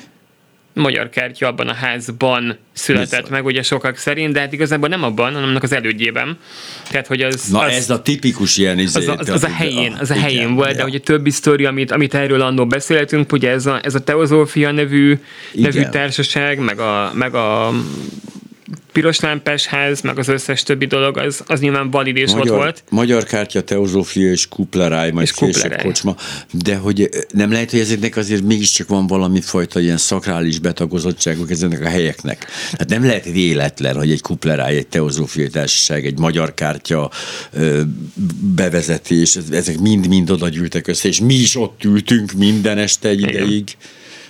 magyar 0.75 1.09
kártya 1.09 1.47
abban 1.47 1.67
a 1.67 1.73
házban 1.73 2.57
született 2.73 3.09
Bizony. 3.09 3.31
meg, 3.31 3.45
ugye 3.45 3.63
sokak 3.63 3.97
szerint, 3.97 4.33
de 4.33 4.39
hát 4.39 4.53
igazából 4.53 4.89
nem 4.89 5.03
abban, 5.03 5.33
hanem 5.33 5.49
annak 5.49 5.63
az 5.63 5.71
elődjében. 5.71 6.37
Tehát, 6.89 7.07
hogy 7.07 7.21
az, 7.21 7.47
Na 7.49 7.59
az, 7.59 7.73
ez 7.73 7.89
a 7.89 8.01
tipikus 8.01 8.57
ilyen 8.57 8.79
izé, 8.79 8.99
az, 8.99 9.19
az, 9.19 9.29
az 9.29 9.43
a 9.43 9.49
helyén, 9.49 9.97
az 9.99 10.09
a 10.09 10.13
igen, 10.13 10.25
helyén 10.25 10.55
volt, 10.55 10.71
de 10.71 10.79
ja. 10.79 10.85
ugye 10.85 10.99
többi 10.99 11.29
sztori, 11.29 11.65
amit, 11.65 11.91
amit 11.91 12.13
erről 12.13 12.41
annól 12.41 12.65
beszéltünk, 12.65 13.31
ugye 13.31 13.49
ez 13.49 13.65
a, 13.65 13.79
ez 13.83 13.95
a 13.95 13.99
Teozófia 13.99 14.71
nevű, 14.71 15.19
nevű 15.53 15.79
Igen. 15.79 15.91
társaság, 15.91 16.59
meg 16.59 16.79
a, 16.79 17.11
meg 17.13 17.33
a 17.33 17.73
piros 18.95 19.19
lámpás 19.19 19.65
ház, 19.65 20.01
meg 20.01 20.17
az 20.19 20.27
összes 20.27 20.63
többi 20.63 20.85
dolog, 20.85 21.17
az, 21.17 21.43
az 21.47 21.59
nyilván 21.59 21.89
valid 21.91 22.15
és 22.17 22.31
ott 22.31 22.37
Magyar, 22.37 22.55
volt. 22.55 22.83
Magyar 22.89 23.23
kártya, 23.23 23.61
Teozófia 23.61 24.31
és 24.31 24.47
Kupleráj, 24.47 25.11
majd 25.11 25.27
És 25.27 25.33
később 25.33 25.75
kocsma, 25.81 26.15
de 26.51 26.75
hogy 26.75 27.01
eh, 27.01 27.07
nem 27.31 27.51
lehet, 27.51 27.71
hogy 27.71 27.79
ezeknek 27.79 28.17
azért 28.17 28.43
mégiscsak 28.43 28.87
van 28.87 29.07
valami 29.07 29.41
fajta 29.41 29.79
ilyen 29.79 29.97
szakrális 29.97 30.59
betagozottságuk 30.59 31.51
ezeknek 31.51 31.81
a 31.81 31.87
helyeknek. 31.87 32.45
Hát 32.77 32.89
nem 32.89 33.05
lehet 33.05 33.25
véletlen, 33.25 33.95
hogy 33.95 34.11
egy 34.11 34.21
Kupleráj, 34.21 34.75
egy 34.75 34.87
Teozófiai 34.87 35.47
Társaság, 35.47 36.05
egy 36.05 36.19
Magyar 36.19 36.53
kártya 36.53 37.11
bevezetés, 38.55 39.35
ez- 39.35 39.51
ezek 39.51 39.79
mind-mind 39.79 40.29
oda 40.29 40.49
gyűltek 40.49 40.87
össze, 40.87 41.07
és 41.07 41.19
mi 41.19 41.33
is 41.33 41.55
ott 41.55 41.83
ültünk 41.83 42.31
minden 42.31 42.77
este 42.77 43.09
egy 43.09 43.19
Igen. 43.19 43.29
ideig. 43.43 43.63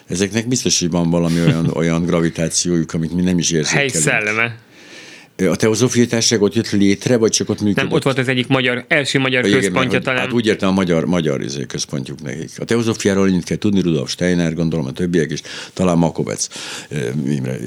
Ezeknek 0.08 0.48
biztos, 0.48 0.80
hogy 0.80 0.90
van 0.90 1.10
valami 1.10 1.40
olyan, 1.40 1.68
olyan 1.68 2.06
gravitációjuk, 2.06 2.94
amit 2.94 3.14
mi 3.14 3.22
nem 3.22 3.38
is 3.38 3.50
Hely 3.50 3.60
érzékelünk. 3.60 3.94
szelleme. 3.94 4.56
A 5.38 5.56
Teozófiai 5.56 6.06
Társaság 6.06 6.42
ott 6.42 6.54
jött 6.54 6.70
létre, 6.70 7.18
vagy 7.18 7.32
csak 7.32 7.50
ott 7.50 7.62
működött? 7.62 7.84
Nem, 7.84 7.94
ott 7.94 8.04
volt 8.04 8.18
az 8.18 8.28
egyik 8.28 8.48
magyar, 8.48 8.86
első 8.88 9.20
magyar 9.20 9.46
Igen, 9.46 9.60
központja 9.60 9.92
mert, 9.92 10.04
talán. 10.04 10.20
Hát 10.20 10.32
úgy 10.32 10.46
értem 10.46 10.70
a 10.70 10.72
magyar, 10.72 11.06
magyar 11.06 11.42
izé 11.42 11.66
központjuk 11.66 12.22
nekik. 12.22 12.50
A 12.60 12.64
teozófiáról 12.64 13.24
annyit 13.24 13.44
kell 13.44 13.58
tudni, 13.58 13.82
Rudolf 13.82 14.10
Steiner, 14.10 14.54
gondolom 14.54 14.86
a 14.86 14.92
többiek 14.92 15.32
is, 15.32 15.42
talán 15.74 15.98
Makovec 15.98 16.48
Imre 17.28 17.58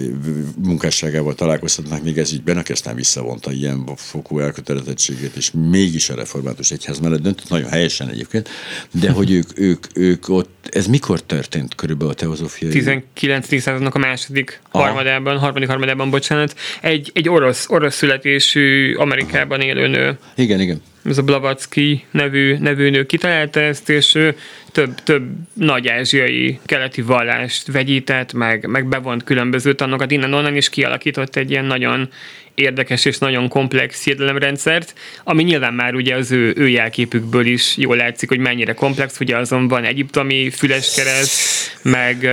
munkásságával 0.63 1.35
találkozhatnak 1.35 2.03
még 2.03 2.19
ez 2.19 2.33
ügyben, 2.33 2.57
aki 2.57 2.73
aztán 2.73 2.95
visszavonta 2.95 3.53
ilyen 3.53 3.87
fokú 3.97 4.39
elkötelezettségét, 4.39 5.37
és 5.37 5.51
mégis 5.71 6.11
a 6.11 6.15
református 6.15 6.71
egyház 6.71 6.99
mellett 6.99 7.23
döntött, 7.23 7.49
nagyon 7.49 7.69
helyesen 7.69 8.09
egyébként, 8.09 8.49
de 8.91 9.11
hogy 9.11 9.31
ők, 9.33 9.59
ők, 9.69 9.87
ők 9.95 10.29
ott, 10.29 10.69
ez 10.71 10.87
mikor 10.87 11.21
történt 11.23 11.75
körülbelül 11.75 12.13
a 12.13 12.17
teozófiai? 12.17 12.71
19. 12.71 13.61
századnak 13.61 13.95
a 13.95 13.99
második 13.99 14.61
Aha. 14.71 14.85
harmadában, 14.85 15.39
harmadik 15.39 15.69
harmadában, 15.69 16.11
bocsánat, 16.11 16.55
egy, 16.81 17.11
egy 17.15 17.29
orosz, 17.29 17.58
orosz 17.69 17.95
születésű 17.95 18.95
Amerikában 18.95 19.61
élő 19.61 19.87
nő, 19.87 20.19
Igen, 20.37 20.61
igen. 20.61 20.83
ez 21.05 21.19
a 21.19 21.23
Blavatsky 21.23 22.05
nevű, 22.11 22.57
nevű 22.59 22.91
nő 22.91 23.07
kitalálta 23.07 23.61
ezt, 23.61 23.89
és 23.89 24.15
ő 24.15 24.37
több, 24.73 24.95
több 24.95 25.23
nagy 25.53 25.89
ázsiai 25.89 26.59
keleti 26.65 27.03
vallást 27.03 27.73
vegyített, 27.73 28.33
meg, 28.33 28.67
meg 28.67 28.87
bevont 28.87 29.25
különböző 29.25 29.75
tanokat 29.75 30.11
innen-onnan, 30.11 30.57
és 30.57 30.69
kialakított 30.69 31.37
egy 31.37 31.51
ilyen 31.51 31.65
nagyon 31.65 32.09
érdekes 32.55 33.05
és 33.05 33.19
nagyon 33.19 33.49
komplex 33.49 34.05
hiedelemrendszert, 34.05 34.95
ami 35.25 35.43
nyilván 35.43 35.75
már 35.75 35.95
ugye 35.95 36.15
az 36.15 36.31
ő, 36.31 36.53
ő 36.57 36.69
jelképükből 36.69 37.47
is 37.47 37.77
jól 37.77 37.97
látszik, 37.97 38.29
hogy 38.29 38.39
mennyire 38.39 38.73
komplex, 38.73 39.21
ugye 39.21 39.37
azon 39.37 39.69
van 39.69 39.85
egyiptomi 39.85 40.51
füleskereszt, 40.51 41.79
meg 41.83 42.29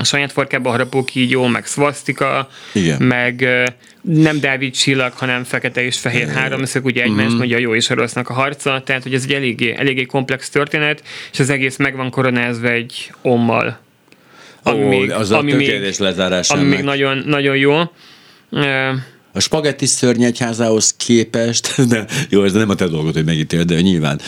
a 0.00 0.04
saját 0.04 0.32
farkába 0.32 0.70
harapó 0.70 1.04
kígyó, 1.04 1.46
meg 1.46 1.66
szvasztika, 1.66 2.48
Igen. 2.72 3.02
meg 3.02 3.46
nem 4.00 4.40
Dávid 4.40 4.72
csillag, 4.74 5.12
hanem 5.12 5.44
fekete 5.44 5.82
és 5.82 5.98
fehér 5.98 6.28
háromszög, 6.28 6.84
ugye 6.84 7.02
egymás 7.02 7.26
Mhm. 7.26 7.36
mondja 7.36 7.56
a 7.56 7.60
jó 7.60 7.74
és 7.74 7.90
a 7.90 7.94
rossznak 7.94 8.28
a 8.28 8.32
harca, 8.32 8.82
tehát 8.84 9.02
hogy 9.02 9.14
ez 9.14 9.22
egy 9.22 9.32
eléggé, 9.32 9.74
eléggé 9.78 10.04
komplex 10.04 10.48
történet, 10.50 11.02
és 11.32 11.38
az 11.38 11.50
egész 11.50 11.76
meg 11.76 11.96
van 11.96 12.10
koronázva 12.10 12.68
egy 12.68 13.12
ommal. 13.22 13.78
Ó, 14.66 14.90
az 15.10 15.30
a 15.30 15.38
ami 15.38 15.52
még, 15.52 15.66
tökéletes 15.66 15.98
lezárás 15.98 16.50
ami 16.50 16.60
ennek. 16.60 16.74
még 16.76 16.84
nagyon, 16.84 17.22
nagyon 17.26 17.56
jó. 17.56 17.80
A 19.38 19.40
spagetti 19.40 19.86
szörnyegyházához 19.86 20.94
képest, 20.96 21.74
de 21.90 22.04
jó, 22.28 22.44
ez 22.44 22.52
nem 22.52 22.68
a 22.70 22.74
te 22.74 22.86
dolgod, 22.86 23.14
hogy 23.14 23.24
megítél, 23.24 23.62
de 23.64 23.80
nyilván 23.80 24.20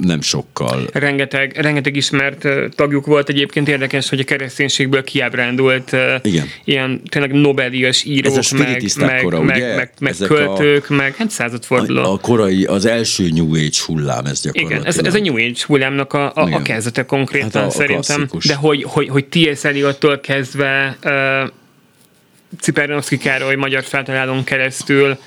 nem 0.00 0.20
sokkal. 0.20 0.88
rengeteg, 0.92 1.56
rengeteg 1.60 1.96
ismert 1.96 2.48
tagjuk 2.74 3.06
volt 3.06 3.28
egyébként 3.28 3.68
érdekes, 3.68 4.08
hogy 4.08 4.20
a 4.20 4.24
kereszténységből 4.24 5.04
kiábrándult 5.04 5.96
Igen. 6.22 6.46
ilyen 6.64 7.00
tényleg 7.08 7.32
Nobel-díjas 7.32 8.04
írók, 8.04 8.36
Ez 8.36 8.52
a 8.52 8.56
meg, 8.56 8.82
meg, 8.98 9.22
kora, 9.22 9.42
meg, 9.42 9.56
ugye? 9.56 9.74
meg, 9.76 9.92
meg 10.00 10.14
költők, 10.26 10.88
meg 10.88 11.14
hát 11.16 11.30
századforduló. 11.30 12.02
A, 12.02 12.12
a 12.12 12.18
korai, 12.18 12.64
az 12.64 12.84
első 12.86 13.28
New 13.28 13.54
Age 13.54 13.68
hullám, 13.86 14.24
ez 14.24 14.40
gyakorlatilag. 14.40 14.80
Igen, 14.82 14.92
ez, 14.92 14.98
ez 15.06 15.14
a 15.14 15.18
New 15.18 15.34
Age 15.36 15.60
hullámnak 15.66 16.12
a, 16.12 16.32
a, 16.34 16.52
a 16.54 16.62
kezdete 16.62 17.04
konkrétan 17.04 17.50
Hát 17.52 17.62
a- 17.62 17.66
a 17.66 17.70
szerintem. 17.70 18.16
klasszikus. 18.16 18.44
De 18.44 18.54
hogy, 18.54 18.82
hogy, 18.82 19.08
hogy 19.08 19.24
T.S. 19.26 19.64
Eliot-tól 19.64 20.20
kezdve 20.20 20.96
uh, 21.04 21.50
Cipernovszki 22.60 23.18
Károly 23.18 23.54
magyar 23.54 23.84
feltalálón 23.84 24.44
keresztül 24.44 25.18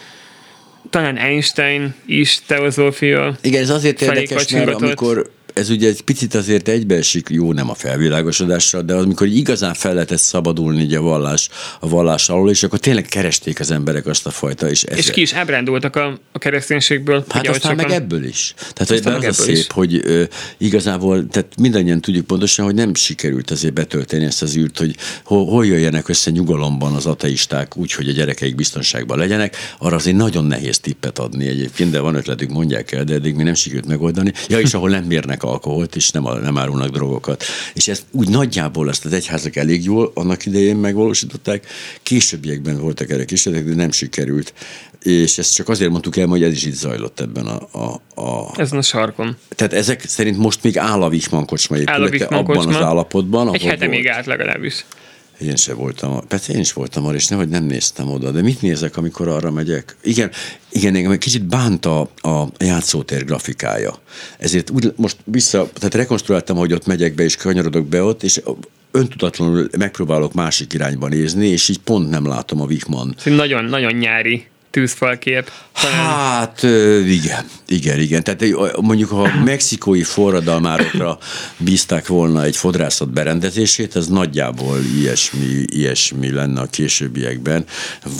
talán 0.89 1.17
Einstein 1.17 1.93
is 2.05 2.39
teozófia. 2.45 3.37
Igen, 3.41 3.61
ez 3.61 3.69
azért 3.69 4.01
érdekes, 4.01 4.51
mert 4.51 4.69
amikor 4.69 5.31
ez 5.53 5.69
ugye 5.69 5.87
egy 5.87 6.01
picit 6.01 6.35
azért 6.35 6.67
egybeesik, 6.67 7.27
jó 7.29 7.53
nem 7.53 7.69
a 7.69 7.73
felvilágosodással, 7.73 8.81
de 8.81 8.93
amikor 8.93 9.27
igazán 9.27 9.73
fel 9.73 9.93
lehetett 9.93 10.17
szabadulni 10.19 10.81
így 10.81 10.93
a 10.93 11.01
vallás, 11.01 11.49
a 11.79 11.87
vallás 11.89 12.29
alól, 12.29 12.49
és 12.49 12.63
akkor 12.63 12.79
tényleg 12.79 13.05
keresték 13.05 13.59
az 13.59 13.71
emberek 13.71 14.05
azt 14.05 14.25
a 14.25 14.29
fajta, 14.29 14.69
és, 14.69 14.83
ez, 14.83 14.97
És 14.97 15.11
ki 15.11 15.21
is 15.21 15.33
ábrándultak 15.33 15.95
a, 15.95 16.19
a 16.31 16.37
kereszténységből. 16.39 17.25
Hát 17.29 17.41
ugye, 17.41 17.49
aztán 17.49 17.75
meg 17.75 17.85
sokan- 17.85 18.01
ebből 18.01 18.23
is. 18.25 18.53
Tehát 18.73 18.91
Aztán 18.91 19.13
az 19.13 19.19
meg 19.21 19.29
a 19.29 19.33
szép, 19.33 19.55
is. 19.55 19.67
hogy 19.73 20.01
ö, 20.03 20.23
igazából, 20.57 21.27
tehát 21.27 21.59
mindannyian 21.59 22.01
tudjuk 22.01 22.25
pontosan, 22.25 22.65
hogy 22.65 22.75
nem 22.75 22.93
sikerült 22.93 23.51
azért 23.51 23.73
betölteni 23.73 24.25
ezt 24.25 24.41
az 24.41 24.55
űrt, 24.57 24.77
hogy 24.77 24.95
hol, 25.23 25.45
hol 25.45 25.65
jöjjenek 25.65 26.07
össze 26.09 26.31
nyugalomban 26.31 26.93
az 26.95 27.05
ateisták 27.05 27.77
úgy, 27.77 27.91
hogy 27.93 28.09
a 28.09 28.11
gyerekeik 28.11 28.55
biztonságban 28.55 29.17
legyenek. 29.17 29.55
Arra 29.77 29.95
azért 29.95 30.15
nagyon 30.15 30.45
nehéz 30.45 30.79
tippet 30.79 31.19
adni 31.19 31.47
egyébként, 31.47 31.91
de 31.91 31.99
van 31.99 32.15
ötletük, 32.15 32.49
mondják 32.49 32.91
el, 32.91 33.03
de 33.03 33.13
eddig 33.13 33.35
még 33.35 33.45
nem 33.45 33.53
sikerült 33.53 33.87
megoldani. 33.87 34.31
Ja, 34.47 34.59
és 34.59 34.73
ahol 34.73 34.89
nem 34.89 35.03
mérnek 35.03 35.40
alkoholt, 35.43 35.95
és 35.95 36.11
nem, 36.11 36.23
nem 36.41 36.57
árulnak 36.57 36.89
drogokat. 36.89 37.43
És 37.73 37.87
ezt 37.87 38.03
úgy 38.11 38.29
nagyjából 38.29 38.89
ezt 38.89 39.05
az 39.05 39.13
egyházak 39.13 39.55
elég 39.55 39.83
jól 39.83 40.11
annak 40.15 40.45
idején 40.45 40.75
megvalósították. 40.75 41.65
Későbbiekben 42.03 42.79
voltak 42.79 43.09
erre 43.09 43.25
kísérletek, 43.25 43.67
de 43.67 43.75
nem 43.75 43.91
sikerült. 43.91 44.53
És 45.01 45.37
ezt 45.37 45.55
csak 45.55 45.69
azért 45.69 45.91
mondtuk 45.91 46.17
el, 46.17 46.27
hogy 46.27 46.43
ez 46.43 46.51
is 46.51 46.65
itt 46.65 46.73
zajlott 46.73 47.19
ebben 47.19 47.45
a, 47.45 47.67
a, 47.71 48.21
a 48.21 48.59
Ezen 48.59 48.77
a 48.77 48.81
sarkon. 48.81 49.37
tehát 49.55 49.73
ezek 49.73 50.03
szerint 50.07 50.37
most 50.37 50.63
még 50.63 50.77
áll 50.77 51.01
a 51.01 51.07
Wichmann 51.09 51.45
kocsma 51.45 51.77
Áll 51.85 52.03
a 52.03 52.09
abban 52.35 52.43
kocsma. 52.43 52.69
az 52.77 52.81
állapotban, 52.85 53.41
ahol 53.41 53.53
Egy 53.55 53.63
hete 53.63 53.77
volt. 53.85 53.89
még 53.97 54.07
át 54.07 54.25
legalábbis. 54.25 54.85
Én 55.41 55.55
sem 55.55 55.75
voltam, 55.75 56.27
persze 56.27 56.53
én 56.53 56.59
is 56.59 56.73
voltam 56.73 57.05
arra, 57.05 57.15
és 57.15 57.27
nehogy 57.27 57.49
nem 57.49 57.63
néztem 57.63 58.09
oda, 58.09 58.31
de 58.31 58.41
mit 58.41 58.61
nézek, 58.61 58.97
amikor 58.97 59.27
arra 59.27 59.51
megyek? 59.51 59.95
Igen, 60.03 60.31
igen 60.69 60.95
engem 60.95 61.11
egy 61.11 61.17
kicsit 61.17 61.43
bánta 61.43 62.01
a 62.01 62.47
játszótér 62.57 63.25
grafikája. 63.25 63.99
Ezért 64.37 64.69
úgy 64.69 64.93
most 64.95 65.17
vissza, 65.23 65.69
tehát 65.73 65.93
rekonstruáltam, 65.93 66.57
hogy 66.57 66.73
ott 66.73 66.85
megyek 66.85 67.15
be, 67.15 67.23
és 67.23 67.35
kanyarodok 67.35 67.87
be 67.87 68.03
ott, 68.03 68.23
és 68.23 68.41
öntudatlanul 68.91 69.69
megpróbálok 69.77 70.33
másik 70.33 70.73
irányba 70.73 71.07
nézni, 71.07 71.47
és 71.47 71.69
így 71.69 71.79
pont 71.79 72.09
nem 72.09 72.27
látom 72.27 72.61
a 72.61 72.65
Wichmann 72.65 73.13
nagyon, 73.25 73.65
nagyon 73.65 73.93
nyári 73.93 74.45
tűzfalkép. 74.71 75.51
Talán 75.81 76.05
Hát 76.41 76.63
igen, 77.05 77.45
igen, 77.67 77.99
igen. 77.99 78.23
Tehát 78.23 78.43
mondjuk, 78.81 79.09
ha 79.09 79.29
mexikói 79.43 80.03
forradalmárokra 80.03 81.17
bízták 81.57 82.07
volna 82.07 82.43
egy 82.43 82.55
fodrászat 82.55 83.09
berendezését, 83.09 83.95
ez 83.95 84.07
nagyjából 84.07 84.77
ilyesmi, 84.97 85.65
ilyesmi 85.65 86.31
lenne 86.31 86.61
a 86.61 86.65
későbbiekben, 86.65 87.65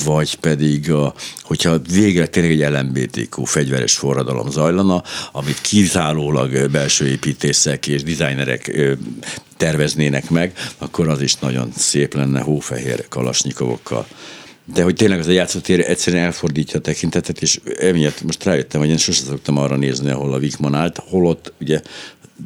vagy 0.05 0.35
pedig, 0.35 0.91
a, 0.91 1.13
hogyha 1.41 1.79
végre 1.93 2.27
tényleg 2.27 2.61
egy 2.61 2.71
LMBTQ 2.71 3.43
fegyveres 3.43 3.93
forradalom 3.93 4.49
zajlana, 4.51 5.03
amit 5.31 5.61
kizárólag 5.61 6.69
belső 6.71 7.07
építészek 7.07 7.87
és 7.87 8.03
dizájnerek 8.03 8.71
terveznének 9.57 10.29
meg, 10.29 10.53
akkor 10.77 11.07
az 11.07 11.21
is 11.21 11.35
nagyon 11.35 11.71
szép 11.77 12.13
lenne 12.13 12.41
hófehér 12.41 13.07
kalasnyikovokkal. 13.09 14.07
De 14.73 14.83
hogy 14.83 14.95
tényleg 14.95 15.19
az 15.19 15.27
a 15.27 15.31
játszótér 15.31 15.79
egyszerűen 15.79 16.23
elfordítja 16.23 16.79
a 16.79 16.81
tekintetet, 16.81 17.41
és 17.41 17.59
emiatt 17.79 18.21
most 18.21 18.43
rájöttem, 18.43 18.79
hogy 18.79 18.89
én 18.89 18.97
sosem 18.97 19.25
szoktam 19.25 19.57
arra 19.57 19.75
nézni, 19.75 20.09
ahol 20.09 20.33
a 20.33 20.39
Vikman 20.39 20.75
állt, 20.75 21.03
holott 21.09 21.53
ugye 21.59 21.81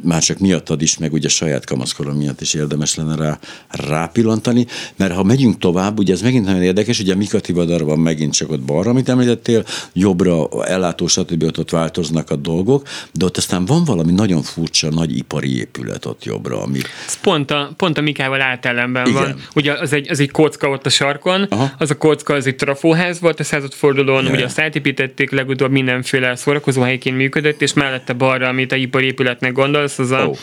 már 0.03 0.21
csak 0.21 0.39
miattad 0.39 0.81
is, 0.81 0.97
meg 0.97 1.13
ugye 1.13 1.29
saját 1.29 1.65
kamaszkorom 1.65 2.17
miatt 2.17 2.41
is 2.41 2.53
érdemes 2.53 2.95
lenne 2.95 3.15
rá 3.15 3.39
rápillantani, 3.69 4.65
mert 4.95 5.13
ha 5.13 5.23
megyünk 5.23 5.57
tovább, 5.57 5.99
ugye 5.99 6.13
ez 6.13 6.21
megint 6.21 6.45
nagyon 6.45 6.61
érdekes, 6.61 6.99
ugye 6.99 7.13
a 7.13 7.17
Mikati 7.17 7.53
Vadar 7.53 7.83
van 7.83 7.99
megint 7.99 8.33
csak 8.33 8.51
ott 8.51 8.61
balra, 8.61 8.89
amit 8.89 9.09
említettél, 9.09 9.65
jobbra 9.93 10.47
ellátó, 10.65 11.07
stb. 11.07 11.43
Ott, 11.43 11.59
ott 11.59 11.69
változnak 11.69 12.29
a 12.29 12.35
dolgok, 12.35 12.87
de 13.11 13.25
ott 13.25 13.37
aztán 13.37 13.65
van 13.65 13.83
valami 13.83 14.11
nagyon 14.11 14.41
furcsa 14.41 14.89
nagy 14.89 15.17
ipari 15.17 15.57
épület 15.57 16.05
ott 16.05 16.23
jobbra, 16.23 16.61
ami... 16.61 16.79
Ez 17.07 17.19
pont 17.21 17.51
a, 17.51 17.73
pont 17.77 17.97
a 17.97 18.01
Mikával 18.01 18.41
átellenben 18.41 19.13
van. 19.13 19.35
Ugye 19.55 19.73
az 19.73 19.93
egy, 19.93 20.09
az 20.09 20.19
egy 20.19 20.31
kocka 20.31 20.69
ott 20.69 20.85
a 20.85 20.89
sarkon, 20.89 21.43
Aha. 21.43 21.71
az 21.77 21.89
a 21.89 21.97
kocka 21.97 22.33
az 22.33 22.47
egy 22.47 22.55
trafóház 22.55 23.19
volt 23.19 23.39
a 23.39 23.43
századfordulón, 23.43 24.23
yeah. 24.23 24.35
ugye 24.35 24.45
azt 24.45 24.59
átépítették, 24.59 25.31
legutóbb 25.31 25.71
mindenféle 25.71 26.35
szórakozóhelyként 26.35 27.17
működött, 27.17 27.61
és 27.61 27.73
mellette 27.73 28.13
balra, 28.13 28.47
amit 28.47 28.71
a 28.71 28.75
ipari 28.75 29.05
épületnek 29.05 29.53
gondolsz, 29.85 29.99
az 29.99 30.11
a 30.11 30.27
oh 30.27 30.37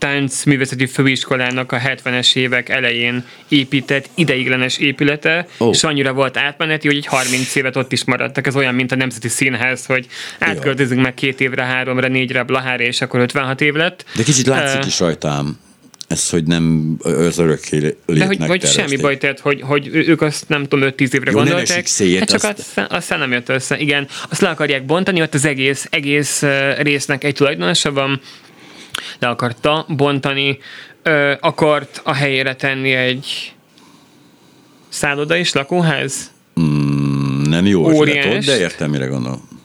táncművészeti 0.00 0.86
főiskolának 0.86 1.72
a 1.72 1.78
70-es 1.78 2.36
évek 2.36 2.68
elején 2.68 3.24
épített 3.48 4.08
ideiglenes 4.14 4.78
épülete, 4.78 5.46
oh. 5.58 5.68
és 5.72 5.84
annyira 5.84 6.12
volt 6.12 6.36
átmeneti, 6.36 6.86
hogy 6.86 6.96
egy 6.96 7.06
30 7.06 7.54
évet 7.54 7.76
ott 7.76 7.92
is 7.92 8.04
maradtak. 8.04 8.46
Ez 8.46 8.56
olyan, 8.56 8.74
mint 8.74 8.92
a 8.92 8.96
Nemzeti 8.96 9.28
Színház, 9.28 9.86
hogy 9.86 10.06
átköltözünk 10.38 11.02
meg 11.02 11.14
két 11.14 11.40
évre, 11.40 11.62
háromra, 11.62 12.08
négyre 12.08 12.42
Blahára, 12.42 12.82
és 12.82 13.00
akkor 13.00 13.20
56 13.20 13.60
év 13.60 13.74
lett. 13.74 14.04
De 14.16 14.22
kicsit 14.22 14.46
látszik 14.46 14.80
uh, 14.80 14.86
is 14.86 15.00
rajtám 15.00 15.58
ez, 16.10 16.28
hogy 16.28 16.44
nem 16.44 16.96
az 17.02 17.38
örökké 17.38 17.96
De 18.06 18.26
hogy, 18.26 18.38
hogy 18.46 18.66
semmi 18.66 18.96
baj, 18.96 19.18
tehát, 19.18 19.40
hogy, 19.40 19.60
hogy 19.62 19.88
ők 19.92 20.20
azt 20.20 20.48
nem 20.48 20.66
tudom, 20.66 20.90
5-10 20.96 21.12
évre 21.12 21.30
Jó, 21.30 21.36
gondolták. 21.36 21.86
Szét, 21.86 22.18
hát 22.18 22.28
csak 22.28 22.42
azt... 22.42 22.58
Aztán, 22.58 22.86
aztán 22.90 23.18
nem 23.18 23.32
jött 23.32 23.48
össze. 23.48 23.78
Igen, 23.78 24.08
azt 24.30 24.40
le 24.40 24.48
akarják 24.48 24.84
bontani, 24.84 25.22
ott 25.22 25.34
az 25.34 25.44
egész, 25.44 25.86
egész 25.90 26.42
résznek 26.78 27.24
egy 27.24 27.34
tulajdonosa 27.34 27.92
van, 27.92 28.20
le 29.18 29.28
akarta 29.28 29.84
bontani, 29.88 30.58
ö, 31.02 31.32
akart 31.40 32.00
a 32.04 32.14
helyére 32.14 32.54
tenni 32.54 32.92
egy 32.92 33.54
szálloda 34.88 35.36
és 35.36 35.52
lakóház? 35.52 36.30
Mm, 36.60 37.42
nem 37.42 37.66
jó 37.66 38.00
ötlet, 38.00 38.44
de 38.44 38.58
értem, 38.58 38.90
mire 38.90 39.06
gondolom 39.06 39.59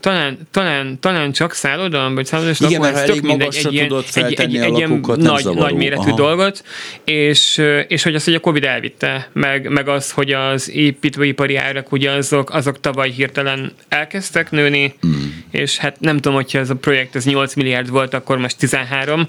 talán, 0.00 0.38
talán, 0.50 0.98
talán 1.00 1.32
csak 1.32 1.52
szálloda, 1.52 2.10
vagy 2.14 2.26
szálloda, 2.26 2.50
és 2.50 2.60
Igen, 2.60 2.80
mert 2.80 2.96
elég 2.96 3.22
mindegy, 3.22 3.56
egy 3.64 3.72
ilyen, 3.72 3.92
egy, 4.14 4.34
egy, 4.40 4.56
egy 4.56 4.76
ilyen 4.76 5.00
nagy, 5.16 5.44
nagy 5.44 5.74
méretű 5.74 6.08
Aha. 6.08 6.16
dolgot, 6.16 6.64
és, 7.04 7.62
és 7.88 8.02
hogy 8.02 8.14
azt, 8.14 8.24
hogy 8.24 8.34
a 8.34 8.40
Covid 8.40 8.64
elvitte, 8.64 9.28
meg, 9.32 9.68
meg 9.70 9.88
az, 9.88 10.10
hogy 10.10 10.32
az 10.32 10.70
építőipari 10.70 11.56
árak 11.56 11.92
ugye 11.92 12.10
azok, 12.10 12.50
azok 12.50 12.80
tavaly 12.80 13.10
hirtelen 13.10 13.72
elkezdtek 13.88 14.50
nőni, 14.50 14.94
mm. 15.06 15.12
és 15.50 15.76
hát 15.76 16.00
nem 16.00 16.16
tudom, 16.16 16.34
hogyha 16.34 16.58
ez 16.58 16.70
a 16.70 16.74
projekt 16.74 17.16
ez 17.16 17.24
8 17.24 17.54
milliárd 17.54 17.90
volt, 17.90 18.14
akkor 18.14 18.38
most 18.38 18.58
13, 18.58 19.28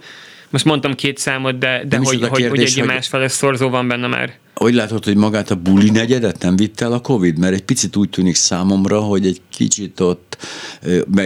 most 0.50 0.66
mondtam 0.66 0.96
két 0.96 1.18
számot, 1.18 1.58
de, 1.58 1.84
de 1.88 1.98
hogy, 1.98 2.06
hogy, 2.06 2.20
kérdés, 2.20 2.50
hogy 2.50 2.60
egy 2.60 2.80
hogy... 2.80 2.88
másfeles 2.88 3.32
szorzó 3.32 3.70
van 3.70 3.88
benne 3.88 4.08
már. 4.08 4.34
Hogy 4.60 4.74
látod, 4.74 5.04
hogy 5.04 5.16
magát 5.16 5.52
a 5.52 5.56
buli 5.56 5.90
negyedet 5.90 6.42
nem 6.42 6.56
vitt 6.56 6.82
el 6.82 6.94
a 6.94 7.00
Covid? 7.00 7.38
Mert 7.38 7.54
egy 7.54 7.64
picit 7.64 7.96
úgy 7.96 8.10
tűnik 8.10 8.36
számomra, 8.36 9.00
hogy 9.00 9.26
egy 9.26 9.42
kicsit 9.54 10.00
ott, 10.00 10.38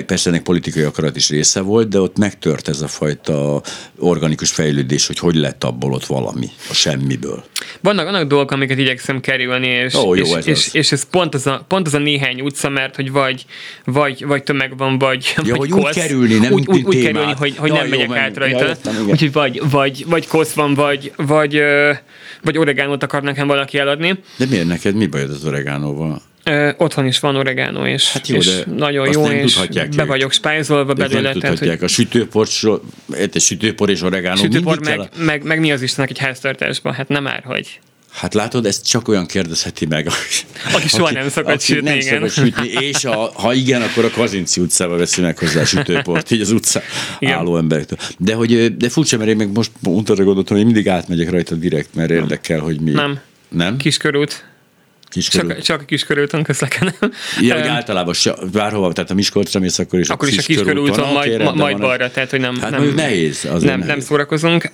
persze 0.05 0.29
ennek 0.29 0.43
politikai 0.43 0.83
akarat 0.83 1.15
is 1.15 1.29
része 1.29 1.61
volt, 1.61 1.87
de 1.87 1.99
ott 1.99 2.17
megtört 2.17 2.67
ez 2.67 2.81
a 2.81 2.87
fajta 2.87 3.61
organikus 3.99 4.51
fejlődés, 4.51 5.07
hogy 5.07 5.19
hogy 5.19 5.35
lett 5.35 5.63
abból 5.63 5.93
ott 5.93 6.05
valami, 6.05 6.49
a 6.69 6.73
semmiből. 6.73 7.43
Vannak, 7.81 8.05
vannak 8.05 8.27
dolgok, 8.27 8.51
amiket 8.51 8.77
igyekszem 8.77 9.19
kerülni, 9.19 9.67
és, 9.67 9.93
oh, 9.93 10.17
jó, 10.17 10.23
és, 10.23 10.31
ez 10.31 10.47
és, 10.47 10.73
és, 10.73 10.91
ez 10.91 11.09
pont 11.09 11.33
az, 11.33 11.47
a, 11.47 11.65
pont 11.67 11.87
az 11.87 11.93
a 11.93 11.99
néhány 11.99 12.41
utca, 12.41 12.69
mert 12.69 12.95
hogy 12.95 13.11
vagy, 13.11 13.45
vagy, 13.85 14.25
vagy 14.25 14.43
tömeg 14.43 14.77
van, 14.77 14.97
vagy, 14.97 15.33
ja, 15.43 15.55
vagy 15.55 15.57
hogy 15.57 15.69
kosz, 15.69 15.97
úgy 15.97 16.01
kerülni, 16.01 16.33
nem 16.33 16.51
úgy, 16.51 16.67
úgy, 16.67 16.83
úgy 16.83 17.01
kerülni, 17.01 17.33
hogy, 17.37 17.57
hogy 17.57 17.69
ja, 17.69 17.75
nem 17.75 17.87
jó, 17.87 17.99
megyek 17.99 18.17
át 18.17 18.37
rajta. 18.37 18.75
Úgyhogy 19.07 19.31
vagy, 19.31 19.61
vagy, 19.69 20.05
vagy 20.07 20.27
kosz 20.27 20.53
van, 20.53 20.73
vagy, 20.73 21.11
vagy, 21.15 21.61
vagy 22.41 22.57
oregánót 22.57 23.03
akar 23.03 23.22
nekem 23.23 23.47
valaki 23.47 23.77
eladni. 23.77 24.19
De 24.37 24.45
miért 24.49 24.67
neked? 24.67 24.95
Mi 24.95 25.07
bajod 25.07 25.29
az 25.29 25.45
oregánóval? 25.45 26.21
Ö, 26.43 26.71
otthon 26.77 27.05
is 27.05 27.19
van 27.19 27.35
oregánó, 27.35 27.85
és, 27.85 28.11
hát 28.11 28.27
jó, 28.27 28.37
és 28.37 28.63
nagyon 28.75 29.11
jó, 29.11 29.25
és 29.25 29.59
be 29.95 30.03
vagyok 30.05 30.31
spájzolva 30.31 30.93
belőle. 30.93 31.21
Nem 31.21 31.31
tudhatják. 31.31 31.59
Tehát, 31.59 31.79
hogy... 31.79 31.87
A 31.89 31.91
sütőpor, 31.91 32.47
egy 33.11 33.41
sütőpor 33.41 33.89
és 33.89 34.01
oregánó 34.01 34.41
sütőpor 34.41 34.79
meg, 34.79 35.09
meg, 35.17 35.43
meg, 35.43 35.59
mi 35.59 35.71
az 35.71 35.81
Istennek 35.81 36.09
egy 36.09 36.17
háztartásban? 36.17 36.93
Hát 36.93 37.07
nem 37.07 37.23
már, 37.23 37.43
hogy... 37.45 37.79
Hát 38.13 38.33
látod, 38.33 38.65
ezt 38.65 38.87
csak 38.87 39.07
olyan 39.07 39.25
kérdezheti 39.25 39.85
meg, 39.85 40.07
aki 40.73 40.87
soha 40.87 41.03
aki, 41.03 41.13
nem 41.13 41.29
szokott 41.29 41.53
aki 41.53 41.63
sütni, 41.65 41.89
nem 41.89 41.97
igen. 41.97 42.13
Szokott 42.13 42.31
sütni, 42.31 42.67
és 42.69 43.05
a, 43.05 43.31
ha 43.33 43.53
igen, 43.53 43.81
akkor 43.81 44.05
a 44.05 44.09
Kazinci 44.09 44.61
utcába 44.61 44.97
veszi 44.97 45.21
meg 45.21 45.37
hozzá 45.37 45.61
a 45.61 45.65
sütőport, 45.65 46.31
így 46.31 46.41
az 46.41 46.51
utca 46.51 46.81
igen. 47.19 47.37
álló 47.37 47.57
emberektől. 47.57 47.97
De, 48.17 48.33
hogy, 48.33 48.77
de 48.77 48.89
furcsa, 48.89 49.17
mert 49.17 49.29
én 49.29 49.35
meg 49.35 49.51
most 49.51 49.71
arra 50.05 50.23
gondoltam, 50.23 50.55
hogy 50.55 50.65
mindig 50.65 50.89
átmegyek 50.89 51.29
rajta 51.29 51.55
direkt, 51.55 51.95
mert 51.95 52.11
érdekel, 52.11 52.59
hogy 52.59 52.79
mi. 52.79 52.91
Nem. 52.91 53.19
Nem? 53.49 53.77
Kiskörút. 53.77 54.45
Kiskörül. 55.09 55.49
Csak, 55.49 55.61
csak 55.61 55.81
a 55.81 55.85
kiskörúton 55.85 56.43
közlekedem. 56.43 57.11
Ja, 57.41 57.55
hogy 57.55 57.67
általában 57.67 58.13
se, 58.13 58.35
bárhova, 58.51 58.93
tehát 58.93 59.11
a 59.11 59.13
Miskolcra 59.13 59.59
mész, 59.59 59.79
akkor 59.79 59.99
is 59.99 60.09
akkor 60.09 60.27
a 60.27 60.31
is 60.31 60.37
a 60.37 60.41
kiskörúton, 60.41 61.13
majd, 61.13 61.41
ma, 61.41 61.53
majd 61.53 61.77
balra, 61.77 62.11
tehát 62.11 62.29
hogy 62.29 62.39
nem, 62.39 62.59
hát 62.59 62.71
nem, 62.71 62.93
nehéz. 62.95 63.43
Nem, 63.43 63.59
nehéz. 63.59 63.85
nem 63.85 63.99
szórakozunk. 63.99 64.69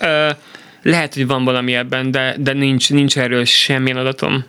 Lehet, 0.81 1.13
hogy 1.13 1.27
van 1.27 1.43
valami 1.43 1.75
ebben, 1.75 2.11
de, 2.11 2.35
de 2.39 2.53
nincs, 2.53 2.89
nincs 2.89 3.17
erről 3.17 3.45
semmilyen 3.45 3.97
adatom 3.97 4.45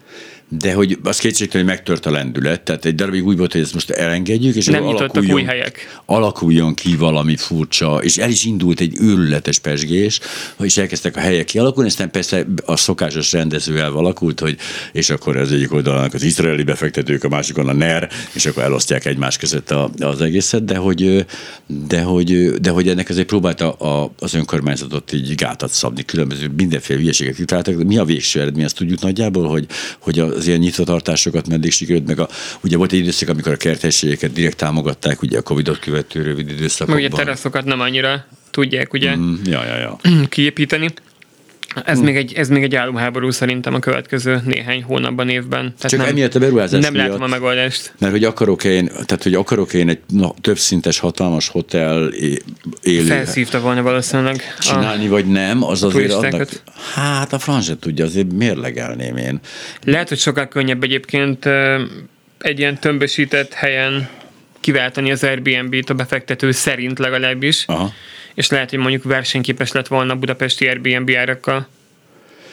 de 0.59 0.73
hogy 0.73 0.99
az 1.03 1.19
kétségtelen, 1.19 1.67
hogy 1.67 1.75
megtört 1.75 2.07
a 2.07 2.11
lendület, 2.11 2.61
tehát 2.61 2.85
egy 2.85 2.95
darabig 2.95 3.27
úgy 3.27 3.37
volt, 3.37 3.53
hogy 3.53 3.61
ezt 3.61 3.75
most 3.75 3.91
elengedjük, 3.91 4.55
és 4.55 4.67
nem 4.67 4.87
alakuljon, 4.87 5.35
új 5.35 5.43
helyek. 5.43 6.01
alakuljon 6.05 6.75
ki 6.75 6.97
valami 6.97 7.37
furcsa, 7.37 8.01
és 8.03 8.17
el 8.17 8.31
is 8.31 8.45
indult 8.45 8.81
egy 8.81 8.97
őrületes 9.01 9.59
pesgés, 9.59 10.21
és 10.61 10.77
elkezdtek 10.77 11.17
a 11.17 11.21
helyek 11.21 11.45
kialakulni, 11.45 11.89
aztán 11.89 12.11
persze 12.11 12.47
a 12.65 12.77
szokásos 12.77 13.33
rendező 13.33 13.79
elvalakult, 13.79 14.41
hogy 14.41 14.57
és 14.93 15.11
akkor 15.11 15.37
az 15.37 15.53
egyik 15.53 15.73
oldalnak 15.73 16.15
az 16.15 16.23
izraeli 16.23 16.63
befektetők, 16.63 17.25
a 17.25 17.29
másikon 17.29 17.69
a 17.69 17.73
NER, 17.73 18.11
és 18.33 18.47
akkor 18.47 18.63
elosztják 18.63 19.05
egymás 19.05 19.37
között 19.37 19.71
a, 19.71 19.91
az 19.99 20.21
egészet, 20.21 20.65
de 20.65 20.77
hogy, 20.77 21.27
de 21.89 22.03
hogy, 22.03 22.51
de 22.61 22.71
hogy 22.71 22.89
ennek 22.89 23.09
azért 23.09 23.27
próbálta 23.27 23.73
a, 23.73 24.13
az 24.19 24.35
önkormányzatot 24.35 25.13
így 25.13 25.35
gátat 25.35 25.71
szabni, 25.71 26.05
különböző 26.05 26.53
mindenféle 26.57 26.99
hülyeséget 26.99 27.35
kitaláltak, 27.35 27.83
mi 27.83 27.99
a 27.99 28.05
végső 28.05 28.41
eredmény, 28.41 28.65
azt 28.65 28.77
tudjuk 28.77 29.01
nagyjából, 29.01 29.49
hogy, 29.49 29.67
hogy 29.99 30.19
a 30.19 30.39
az 30.41 30.47
ilyen 30.47 30.59
nyitvatartásokat 30.59 31.49
meddig 31.49 31.72
sikerült, 31.72 32.07
meg 32.07 32.18
a, 32.18 32.28
ugye 32.61 32.76
volt 32.76 32.93
egy 32.93 32.99
időszak, 32.99 33.28
amikor 33.28 33.53
a 33.53 33.57
kerthelységeket 33.57 34.32
direkt 34.32 34.57
támogatták, 34.57 35.22
ugye 35.22 35.38
a 35.38 35.43
Covid-ot 35.43 35.78
követő 35.78 36.22
rövid 36.22 36.49
időszakokban. 36.51 37.03
Meg 37.03 37.12
ugye 37.12 37.24
teraszokat 37.24 37.64
nem 37.64 37.80
annyira 37.80 38.26
tudják 38.51 38.93
ugye 38.93 39.16
mm, 39.16 39.34
ja, 39.45 39.64
ja, 39.64 39.76
ja. 39.76 39.99
kiépíteni. 40.28 40.88
Ez, 41.85 41.97
hmm. 41.97 42.05
még 42.05 42.16
egy, 42.16 42.33
ez 42.33 42.49
még 42.49 42.62
egy 42.62 42.75
álomháború 42.75 43.31
szerintem 43.31 43.75
a 43.75 43.79
következő 43.79 44.41
néhány 44.45 44.83
hónapban, 44.83 45.29
évben. 45.29 45.75
Tehát 45.77 45.91
Csak 45.91 46.01
nem, 46.01 46.09
emiatt 46.09 46.35
a 46.35 46.39
beruházás 46.39 46.83
Nem 46.83 46.93
miatt, 46.93 47.07
látom 47.07 47.23
a 47.23 47.27
megoldást. 47.27 47.93
Mert 47.99 48.12
hogy 48.12 48.25
akarok 48.25 48.64
én, 48.64 48.87
tehát 48.87 49.23
hogy 49.23 49.35
akarok 49.35 49.75
én 49.75 49.89
egy 49.89 49.99
na, 50.09 50.35
többszintes, 50.41 50.99
hatalmas 50.99 51.49
hotel 51.49 52.12
élő. 52.83 53.07
Felszívta 53.07 53.61
volna 53.61 53.83
valószínűleg. 53.83 54.43
Csinálni, 54.61 55.07
a, 55.07 55.11
vagy 55.11 55.27
nem, 55.27 55.64
az 55.64 55.83
azért 55.83 56.12
adnak, 56.12 56.49
Hát 56.95 57.33
a 57.33 57.39
francia 57.39 57.75
tudja, 57.75 58.05
azért 58.05 58.33
mérlegelném 58.33 59.16
én. 59.16 59.41
Lehet, 59.85 60.09
hogy 60.09 60.18
sokkal 60.18 60.49
könnyebb 60.49 60.83
egyébként 60.83 61.47
egy 62.39 62.59
ilyen 62.59 62.79
tömbösített 62.79 63.53
helyen 63.53 64.09
kiváltani 64.61 65.11
az 65.11 65.25
Airbnb-t 65.25 65.91
a 65.91 65.95
befektető 65.95 66.51
szerint 66.51 66.99
legalábbis. 66.99 67.64
Aha 67.66 67.93
és 68.41 68.51
lehet, 68.51 68.70
hogy 68.70 68.78
mondjuk 68.78 69.05
versenyképes 69.05 69.72
lett 69.72 69.86
volna 69.86 70.12
a 70.12 70.16
budapesti 70.16 70.66
Airbnb 70.66 71.11
árakkal. 71.11 71.68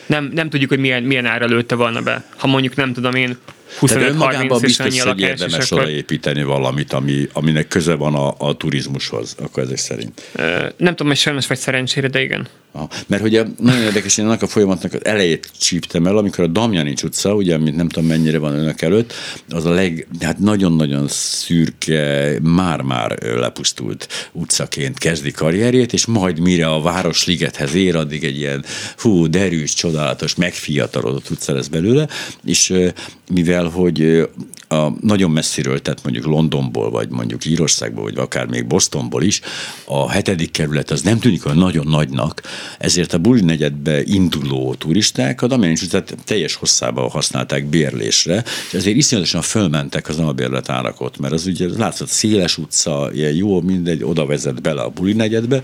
Nem, 0.05 0.29
nem 0.33 0.49
tudjuk, 0.49 0.69
hogy 0.69 0.79
milyen, 0.79 1.03
milyen 1.03 1.25
ára 1.25 1.45
lőtte 1.45 1.75
volna 1.75 2.01
be. 2.01 2.23
Ha 2.37 2.47
mondjuk 2.47 2.75
nem 2.75 2.93
tudom 2.93 3.13
én 3.13 3.37
25-30 3.79 4.63
és 4.63 4.79
annyi 4.79 5.01
lakás, 5.01 5.29
érdemes 5.29 5.71
akkor... 5.71 5.89
építeni 5.89 6.43
valamit, 6.43 6.93
ami, 6.93 7.27
aminek 7.33 7.67
köze 7.67 7.93
van 7.93 8.15
a, 8.15 8.35
a 8.37 8.57
turizmushoz, 8.57 9.35
akkor 9.39 9.63
ezek 9.63 9.77
szerint. 9.77 10.21
Nem 10.77 10.95
tudom, 10.95 11.07
hogy 11.07 11.17
sajnos 11.17 11.47
vagy 11.47 11.57
szerencsére, 11.57 12.07
de 12.07 12.21
igen. 12.21 12.47
Aha. 12.71 12.89
Mert 13.07 13.23
ugye 13.23 13.43
nagyon 13.59 13.81
érdekes, 13.81 14.17
én 14.17 14.25
annak 14.25 14.41
a 14.41 14.47
folyamatnak 14.47 14.93
az 14.93 15.05
elejét 15.05 15.51
csíptem 15.59 16.05
el, 16.05 16.17
amikor 16.17 16.43
a 16.43 16.47
Damjanics 16.47 17.03
utca, 17.03 17.33
ugye, 17.33 17.55
amit 17.55 17.75
nem 17.75 17.89
tudom 17.89 18.09
mennyire 18.09 18.37
van 18.37 18.53
önök 18.53 18.81
előtt, 18.81 19.13
az 19.49 19.65
a 19.65 19.69
leg, 19.69 20.07
hát 20.21 20.39
nagyon-nagyon 20.39 21.07
szürke, 21.07 22.33
már-már 22.41 23.17
lepusztult 23.21 24.29
utcaként 24.31 24.97
kezdi 24.97 25.31
karrierjét, 25.31 25.93
és 25.93 26.05
majd 26.05 26.39
mire 26.39 26.67
a 26.67 26.81
Városligethez 26.81 27.73
ér, 27.73 27.95
addig 27.95 28.23
egy 28.23 28.37
ilyen 28.37 28.65
hú, 28.97 29.29
derűs, 29.29 29.73
csodálatos, 29.73 30.35
megfiatalodott 30.35 31.29
utca 31.29 31.53
lesz 31.53 31.67
belőle, 31.67 32.07
és 32.45 32.73
mivel 33.31 33.56
hogy 33.65 34.29
a 34.67 34.89
nagyon 35.01 35.31
messziről, 35.31 35.81
tehát 35.81 36.03
mondjuk 36.03 36.25
Londonból, 36.25 36.89
vagy 36.89 37.09
mondjuk 37.09 37.45
Írországból, 37.45 38.03
vagy 38.03 38.17
akár 38.17 38.45
még 38.45 38.65
Bostonból 38.65 39.23
is, 39.23 39.41
a 39.85 40.11
hetedik 40.11 40.51
kerület 40.51 40.91
az 40.91 41.01
nem 41.01 41.19
tűnik 41.19 41.45
olyan 41.45 41.57
nagyon 41.57 41.87
nagynak, 41.87 42.41
ezért 42.79 43.13
a 43.13 43.17
buli 43.17 43.41
negyedbe 43.41 44.03
induló 44.03 44.75
turisták 44.75 45.41
a 45.41 45.47
Damjanics 45.47 45.81
utcát 45.81 46.15
teljes 46.23 46.55
hosszában 46.55 47.09
használták 47.09 47.65
bérlésre, 47.65 48.43
és 48.67 48.73
ezért 48.73 48.95
iszonyatosan 48.95 49.41
fölmentek 49.41 50.07
az 50.09 50.19
albérlet 50.19 50.69
árakot, 50.69 51.17
mert 51.17 51.33
az 51.33 51.45
ugye 51.45 51.67
látszott 51.77 52.07
széles 52.07 52.57
utca, 52.57 53.09
ilyen 53.13 53.33
jó, 53.33 53.61
mindegy, 53.61 54.03
oda 54.03 54.25
vezet 54.25 54.61
bele 54.61 54.81
a 54.81 54.89
buli 54.89 55.13
negyedbe, 55.13 55.61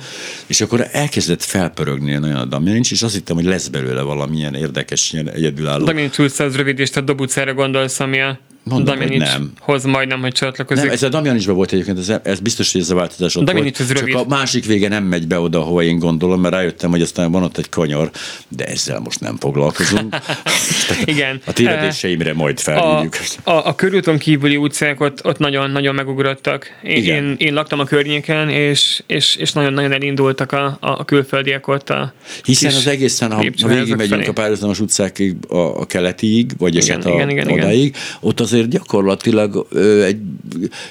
és 0.47 0.61
akkor 0.61 0.87
elkezdett 0.91 1.43
felpörögni 1.43 2.13
nagyon 2.13 2.37
a 2.37 2.45
Damjanics, 2.45 2.91
és 2.91 3.01
azt 3.01 3.13
hittem, 3.13 3.35
hogy 3.35 3.45
lesz 3.45 3.67
belőle 3.67 4.01
valamilyen 4.01 4.55
érdekes, 4.55 5.13
ilyen 5.13 5.29
egyedülálló. 5.29 5.85
Damjanics 5.85 6.17
utca 6.17 6.43
az 6.43 6.55
rövid, 6.55 6.79
és 6.79 6.89
te 6.89 7.01
Dob 7.01 7.21
utcára 7.21 7.53
gondolsz, 7.53 7.99
ami 7.99 8.21
a 8.21 8.39
Mondom, 8.63 8.97
hogy 8.97 9.17
nem. 9.17 9.51
hoz 9.59 9.83
majdnem, 9.83 10.19
hogy 10.21 10.31
csatlakozik. 10.31 10.83
Nem, 10.83 10.93
ez 10.93 11.03
a 11.03 11.09
Damjanicsban 11.09 11.55
volt 11.55 11.71
egyébként, 11.71 11.97
ez, 11.97 12.11
ez 12.23 12.39
biztos, 12.39 12.71
hogy 12.71 12.81
ez 12.81 12.89
a 12.89 12.95
változás 12.95 13.35
ott 13.35 13.45
Damjanics 13.45 13.77
volt. 13.77 13.89
ez 13.91 13.97
Csak 13.97 14.07
rövid. 14.07 14.25
a 14.25 14.25
másik 14.35 14.65
vége 14.65 14.87
nem 14.87 15.03
megy 15.03 15.27
be 15.27 15.39
oda, 15.39 15.59
ahova 15.59 15.83
én 15.83 15.99
gondolom, 15.99 16.41
mert 16.41 16.53
rájöttem, 16.53 16.89
hogy 16.89 17.01
aztán 17.01 17.31
van 17.31 17.43
ott 17.43 17.57
egy 17.57 17.69
kanyar, 17.69 18.09
de 18.47 18.65
ezzel 18.65 18.99
most 18.99 19.19
nem 19.19 19.37
foglalkozunk. 19.39 20.15
Igen. 21.05 21.41
A 21.45 21.53
tévedéseimre 21.53 22.33
majd 22.33 22.57
A, 22.57 22.61
felhívjuk. 22.61 23.15
a, 23.43 23.51
a 23.51 23.75
körúton 23.75 24.17
kívüli 24.17 24.55
utcák 24.57 24.99
ott, 24.99 25.25
ott 25.25 25.37
nagyon, 25.37 25.71
nagyon 25.71 25.95
megugrottak. 25.95 26.67
Én, 26.83 26.95
Igen. 26.97 27.23
én, 27.23 27.35
én 27.37 27.53
laktam 27.53 27.79
a 27.79 27.83
környéken, 27.83 28.49
és, 28.49 29.03
és, 29.07 29.35
és 29.35 29.51
nagyon-nagyon 29.53 29.91
elindultak 29.91 30.51
a, 30.51 30.77
a 30.79 31.05
külföldiek 31.05 31.67
ott 31.67 31.89
a 31.89 32.13
Hiszen 32.43 32.73
az 32.75 32.87
egészen, 32.87 33.31
ha, 33.31 33.43
ha 33.61 33.67
végig 33.67 33.95
megyünk 33.95 34.19
felé. 34.19 34.25
a 34.27 34.33
párhuzamos 34.33 34.79
utcákig, 34.79 35.35
a, 35.49 35.55
a 35.57 35.85
keletiig, 35.85 36.51
vagy 36.57 36.75
Igen, 36.75 36.87
eset 36.89 37.05
a, 37.05 37.13
igen, 37.13 37.29
igen, 37.29 37.49
igen. 37.49 37.59
odáig, 37.63 37.95
ott 38.19 38.39
azért 38.53 38.69
gyakorlatilag 38.69 39.67
egy, 40.03 40.17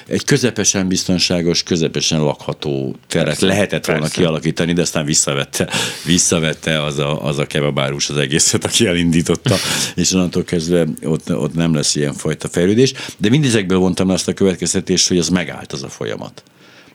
egy 0.07 0.23
közepesen 0.25 0.87
biztonságos, 0.87 1.63
közepesen 1.63 2.23
lakható 2.23 2.95
teret 3.07 3.27
Persze, 3.27 3.45
lehetett 3.45 3.85
volna 3.85 4.01
persze. 4.01 4.17
kialakítani, 4.17 4.73
de 4.73 4.81
aztán 4.81 5.05
visszavette, 5.05 5.69
visszavette 6.05 6.83
az 6.83 6.99
a, 6.99 7.25
az 7.25 7.37
a 7.37 7.45
kebabárus 7.45 8.09
az 8.09 8.17
egészet, 8.17 8.65
aki 8.65 8.85
elindította, 8.87 9.55
és 9.95 10.11
onnantól 10.11 10.43
kezdve 10.43 10.87
ott, 11.03 11.35
ott 11.35 11.53
nem 11.53 11.73
lesz 11.73 11.95
ilyen 11.95 12.13
fajta 12.13 12.47
fejlődés. 12.47 12.93
De 13.17 13.29
mindezekből 13.29 13.77
vontam 13.77 14.09
azt 14.09 14.27
a 14.27 14.33
következtetést, 14.33 15.07
hogy 15.07 15.17
az 15.17 15.29
megállt 15.29 15.73
az 15.73 15.83
a 15.83 15.89
folyamat. 15.89 16.43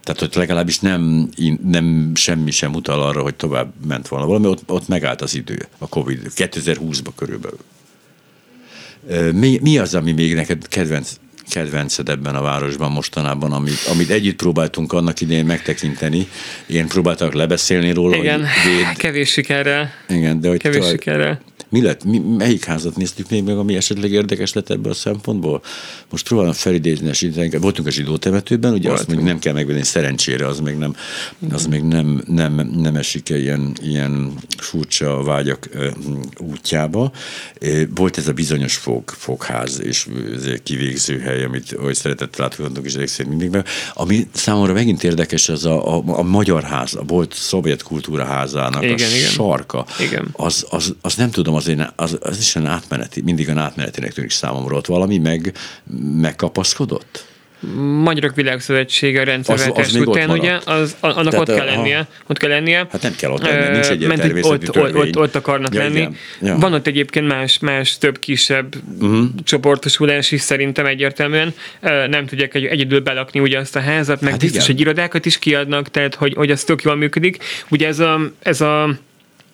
Tehát 0.03 0.23
ott 0.23 0.35
legalábbis 0.35 0.79
nem, 0.79 1.29
nem 1.65 2.13
semmi 2.15 2.51
sem 2.51 2.75
utal 2.75 3.03
arra, 3.03 3.23
hogy 3.23 3.35
tovább 3.35 3.73
ment 3.87 4.09
volna 4.09 4.27
valami, 4.27 4.47
ott, 4.47 4.63
ott 4.67 4.89
megállt 4.89 5.23
az 5.23 5.35
idő, 5.35 5.69
a 5.79 5.89
Covid, 5.89 6.33
2020-ban 6.37 7.13
körülbelül. 7.17 7.59
Mi, 9.33 9.59
mi 9.63 9.79
az, 9.79 9.95
ami 9.95 10.13
még 10.13 10.35
neked 10.35 10.69
kedvenc, 10.69 11.11
kedvenced 11.51 12.09
ebben 12.09 12.35
a 12.35 12.43
városban 12.43 12.91
mostanában, 12.91 13.53
amit, 13.53 13.87
amit 13.93 14.11
együtt 14.11 14.37
próbáltunk 14.37 14.93
annak 14.93 15.21
idején 15.21 15.45
megtekinteni, 15.45 16.29
én 16.67 16.87
próbáltak 16.87 17.33
lebeszélni 17.33 17.93
róla, 17.93 18.17
Igen, 18.17 18.41
véd, 18.41 18.97
kevés 18.97 19.31
sikerrel. 19.31 19.91
igen, 20.09 20.41
de 20.41 20.49
hogy 20.49 20.59
Kevés 20.59 20.87
sikerrel. 20.87 21.41
Mi 21.71 21.83
lett, 21.83 22.05
mi, 22.05 22.19
melyik 22.19 22.65
házat 22.65 22.97
néztük 22.97 23.31
még 23.31 23.45
meg, 23.45 23.57
ami 23.57 23.77
esetleg 23.77 24.11
érdekes 24.11 24.53
lett 24.53 24.71
ebből 24.71 24.93
a 24.93 24.95
szempontból? 24.95 25.63
Most 26.11 26.27
próbálom 26.29 26.53
felidézni 26.53 27.09
a 27.09 27.15
zsidó, 27.15 27.59
voltunk 27.59 27.89
a 27.89 27.91
zsidó 27.91 28.17
temetőben, 28.17 28.73
ugye 28.73 28.91
azt 28.91 28.97
Voltunk. 28.97 29.09
mondjuk 29.09 29.29
nem 29.29 29.39
kell 29.39 29.53
megvenni, 29.53 29.85
szerencsére 29.85 30.47
az 30.47 30.61
még 30.61 30.75
nem, 30.75 30.97
az 31.51 31.67
még 31.67 31.83
nem, 31.83 32.23
nem, 32.27 32.71
nem 32.77 32.97
esik 32.97 33.29
ilyen, 33.29 33.73
ilyen 33.83 34.33
furcsa 34.59 35.23
vágyak 35.23 35.69
útjába. 36.39 37.13
Volt 37.95 38.19
ez 38.19 38.29
a 38.29 38.33
bizonyos 38.33 38.77
fog, 38.77 39.11
fogház 39.11 39.81
és 39.83 40.07
kivégző 40.63 41.19
hely, 41.19 41.45
amit 41.45 41.77
oly 41.83 41.93
szeretettel 41.93 42.45
látogatunk 42.45 42.87
is 42.87 42.95
elég 42.95 43.09
szerint 43.09 43.29
mindig 43.29 43.51
meg. 43.51 43.67
Ami 43.95 44.29
számomra 44.33 44.73
megint 44.73 45.05
érdekes, 45.05 45.49
az 45.49 45.65
a, 45.65 45.97
a, 45.97 46.03
a 46.07 46.23
magyar 46.23 46.63
ház, 46.63 46.95
a 46.95 47.03
volt 47.07 47.35
szovjet 47.35 47.83
kultúra 47.83 48.25
házának 48.25 48.83
Igen, 48.83 48.95
a 48.95 49.15
igen. 49.15 49.31
sarka. 49.31 49.87
Igen. 50.01 50.29
Az, 50.33 50.67
az, 50.71 50.95
az, 51.01 51.15
nem 51.15 51.31
tudom, 51.31 51.55
az, 51.59 51.69
én, 51.69 51.91
az, 51.97 52.19
az 52.21 52.39
is 52.39 52.55
olyan 52.55 52.69
átmeneti, 52.69 53.23
mindig 53.23 53.47
olyan 53.47 53.59
átmenetinek 53.59 54.13
tűnik 54.13 54.31
számomra. 54.31 54.77
Ott 54.77 54.87
valami 54.87 55.19
meg, 55.19 55.53
megkapaszkodott? 56.21 57.27
Magyarok 58.03 58.35
Világszövetsége 58.35 59.21
a 59.21 59.25
rendszerváltás 59.25 59.93
után, 59.93 60.31
ugye, 60.31 60.59
az, 60.65 60.97
annak 61.01 61.29
Tehát, 61.31 61.49
ott 61.49 61.57
kell 61.57 61.67
ha- 61.69 61.75
lennie. 61.75 62.07
Ott 62.27 62.39
kell 62.39 62.51
lennie. 62.51 62.87
Hát 62.91 63.03
nem 63.03 63.15
kell 63.17 63.31
ott 63.31 63.43
lennie, 63.43 63.71
nincs 63.71 63.89
egy 63.89 63.99
természeti 64.17 64.69
ott, 64.69 64.77
ott, 64.79 64.97
ott, 64.97 65.17
ott 65.17 65.35
akarnak 65.35 65.75
Ja, 65.75 65.81
lenni. 65.81 66.09
Ja. 66.41 66.57
Van 66.59 66.73
ott 66.73 66.87
egyébként 66.87 67.27
más, 67.27 67.59
más 67.59 67.99
több 67.99 68.19
kisebb 68.19 68.75
uh-huh. 69.01 69.27
csoportosulás 69.45 70.33
is 70.33 70.41
szerintem 70.41 70.87
egyértelműen. 70.87 71.55
Nem 72.09 72.27
tudják 72.27 72.55
egy, 72.55 72.65
egyedül 72.65 73.01
belakni 73.01 73.41
ugye 73.41 73.59
azt 73.59 73.77
a 73.77 73.81
házat, 73.81 74.21
meg 74.21 74.31
Hát 74.31 74.31
hát 74.31 74.41
biztos, 74.41 74.63
igen. 74.63 74.77
hogy 74.77 74.81
irodákat 74.81 75.27
is 75.27 75.39
kiadnak, 75.39 75.91
tehát 75.91 76.15
hogy, 76.15 76.35
hogy 76.35 76.51
az 76.51 76.65
tök 76.65 76.83
jól 76.83 76.97
működik. 76.97 77.45
Ugye 77.69 77.87
ez 77.87 77.99
a, 77.99 78.21
ez 78.43 78.61
a 78.61 78.99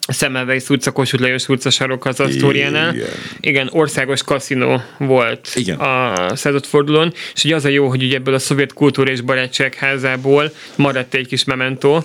Szemmelweis 0.07 0.69
utca, 0.69 0.91
Kossuth 0.91 1.23
Lajos 1.23 1.49
utca 1.49 1.71
sarok 1.71 2.05
az 2.05 2.21
Asztóriánál. 2.21 2.95
Igen. 2.95 3.09
Igen, 3.41 3.69
országos 3.73 4.23
kaszinó 4.23 4.83
volt 4.99 5.49
Igen. 5.55 5.79
a 5.79 6.37
századfordulón, 6.37 7.13
és 7.35 7.45
ugye 7.45 7.55
az 7.55 7.65
a 7.65 7.69
jó, 7.69 7.89
hogy 7.89 8.03
ugye 8.03 8.17
ebből 8.17 8.35
a 8.35 8.39
szovjet 8.39 8.73
kultúra 8.73 9.11
és 9.11 9.21
barátság 9.21 9.75
házából 9.75 10.53
maradt 10.77 11.15
egy 11.15 11.27
kis 11.27 11.45
mementó. 11.45 12.05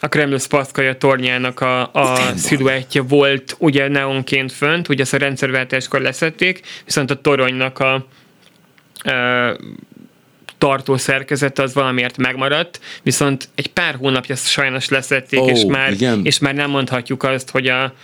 A 0.00 0.08
Kreml 0.08 0.38
Spaszkaja 0.38 0.96
tornyának 0.96 1.60
a, 1.60 1.92
a 1.92 2.32
sziluettje 2.36 3.02
volt 3.02 3.56
ugye 3.58 3.88
neonként 3.88 4.52
fönt, 4.52 4.88
ugye 4.88 5.02
ezt 5.02 5.14
a 5.14 5.18
rendszerváltáskor 5.18 6.00
leszették, 6.00 6.60
viszont 6.84 7.10
a 7.10 7.20
toronynak 7.20 7.78
a 7.78 8.06
tartó 10.58 10.96
szerkezete 10.96 11.62
az 11.62 11.74
valamiért 11.74 12.16
megmaradt, 12.16 12.80
viszont 13.02 13.48
egy 13.54 13.66
pár 13.66 13.94
hónapja 13.94 14.36
sajnos 14.36 14.88
leszették, 14.88 15.40
Ó, 15.40 15.48
és, 15.48 15.64
már, 15.64 15.92
igen. 15.92 16.20
és 16.24 16.38
már 16.38 16.54
nem 16.54 16.70
mondhatjuk 16.70 17.22
azt, 17.22 17.50
hogy 17.50 17.68
a 17.68 17.94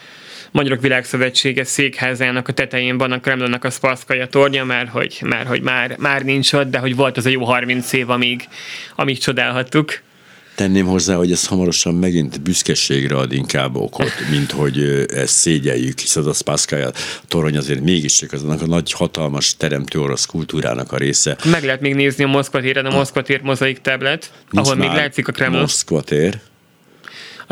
Magyarok 0.50 0.80
Világszövetsége 0.80 1.64
székházának 1.64 2.48
a 2.48 2.52
tetején 2.52 2.98
van 2.98 3.12
a 3.12 3.20
Kremlnek 3.20 3.64
a 3.64 3.70
Spaszkaja 3.70 4.26
tornya, 4.26 4.64
mert 4.64 4.88
hogy, 4.88 5.18
mert 5.24 5.48
hogy 5.48 5.62
már, 5.62 5.96
már 5.98 6.22
nincs 6.22 6.52
ott, 6.52 6.70
de 6.70 6.78
hogy 6.78 6.96
volt 6.96 7.16
az 7.16 7.26
a 7.26 7.28
jó 7.28 7.44
30 7.44 7.92
év, 7.92 8.10
amíg, 8.10 8.48
amíg 8.96 9.18
csodálhattuk. 9.18 10.00
Tenném 10.54 10.86
hozzá, 10.86 11.14
hogy 11.14 11.32
ez 11.32 11.46
hamarosan 11.46 11.94
megint 11.94 12.40
büszkeségre 12.40 13.16
ad 13.16 13.32
inkább 13.32 13.76
okot, 13.76 14.12
mint 14.30 14.50
hogy 14.50 15.06
ezt 15.08 15.34
szégyeljük, 15.34 15.98
hisz 15.98 16.16
az 16.16 16.26
a 16.26 16.32
Spaszkája 16.32 16.90
torony 17.28 17.56
azért 17.56 17.80
mégiscsak 17.80 18.32
az 18.32 18.42
annak 18.42 18.62
a 18.62 18.66
nagy, 18.66 18.92
hatalmas 18.92 19.56
teremtő 19.56 20.00
orosz 20.00 20.26
kultúrának 20.26 20.92
a 20.92 20.96
része. 20.96 21.36
Meg 21.44 21.64
lehet 21.64 21.80
még 21.80 21.94
nézni 21.94 22.24
a 22.24 22.26
Moszkva 22.26 22.60
téren 22.60 22.86
a 22.86 22.90
Moszkva 22.90 23.22
tér 23.22 23.40
mozaik 23.42 23.80
Nincs 23.82 24.26
ahol 24.50 24.74
még 24.74 24.88
látszik 24.88 25.28
a 25.28 25.32
Kreml. 25.32 25.60
Moszkva 25.60 26.02
tér. 26.02 26.40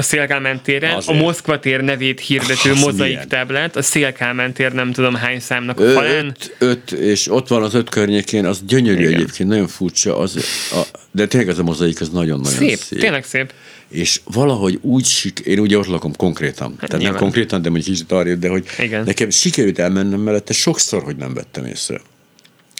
A 0.01 0.03
Szélkálmán 0.03 0.61
téren, 0.63 0.95
Azért. 0.97 1.19
a 1.19 1.23
Moszkva 1.23 1.59
tér 1.59 1.81
nevét 1.81 2.21
hirdető 2.21 2.71
Az 2.71 2.81
mozaik 2.81 3.13
milyen? 3.13 3.29
tablet, 3.29 3.77
a 3.77 3.83
Szélkálmán 3.83 4.53
tér 4.53 4.73
nem 4.73 4.93
tudom 4.93 5.15
hány 5.15 5.41
számnak 5.41 5.81
a 5.81 5.91
falán. 5.91 6.27
Öt, 6.27 6.55
öt, 6.59 6.91
és 6.93 7.29
ott 7.31 7.49
van 7.49 7.63
az 7.63 7.75
öt 7.75 7.89
környékén, 7.89 8.45
az 8.45 8.61
gyönyörű 8.67 9.01
Igen. 9.01 9.13
egyébként, 9.15 9.49
nagyon 9.49 9.67
furcsa, 9.69 10.19
az, 10.19 10.37
a, 10.73 10.99
de 11.11 11.27
tényleg 11.27 11.49
az 11.49 11.59
a 11.59 11.63
mozaik, 11.63 12.01
az 12.01 12.09
nagyon-nagyon 12.09 12.59
Szép, 12.59 12.79
szép. 12.79 12.99
tényleg 12.99 13.25
szép. 13.25 13.53
És 13.89 14.21
valahogy 14.25 14.79
úgy, 14.83 15.05
sik, 15.07 15.39
én 15.39 15.59
ugye 15.59 15.79
ott 15.79 15.87
lakom 15.87 16.17
konkrétan, 16.17 16.75
tehát 16.75 16.91
nem 16.91 17.01
nyilván. 17.01 17.21
konkrétan, 17.21 17.63
de 17.63 17.71
mondjuk 17.71 17.95
kicsit 17.95 18.13
arrébb, 18.13 18.39
de 18.39 18.49
hogy 18.49 18.65
Igen. 18.79 19.05
nekem 19.05 19.31
sikerült 19.31 19.79
elmennem 19.79 20.21
mellette 20.21 20.53
sokszor, 20.53 21.03
hogy 21.03 21.17
nem 21.17 21.35
vettem 21.35 21.65
észre. 21.65 22.01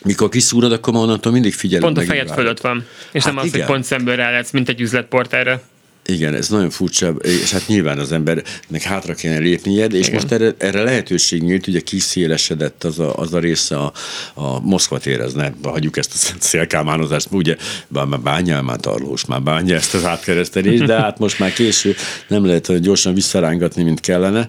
Mikor 0.05 0.29
kiszúrod, 0.29 0.73
akkor 0.73 0.93
már 0.93 1.03
onnantól 1.03 1.33
mindig 1.33 1.53
figyelem. 1.55 1.93
Pont 1.95 2.07
a 2.07 2.11
fejed 2.11 2.31
fölött 2.31 2.61
van. 2.61 2.87
És 3.13 3.23
Hát 3.25 3.33
nem 3.35 3.43
az, 3.43 3.49
igen. 3.49 3.61
hogy 3.61 3.71
pont 3.71 3.85
szemből 3.85 4.17
rálátsz, 4.17 4.51
mint 4.51 4.69
egy 4.69 4.81
üzletportára. 4.81 5.63
Igen, 6.11 6.35
ez 6.35 6.49
nagyon 6.49 6.71
furcsa, 6.71 7.09
és 7.09 7.53
hát 7.53 7.67
nyilván 7.67 7.99
az 7.99 8.13
embernek 8.13 8.83
hátra 8.83 9.15
kéne 9.15 9.39
lépnie, 9.39 9.85
és 9.85 10.07
Igen. 10.07 10.13
most 10.13 10.33
erre, 10.33 10.55
erre 10.59 10.83
lehetőség 10.83 11.43
nyílt, 11.43 11.67
ugye 11.67 11.81
kiszélesedett 11.81 12.85
az 12.85 12.99
a, 12.99 13.17
az 13.17 13.35
a 13.35 13.39
része 13.39 13.77
a, 13.77 13.93
a 14.35 14.61
Moszkva 14.61 14.99
tér, 14.99 15.21
ez 15.21 15.33
ne, 15.33 15.51
hagyjuk 15.63 15.97
ezt 15.97 16.13
a 16.15 16.35
szélkámánozást, 16.51 17.29
ugye 17.31 17.57
bár 17.89 18.05
már 18.05 18.21
bányál, 18.21 18.63
már 18.63 18.77
tarlós, 18.77 19.25
már 19.25 19.43
bánja 19.43 19.75
ezt 19.75 19.95
az 19.95 20.05
átkeresztelést, 20.05 20.85
de 20.85 21.01
hát 21.01 21.19
most 21.19 21.39
már 21.39 21.53
késő, 21.53 21.95
nem 22.29 22.47
lehet 22.47 22.67
hogy 22.67 22.81
gyorsan 22.81 23.15
visszarángatni, 23.15 23.83
mint 23.83 24.01
kellene, 24.01 24.49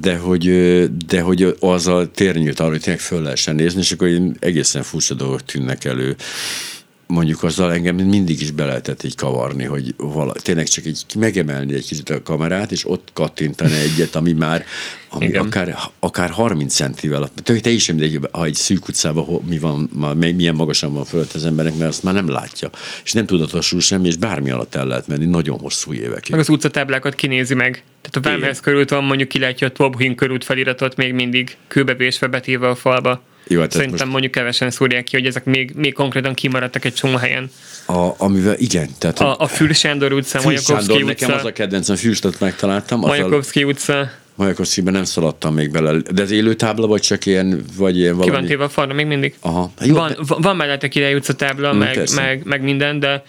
de 0.00 0.16
hogy, 0.16 0.44
de 1.06 1.20
hogy 1.20 1.56
az 1.60 1.86
a 1.86 2.10
tér 2.14 2.36
nyílt 2.36 2.60
arra, 2.60 2.70
hogy 2.70 2.80
tényleg 2.80 3.02
föl 3.02 3.22
lehessen 3.22 3.54
nézni, 3.54 3.80
és 3.80 3.92
akkor 3.92 4.08
egészen 4.38 4.82
furcsa 4.82 5.14
dolgok 5.14 5.44
tűnnek 5.44 5.84
elő 5.84 6.16
mondjuk 7.10 7.42
azzal 7.42 7.72
engem 7.72 7.96
mindig 7.96 8.40
is 8.40 8.50
be 8.50 8.64
lehetett 8.64 9.02
így 9.02 9.14
kavarni, 9.14 9.64
hogy 9.64 9.94
vala, 9.96 10.32
tényleg 10.32 10.68
csak 10.68 10.86
így 10.86 11.04
megemelni 11.18 11.74
egy 11.74 11.86
kicsit 11.86 12.10
a 12.10 12.22
kamerát, 12.22 12.72
és 12.72 12.88
ott 12.88 13.08
kattintani 13.12 13.74
egyet, 13.74 14.14
ami 14.14 14.32
már 14.32 14.64
ami 15.12 15.24
Igen. 15.24 15.46
akár, 15.46 15.76
akár 15.98 16.30
30 16.30 16.74
centivel, 16.74 17.30
tök 17.42 17.60
te 17.60 17.70
is 17.70 17.88
mindegy, 17.88 18.18
ha 18.32 18.44
egy 18.44 18.54
szűk 18.54 18.88
utcában 18.88 19.24
ho- 19.24 19.48
mi 19.48 19.58
van, 19.58 19.90
ma- 19.92 20.14
milyen 20.14 20.54
magasan 20.54 20.92
van 20.92 21.04
fölött 21.04 21.32
az 21.32 21.44
embernek, 21.44 21.76
mert 21.76 21.90
azt 21.90 22.02
már 22.02 22.14
nem 22.14 22.28
látja. 22.28 22.70
És 23.04 23.12
nem 23.12 23.26
tudatosul 23.26 23.80
semmi, 23.80 24.06
és 24.06 24.16
bármi 24.16 24.50
alatt 24.50 24.74
el 24.74 24.86
lehet 24.86 25.06
menni 25.06 25.24
nagyon 25.24 25.58
hosszú 25.58 25.92
évekig. 25.92 26.30
Meg 26.30 26.40
az 26.40 26.48
utcatáblákat 26.48 27.14
kinézi 27.14 27.54
meg. 27.54 27.82
Tehát 28.00 28.26
a 28.26 28.30
Vámház 28.30 28.60
körút 28.60 28.90
van, 28.90 29.04
mondjuk 29.04 29.28
ki 29.28 29.38
látja 29.38 29.66
a 29.66 29.70
Tobhin 29.70 30.14
körút 30.14 30.44
feliratot 30.44 30.96
még 30.96 31.12
mindig 31.12 31.56
kőbevésve 31.68 32.26
betéve 32.26 32.68
a 32.68 32.74
falba. 32.74 33.22
Jó, 33.52 33.60
hát 33.60 33.70
Szerintem 33.70 33.98
most- 33.98 34.10
mondjuk 34.10 34.32
kevesen 34.32 34.70
szúrják 34.70 35.04
ki, 35.04 35.16
hogy 35.16 35.26
ezek 35.26 35.44
még, 35.44 35.72
még 35.76 35.92
konkrétan 35.92 36.34
kimaradtak 36.34 36.84
egy 36.84 36.94
csomó 36.94 37.16
helyen. 37.16 37.50
A, 37.86 38.08
amivel, 38.16 38.54
igen, 38.58 38.88
tehát 38.98 39.20
A, 39.20 39.36
a 39.38 39.46
Fül 39.46 39.72
Sándor 39.72 40.12
utca, 40.12 40.40
Majakovszki 40.42 40.72
Sándor, 40.72 41.02
nekem 41.04 41.30
az 41.30 41.36
utca, 41.36 41.48
a 41.48 41.52
kedvencem, 41.52 41.96
Füstöt 41.96 42.40
megtaláltam. 42.40 43.00
Majakovszki 43.00 43.64
utca, 43.64 44.10
Majakovszkiben 44.34 44.92
nem 44.92 45.04
szaladtam 45.04 45.54
még 45.54 45.70
bele. 45.70 45.98
De 46.12 46.22
ez 46.22 46.30
élő 46.30 46.54
tábla, 46.54 46.86
vagy 46.86 47.00
csak 47.00 47.26
ilyen, 47.26 47.64
vagy 47.76 47.96
ilyen 47.98 48.12
ki 48.12 48.18
valami? 48.18 48.36
van 48.36 48.46
téve 48.46 48.64
a 48.64 48.68
falra 48.68 48.94
még 48.94 49.06
mindig. 49.06 49.34
Aha. 49.40 49.72
Jó, 49.80 49.94
van, 49.94 50.08
de- 50.08 50.34
van, 50.38 50.56
mellette 50.56 50.88
Király 50.88 51.14
utca 51.14 51.32
tábla, 51.34 51.72
meg, 51.72 51.94
persze. 51.94 52.20
meg, 52.20 52.44
meg, 52.44 52.62
minden, 52.62 53.00
de 53.00 53.22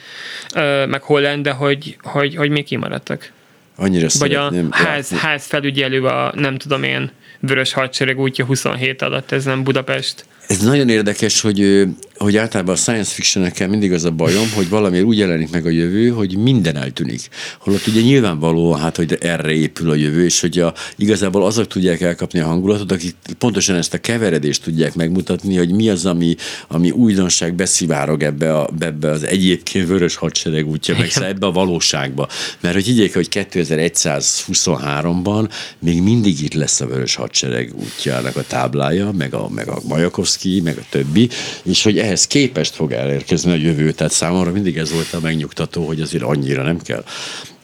ö, 0.56 0.86
meg 0.86 1.02
Holland, 1.02 1.44
de 1.44 1.52
hogy, 1.52 1.98
hogy, 2.02 2.36
hogy 2.36 2.50
még 2.50 2.64
kimaradtak. 2.64 3.32
Annyira 3.76 4.08
Vagy 4.20 4.34
a 4.34 4.54
ház, 4.72 5.10
ház 5.10 5.46
felügyelő 5.46 6.06
a 6.06 6.34
nem 6.36 6.58
tudom 6.58 6.84
én 6.84 7.12
Vörös 7.42 7.74
Hadsereg 7.74 8.20
útja 8.20 8.46
27 8.46 9.02
alatt, 9.02 9.32
ez 9.32 9.46
nem 9.46 9.64
Budapest. 9.64 10.26
Ez 10.48 10.60
nagyon 10.62 10.90
érdekes, 10.90 11.42
hogy, 11.42 11.88
hogy 12.22 12.38
általában 12.38 12.74
a 12.74 12.78
science 12.78 13.14
fiction 13.14 13.52
mindig 13.70 13.94
az 13.94 14.04
a 14.04 14.12
bajom, 14.12 14.52
hogy 14.54 14.70
valamiért 14.70 15.06
úgy 15.06 15.18
jelenik 15.18 15.50
meg 15.50 15.66
a 15.66 15.70
jövő, 15.70 16.10
hogy 16.10 16.38
minden 16.38 16.76
eltűnik. 16.76 17.30
Holott 17.60 17.88
ugye 17.88 18.02
nyilvánvaló, 18.02 18.74
hát, 18.74 18.96
hogy 18.96 19.18
erre 19.20 19.52
épül 19.52 19.90
a 19.90 19.96
jövő, 19.96 20.24
és 20.24 20.42
hogy 20.42 20.60
a, 20.60 20.74
igazából 20.96 21.46
azok 21.46 21.68
tudják 21.68 22.02
elkapni 22.02 22.40
a 22.40 22.46
hangulatot, 22.46 22.92
akik 22.92 23.16
pontosan 23.38 23.76
ezt 23.76 23.94
a 23.94 23.98
keveredést 23.98 24.64
tudják 24.64 24.96
megmutatni, 24.96 25.58
hogy 25.58 25.72
mi 25.72 25.90
az, 25.90 26.06
ami, 26.06 26.36
ami 26.68 26.92
újdonság 26.92 27.54
beszivárog 27.54 28.24
ebbe, 28.24 28.58
a, 28.58 28.70
ebbe 28.80 29.10
az 29.10 29.24
egyébként 29.24 29.88
vörös 29.88 30.16
hadsereg 30.16 30.68
útja, 30.68 30.98
meg 30.98 31.10
szóval 31.10 31.30
ebbe 31.30 31.46
a 31.46 31.52
valóságba. 31.52 32.28
Mert 32.60 32.76
hogy 32.76 32.86
higgyék, 32.86 33.14
hogy 33.14 33.28
2123-ban 33.32 35.50
még 35.80 36.02
mindig 36.02 36.44
itt 36.44 36.54
lesz 36.54 36.82
a 36.82 36.86
vörös 36.86 37.16
hadsereg 37.16 37.74
útjának 37.76 38.36
a 38.36 38.44
táblája, 38.48 39.12
meg 39.12 39.34
a, 39.34 39.50
meg 39.50 39.68
a 39.68 39.80
Majakovszki, 39.88 40.62
meg 40.64 40.78
a 40.78 40.86
többi, 40.90 41.30
és 41.64 41.84
hogy 41.84 41.98
ehhez 42.12 42.28
képest 42.28 42.76
fog 42.76 42.92
elérkezni 42.92 43.52
a 43.52 43.56
jövő. 43.56 43.92
Tehát 43.92 44.12
számomra 44.12 44.52
mindig 44.52 44.78
ez 44.78 44.92
volt 44.92 45.14
a 45.14 45.20
megnyugtató, 45.20 45.86
hogy 45.86 46.02
azért 46.02 46.24
annyira 46.24 46.64
nem 46.64 46.80
kell 46.82 47.04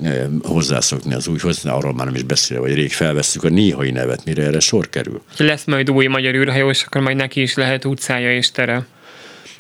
eh, 0.02 0.26
hozzászokni 0.44 1.14
az 1.14 1.28
újhoz, 1.28 1.66
arról 1.66 1.94
már 1.94 2.06
nem 2.06 2.16
is 2.16 2.24
beszélve, 2.24 2.68
hogy 2.68 2.76
rég 2.76 2.92
felvesszük 2.92 3.44
a 3.44 3.50
néhai 3.50 3.92
nevet, 3.92 4.26
mire 4.26 4.44
erre 4.44 4.60
sor 4.60 4.90
kerül. 4.90 5.22
Lesz 5.38 5.66
majd 5.66 5.92
új 5.92 6.08
magyar 6.08 6.36
űrhajós, 6.36 6.84
akkor 6.84 7.02
majd 7.02 7.16
neki 7.16 7.42
is 7.42 7.56
lehet 7.56 7.86
utcája 7.86 8.36
és 8.36 8.52
tere. 8.52 8.86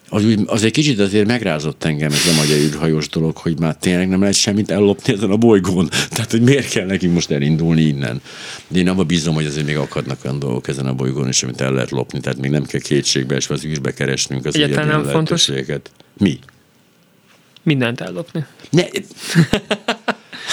Az, 0.10 0.26
úgy, 0.26 0.40
az 0.46 0.64
egy 0.64 0.72
kicsit 0.72 1.00
azért 1.00 1.28
megrázott 1.28 1.84
engem 1.84 2.12
ez 2.12 2.26
a 2.26 2.36
magyar 2.36 2.58
űrhajós 2.58 3.10
dolog, 3.10 3.38
hogy 3.38 3.60
már 3.60 3.76
tényleg 3.76 4.08
nem 4.08 4.20
lehet 4.20 4.36
semmit 4.36 4.72
ellopni 4.72 5.14
ezen 5.14 5.30
a 5.30 5.38
bolygón. 5.38 5.90
Tehát, 6.10 6.32
hogy 6.32 6.42
miért 6.42 6.70
kell 6.70 6.86
nekünk 6.86 7.14
most 7.14 7.32
elindulni 7.32 7.82
innen. 7.82 8.22
De 8.68 8.80
én 8.80 8.88
abban 8.88 9.08
bízom, 9.08 9.34
hogy 9.34 9.46
azért 9.46 9.66
még 9.66 9.78
akadnak 9.78 10.20
olyan 10.26 10.40
dolgok 10.40 10.68
ezen 10.68 10.86
a 10.86 10.94
bolygón, 10.94 11.28
és 11.28 11.44
amit 11.44 11.62
el 11.62 11.72
lehet 11.72 11.92
lopni. 11.92 12.20
Tehát 12.20 12.40
még 12.40 12.52
nem 12.52 12.66
kell 12.66 12.82
kétségbe 12.82 13.36
esve 13.36 13.54
az 13.54 13.66
űrbe 13.66 13.94
keresnünk 13.94 14.46
az 14.46 14.56
Egyáltalán 14.56 14.88
ilyen 14.88 15.02
nem 15.02 15.12
fontos? 15.12 15.52
Mi? 16.18 16.40
Mindent 17.64 18.02
ellopni. 18.02 18.46
Ne, 18.70 18.84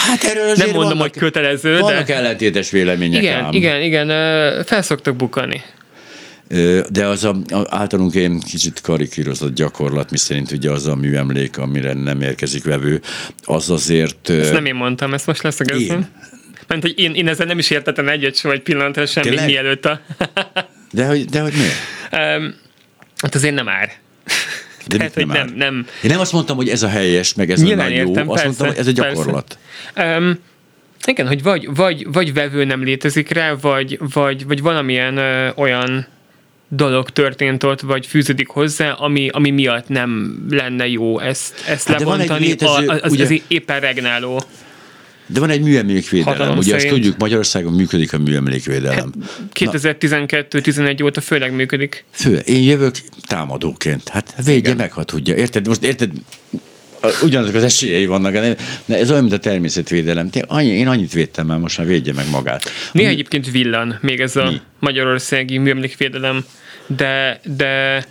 hát 0.06 0.24
erről 0.24 0.50
azért 0.50 0.66
Nem 0.66 0.74
mondom, 0.74 0.98
vannak, 0.98 1.12
hogy 1.12 1.22
kötelező, 1.22 1.78
vannak 1.78 2.06
de... 2.06 2.16
ellentétes 2.16 2.70
vélemények 2.70 3.22
Igen, 3.22 3.44
ám. 3.44 3.52
igen, 3.52 3.82
igen, 3.82 4.08
felszoktak 4.64 5.16
bukani. 5.16 5.62
De 6.90 7.06
az 7.06 7.24
a, 7.24 7.36
a 7.48 7.64
általunk 7.68 8.14
én 8.14 8.40
kicsit 8.40 8.80
karikírozott 8.80 9.54
gyakorlat, 9.54 10.10
miszerint 10.10 10.50
ugye 10.50 10.70
az 10.70 10.86
a 10.86 10.94
műemlék, 10.94 11.58
amire 11.58 11.92
nem 11.92 12.20
érkezik 12.20 12.64
vevő, 12.64 13.00
az 13.42 13.70
azért... 13.70 14.30
Ezt 14.30 14.52
nem 14.52 14.64
én 14.64 14.74
mondtam, 14.74 15.14
ezt 15.14 15.26
most 15.26 15.42
leszögezném. 15.42 15.98
Én. 15.98 16.08
Mert 16.66 16.82
hogy 16.82 16.98
én, 16.98 17.14
én 17.14 17.28
ezzel 17.28 17.46
nem 17.46 17.58
is 17.58 17.70
értettem 17.70 18.08
egyet 18.08 18.36
sem, 18.36 18.50
egy 18.50 18.62
pillanatra 18.62 19.06
sem, 19.06 19.22
Tényleg? 19.22 19.46
mielőtt 19.46 19.84
a... 19.84 20.00
De 20.90 21.06
hogy, 21.06 21.24
de 21.24 21.40
hogy 21.40 21.52
miért? 21.52 21.74
Öm, 22.10 22.54
hát 23.16 23.34
azért 23.34 23.54
nem 23.54 23.68
ár. 23.68 23.92
De 24.86 24.96
Tehát, 24.96 25.14
mit 25.14 25.30
áll? 25.30 25.44
nem, 25.44 25.54
nem. 25.56 25.86
Én 26.02 26.10
nem 26.10 26.20
azt 26.20 26.32
mondtam, 26.32 26.56
hogy 26.56 26.68
ez 26.68 26.82
a 26.82 26.88
helyes, 26.88 27.34
meg 27.34 27.50
ez 27.50 27.62
Nyilván 27.62 27.86
a 27.86 27.88
nagy 27.88 27.98
jó. 27.98 28.08
értem, 28.08 28.30
azt 28.30 28.42
persze, 28.42 28.46
mondtam, 28.46 28.66
hogy 28.66 28.76
ez 28.76 28.86
egy 28.86 28.94
gyakorlat. 28.94 29.58
Persze. 29.94 30.16
Um, 30.16 30.38
igen, 31.06 31.26
hogy 31.26 31.42
vagy, 31.42 31.74
vagy, 31.74 32.12
vagy 32.12 32.32
vevő 32.34 32.64
nem 32.64 32.82
létezik 32.84 33.30
rá, 33.30 33.52
vagy, 33.52 33.98
vagy, 34.12 34.46
vagy 34.46 34.62
valamilyen 34.62 35.16
ö, 35.16 35.50
olyan 35.54 36.06
dolog 36.74 37.10
történt 37.10 37.62
ott, 37.62 37.80
vagy 37.80 38.06
fűződik 38.06 38.48
hozzá, 38.48 38.90
ami, 38.92 39.28
ami 39.32 39.50
miatt 39.50 39.88
nem 39.88 40.38
lenne 40.50 40.86
jó 40.88 41.18
ezt, 41.20 41.54
ezt 41.68 41.88
Hát 41.88 41.98
lebontani. 41.98 42.46
létező, 42.46 42.86
a, 42.86 42.98
az, 43.02 43.12
ugye- 43.12 43.24
az 43.24 43.42
éppen 43.48 43.80
regnáló. 43.80 44.42
De 45.26 45.40
van 45.40 45.50
egy 45.50 45.60
műemlékvédelem. 45.62 46.36
Hatalom 46.38 46.58
Ugye 46.58 46.74
azt 46.74 46.82
szerint. 46.84 47.00
tudjuk, 47.02 47.18
Magyarországon 47.20 47.72
működik 47.72 48.12
a 48.12 48.18
műemlékvédelem. 48.18 49.12
2012-11 49.52 51.04
óta 51.04 51.20
főleg 51.20 51.54
működik. 51.54 52.04
Fő, 52.10 52.36
én 52.36 52.62
jövök 52.62 52.94
támadóként. 53.26 54.08
Hát 54.08 54.34
védje 54.36 54.54
Igen. 54.54 54.76
meg, 54.76 54.92
ha 54.92 55.04
tudja. 55.04 55.34
Érted? 55.34 55.66
Most 55.66 55.82
érted? 55.82 56.10
Ugyanazok 57.22 57.54
az 57.54 57.62
esélyei 57.62 58.06
vannak, 58.06 58.32
de 58.32 58.56
ez 58.98 59.10
olyan, 59.10 59.22
mint 59.22 59.34
a 59.34 59.38
természetvédelem. 59.38 60.30
Té- 60.30 60.44
Annyi, 60.48 60.68
én 60.68 60.88
annyit 60.88 61.12
védtem 61.12 61.46
már, 61.46 61.58
most 61.58 61.78
már 61.78 61.86
védje 61.86 62.12
meg 62.12 62.30
magát. 62.30 62.70
Néha 62.92 63.10
egyébként 63.10 63.50
villan 63.50 63.98
még 64.00 64.20
ez 64.20 64.36
a 64.36 64.44
Mi? 64.50 64.60
magyarországi 64.78 65.58
műemlékvédelem, 65.58 66.44
de, 66.86 67.40
de, 67.56 68.04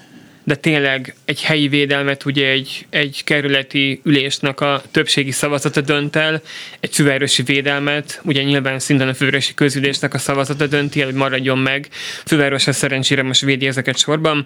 de 0.44 0.56
tényleg 0.56 1.16
egy 1.26 1.42
helyi 1.42 1.68
védelmet 1.68 2.26
ugye 2.26 2.48
egy, 2.48 2.86
egy 2.90 3.22
kerületi 3.24 4.02
ülésnek 4.04 4.60
a 4.60 4.82
többségi 4.92 5.32
szavazata 5.32 5.82
dönt 5.82 6.16
el, 6.16 6.42
egy 6.80 6.94
fővárosi 6.94 7.44
védelmet, 7.44 8.22
ugye 8.24 8.44
nyilván 8.44 8.80
szinten 8.80 9.08
a 9.08 9.14
fővárosi 9.14 9.54
közülésnek 9.54 10.14
a 10.14 10.18
szavazata 10.18 10.68
dönti 10.68 11.00
el, 11.00 11.06
hogy 11.06 11.16
maradjon 11.16 11.58
meg. 11.58 11.88
Főváros 12.26 12.68
a 12.68 12.74
szerencsére 12.74 13.24
most 13.24 13.42
védi 13.42 13.68
ezeket 13.68 13.98
sorban. 13.98 14.46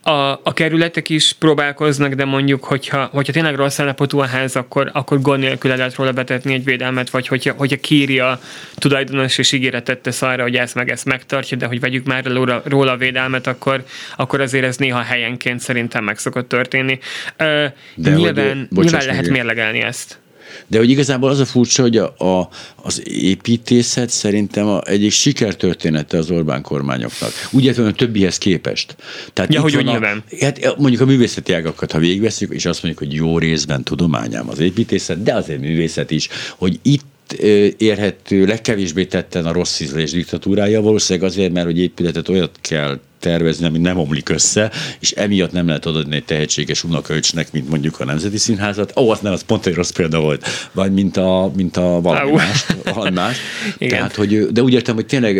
A, 0.00 0.10
a 0.42 0.52
kerületek 0.54 1.08
is 1.08 1.32
próbálkoznak, 1.32 2.14
de 2.14 2.24
mondjuk, 2.24 2.64
hogyha, 2.64 3.08
hogyha 3.12 3.32
tényleg 3.32 3.54
rossz 3.54 3.78
állapotú 3.78 4.18
a 4.18 4.26
ház, 4.26 4.56
akkor, 4.56 4.90
akkor 4.92 5.20
gond 5.20 5.40
nélkül 5.40 5.70
el 5.70 5.76
lehet 5.76 5.94
róla 5.94 6.12
betetni 6.12 6.54
egy 6.54 6.64
védelmet, 6.64 7.10
vagy 7.10 7.28
hogyha, 7.28 7.52
hogyha 7.56 7.76
kéri 7.76 8.18
a 8.18 8.40
tulajdonos 8.74 9.38
és 9.38 9.52
ígéretet 9.52 9.98
tesz 9.98 10.22
arra, 10.22 10.42
hogy 10.42 10.56
ezt 10.56 10.74
meg 10.74 10.90
ezt 10.90 11.04
megtartja, 11.04 11.56
de 11.56 11.66
hogy 11.66 11.80
vegyük 11.80 12.06
már 12.06 12.24
róla, 12.24 12.62
róla 12.64 12.92
a 12.92 12.96
védelmet, 12.96 13.46
akkor, 13.46 13.84
akkor 14.16 14.40
azért 14.40 14.64
ez 14.64 14.76
néha 14.76 15.00
helyenként 15.34 15.60
szerintem 15.60 16.04
meg 16.04 16.18
szokott 16.18 16.48
történni. 16.48 16.98
Ö, 17.36 17.66
De 17.94 18.12
hogy- 18.12 18.20
nyilván, 18.20 18.68
bocsáss 18.70 18.90
nyilván 18.90 19.06
lehet 19.06 19.28
mérlegelni 19.28 19.80
ezt. 19.80 20.18
De 20.66 20.78
hogy 20.78 20.90
igazából 20.90 21.30
az 21.30 21.38
a 21.40 21.44
furcsa, 21.44 21.82
hogy 21.82 21.96
a, 21.96 22.14
a, 22.18 22.48
az 22.76 23.02
építészet 23.08 24.10
szerintem 24.10 24.66
a, 24.66 24.80
egyik 24.84 25.10
sikertörténete 25.10 26.18
az 26.18 26.30
Orbán 26.30 26.62
kormányoknak. 26.62 27.30
Úgy 27.50 27.64
értem, 27.64 27.84
a 27.84 27.92
többihez 27.92 28.38
képest. 28.38 28.96
Tehát 29.32 29.54
Ja, 29.54 29.60
hogy 29.60 29.74
a. 29.74 30.22
Hát 30.40 30.76
mondjuk 30.78 31.00
a 31.00 31.04
művészeti 31.04 31.52
ágakat, 31.52 31.92
ha 31.92 31.98
végigveszünk, 31.98 32.52
és 32.52 32.66
azt 32.66 32.82
mondjuk, 32.82 33.08
hogy 33.08 33.16
jó 33.18 33.38
részben 33.38 33.84
tudományám 33.84 34.48
az 34.48 34.58
építészet, 34.58 35.22
de 35.22 35.34
azért 35.34 35.60
művészet 35.60 36.10
is, 36.10 36.28
hogy 36.56 36.78
itt 36.82 37.32
érhető 37.76 38.46
legkevésbé 38.46 39.04
tetten 39.04 39.46
a 39.46 39.52
rossz 39.52 39.80
ízlés 39.80 40.10
diktatúrája, 40.10 40.80
valószínűleg 40.80 41.28
azért, 41.28 41.52
mert 41.52 41.66
hogy 41.66 41.78
épületet 41.78 42.28
olyat 42.28 42.58
kell 42.60 43.00
tervezni, 43.24 43.66
ami 43.66 43.78
nem 43.78 43.98
omlik 43.98 44.28
össze, 44.28 44.70
és 45.00 45.10
emiatt 45.10 45.52
nem 45.52 45.66
lehet 45.66 45.86
adni 45.86 46.16
egy 46.16 46.24
tehetséges 46.24 46.84
unokaöcsnek, 46.84 47.52
mint 47.52 47.68
mondjuk 47.68 48.00
a 48.00 48.04
Nemzeti 48.04 48.38
Színházat. 48.38 48.92
Ó, 48.96 49.10
az 49.10 49.18
nem, 49.20 49.32
az 49.32 49.42
pont 49.42 49.66
egy 49.66 49.74
rossz 49.74 49.90
példa 49.90 50.20
volt. 50.20 50.46
Vagy 50.72 50.92
mint 50.92 51.16
a, 51.16 51.52
mint 51.56 51.76
a 51.76 52.00
valami 52.00 52.30
Au. 52.30 52.36
más. 52.36 52.66
Valami 52.84 53.10
más. 53.10 53.36
Igen. 53.78 53.96
Tehát, 53.96 54.14
hogy, 54.14 54.46
de 54.52 54.62
úgy 54.62 54.72
értem, 54.72 54.94
hogy 54.94 55.06
tényleg 55.06 55.36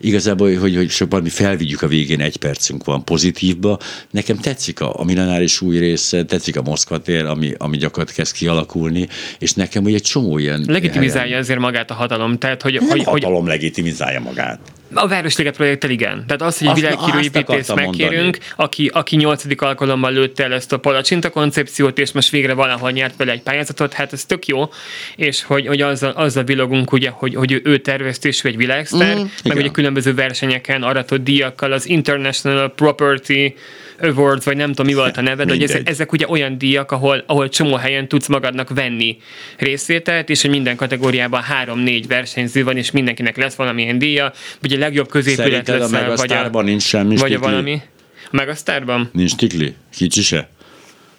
igazából, 0.00 0.56
hogy, 0.58 0.76
hogy 0.76 0.90
sok 0.90 1.10
valami 1.10 1.28
felvigyük 1.28 1.82
a 1.82 1.86
végén, 1.86 2.20
egy 2.20 2.36
percünk 2.36 2.84
van 2.84 3.04
pozitívba. 3.04 3.78
Nekem 4.10 4.36
tetszik 4.36 4.80
a, 4.80 5.00
a 5.00 5.04
millenáris 5.04 5.60
új 5.60 5.78
része, 5.78 6.24
tetszik 6.24 6.56
a 6.56 6.62
Moszkva 6.62 6.98
tér, 6.98 7.24
ami, 7.24 7.54
ami 7.58 7.76
gyakorlatilag 7.76 8.20
kezd 8.20 8.36
kialakulni, 8.36 9.08
és 9.38 9.52
nekem 9.52 9.84
ugye 9.84 9.94
egy 9.94 10.02
csomó 10.02 10.38
ilyen... 10.38 10.64
Legitimizálja 10.66 11.38
azért 11.38 11.58
magát 11.58 11.90
a 11.90 11.94
hatalom, 11.94 12.38
tehát 12.38 12.62
hogy, 12.62 12.74
Nem 12.74 12.88
hogy, 12.88 13.04
hogy 13.04 13.22
hatalom 13.22 13.46
legitimizálja 13.46 14.20
magát. 14.20 14.60
A 14.94 15.08
Városliget 15.08 15.56
projekttel 15.56 15.90
igen. 15.90 16.24
Tehát 16.26 16.42
az, 16.42 16.58
hogy 16.58 16.66
egy 16.66 16.72
Azt- 16.72 16.82
világhírű 16.82 17.18
azt 17.18 17.26
építész 17.36 17.68
akartam 17.68 17.76
megkérünk, 17.76 18.38
aki, 18.56 18.90
aki 18.92 19.16
nyolcadik 19.16 19.62
alkalommal 19.62 20.12
lőtte 20.12 20.44
el 20.44 20.52
ezt 20.52 20.72
a 20.72 20.78
palacsinta 20.78 21.30
koncepciót, 21.30 21.98
és 21.98 22.12
most 22.12 22.30
végre 22.30 22.52
valahol 22.52 22.90
nyert 22.90 23.16
vele 23.16 23.32
egy 23.32 23.42
pályázatot, 23.42 23.92
hát 23.92 24.12
ez 24.12 24.24
tök 24.24 24.46
jó, 24.46 24.70
és 25.16 25.42
hogy, 25.42 25.66
hogy 25.66 25.80
azzal, 25.80 26.10
azzal 26.10 26.44
villogunk, 26.44 26.92
ugye, 26.92 27.10
hogy, 27.10 27.34
hogy 27.34 27.52
ő, 27.52 27.60
ő 27.64 27.78
tervezte, 27.78 28.28
és 28.28 28.44
ő 28.44 28.48
egy 28.48 28.56
világsztár, 28.56 29.14
Mm, 29.14 29.20
meg 29.20 29.28
igen. 29.42 29.56
ugye 29.58 29.68
különböző 29.68 30.14
versenyeken 30.14 30.82
aratott 30.82 31.22
díjakkal, 31.24 31.72
az 31.72 31.88
International 31.88 32.70
Property 32.74 33.54
Awards, 34.00 34.44
vagy 34.44 34.56
nem 34.56 34.68
tudom 34.68 34.86
mi 34.86 34.94
volt 34.94 35.16
a 35.16 35.20
neve, 35.20 35.44
de 35.44 35.52
hogy 35.52 35.62
ezek, 35.62 35.88
ezek 35.88 36.12
ugye 36.12 36.28
olyan 36.28 36.58
díjak, 36.58 36.90
ahol, 36.90 37.24
ahol 37.26 37.48
csomó 37.48 37.74
helyen 37.74 38.08
tudsz 38.08 38.26
magadnak 38.26 38.68
venni 38.68 39.16
részvételt, 39.58 40.28
és 40.28 40.40
hogy 40.40 40.50
minden 40.50 40.76
kategóriában 40.76 41.42
három-négy 41.42 42.06
versenyző 42.06 42.64
van, 42.64 42.76
és 42.76 42.90
mindenkinek 42.90 43.36
lesz 43.36 43.54
valamilyen 43.54 43.98
díja, 43.98 44.32
vagy 44.60 44.72
a 44.72 44.78
legjobb 44.78 45.08
középület 45.08 45.46
Szerinted 45.46 45.74
a 45.74 45.78
leszel, 45.78 46.16
vagy 46.16 46.32
a, 46.52 46.62
nincs 46.62 46.82
semmi 46.82 47.16
vagy 47.16 47.32
a 47.32 47.38
valami. 47.38 47.80
A 48.24 48.28
Megasztárban? 48.30 49.10
Nincs 49.12 49.34
tikli? 49.34 49.74
Kicsi 49.90 50.22
se? 50.22 50.48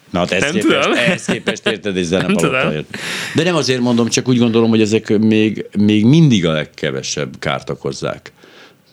Na, 0.10 0.20
hát 0.20 0.32
ezt 0.32 0.46
Nem 0.46 0.54
képest, 0.54 0.82
tudom. 0.82 0.98
ehhez 0.98 1.26
képest 1.26 1.68
érted, 1.68 1.98
és 1.98 2.06
zene 2.06 2.24
Nem 2.24 2.34
tudom. 2.34 2.52
palotáért. 2.52 2.98
De 3.36 3.44
nem 3.44 3.56
azért 3.56 3.80
mondom, 3.80 4.08
csak 4.08 4.28
úgy 4.28 4.38
gondolom, 4.38 4.70
hogy 4.70 4.82
ezek 4.82 5.18
még, 5.18 5.66
még 5.78 6.06
mindig 6.06 6.46
a 6.46 6.52
legkevesebb 6.52 7.34
kárt 7.40 7.70
okozzák. 7.70 8.32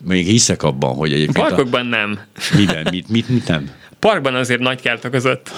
Még 0.05 0.27
hiszek 0.27 0.63
abban, 0.63 0.95
hogy 0.95 1.13
egyébként... 1.13 1.47
Parkokban 1.47 1.81
a... 1.81 1.97
nem. 1.97 2.19
Miben? 2.57 2.87
Mit, 2.91 3.09
mit, 3.09 3.29
mit 3.29 3.49
nem? 3.49 3.71
Parkban 3.99 4.35
azért 4.35 4.61
nagy 4.61 4.81
kárt 4.81 5.05
okozott. 5.05 5.51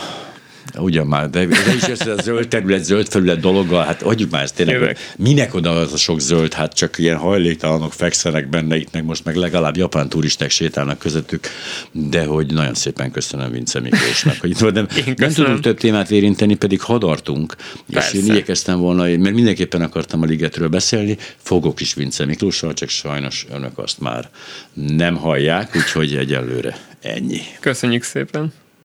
Ugyan 0.79 1.07
már, 1.07 1.31
de, 1.31 1.47
de 1.47 1.75
is 1.77 1.83
ez 1.83 2.07
a 2.07 2.23
zöld 2.23 2.49
terület, 2.49 2.85
zöld 2.85 3.09
felület 3.09 3.41
dologgal, 3.41 3.85
hát 3.85 4.03
adjuk 4.03 4.31
már 4.31 4.43
ezt 4.43 4.55
tényleg, 4.55 4.75
Jövök. 4.75 4.97
minek 5.17 5.55
oda 5.55 5.71
az 5.71 5.93
a 5.93 5.97
sok 5.97 6.21
zöld, 6.21 6.53
hát 6.53 6.73
csak 6.73 6.99
ilyen 6.99 7.17
hajléktalanok 7.17 7.93
fekszenek 7.93 8.49
benne, 8.49 8.77
itt 8.77 8.93
meg 8.93 9.05
most 9.05 9.25
meg 9.25 9.37
legalább 9.37 9.77
japán 9.77 10.09
turisták 10.09 10.51
sétálnak 10.51 10.99
közöttük, 10.99 11.47
de 11.93 12.25
hogy 12.25 12.53
nagyon 12.53 12.75
szépen 12.75 13.11
köszönöm 13.11 13.51
Vince 13.51 13.81
Miklósnak, 13.81 14.37
hogy 14.41 14.51
itt 14.51 14.59
volt, 14.59 14.75
nem, 14.75 14.87
nem 15.17 15.31
tudunk 15.33 15.61
több 15.61 15.79
témát 15.79 16.11
érinteni, 16.11 16.55
pedig 16.55 16.81
hadartunk, 16.81 17.57
és 17.89 18.13
én 18.13 18.25
igyekeztem 18.25 18.79
volna, 18.79 19.03
mert 19.03 19.35
mindenképpen 19.35 19.83
akartam 19.83 20.23
a 20.23 20.27
ligetről 20.27 20.69
beszélni, 20.69 21.17
fogok 21.37 21.81
is 21.81 21.95
Vince 21.95 22.25
Miklóssal, 22.25 22.73
csak 22.73 22.89
sajnos 22.89 23.47
önök 23.53 23.79
azt 23.79 24.01
már 24.01 24.31
nem 24.73 25.17
hallják, 25.17 25.77
úgyhogy 25.77 26.17
egyelőre 26.17 26.77
ennyi. 27.01 27.41
Köszönjük 27.61 28.03
szépen. 28.03 28.53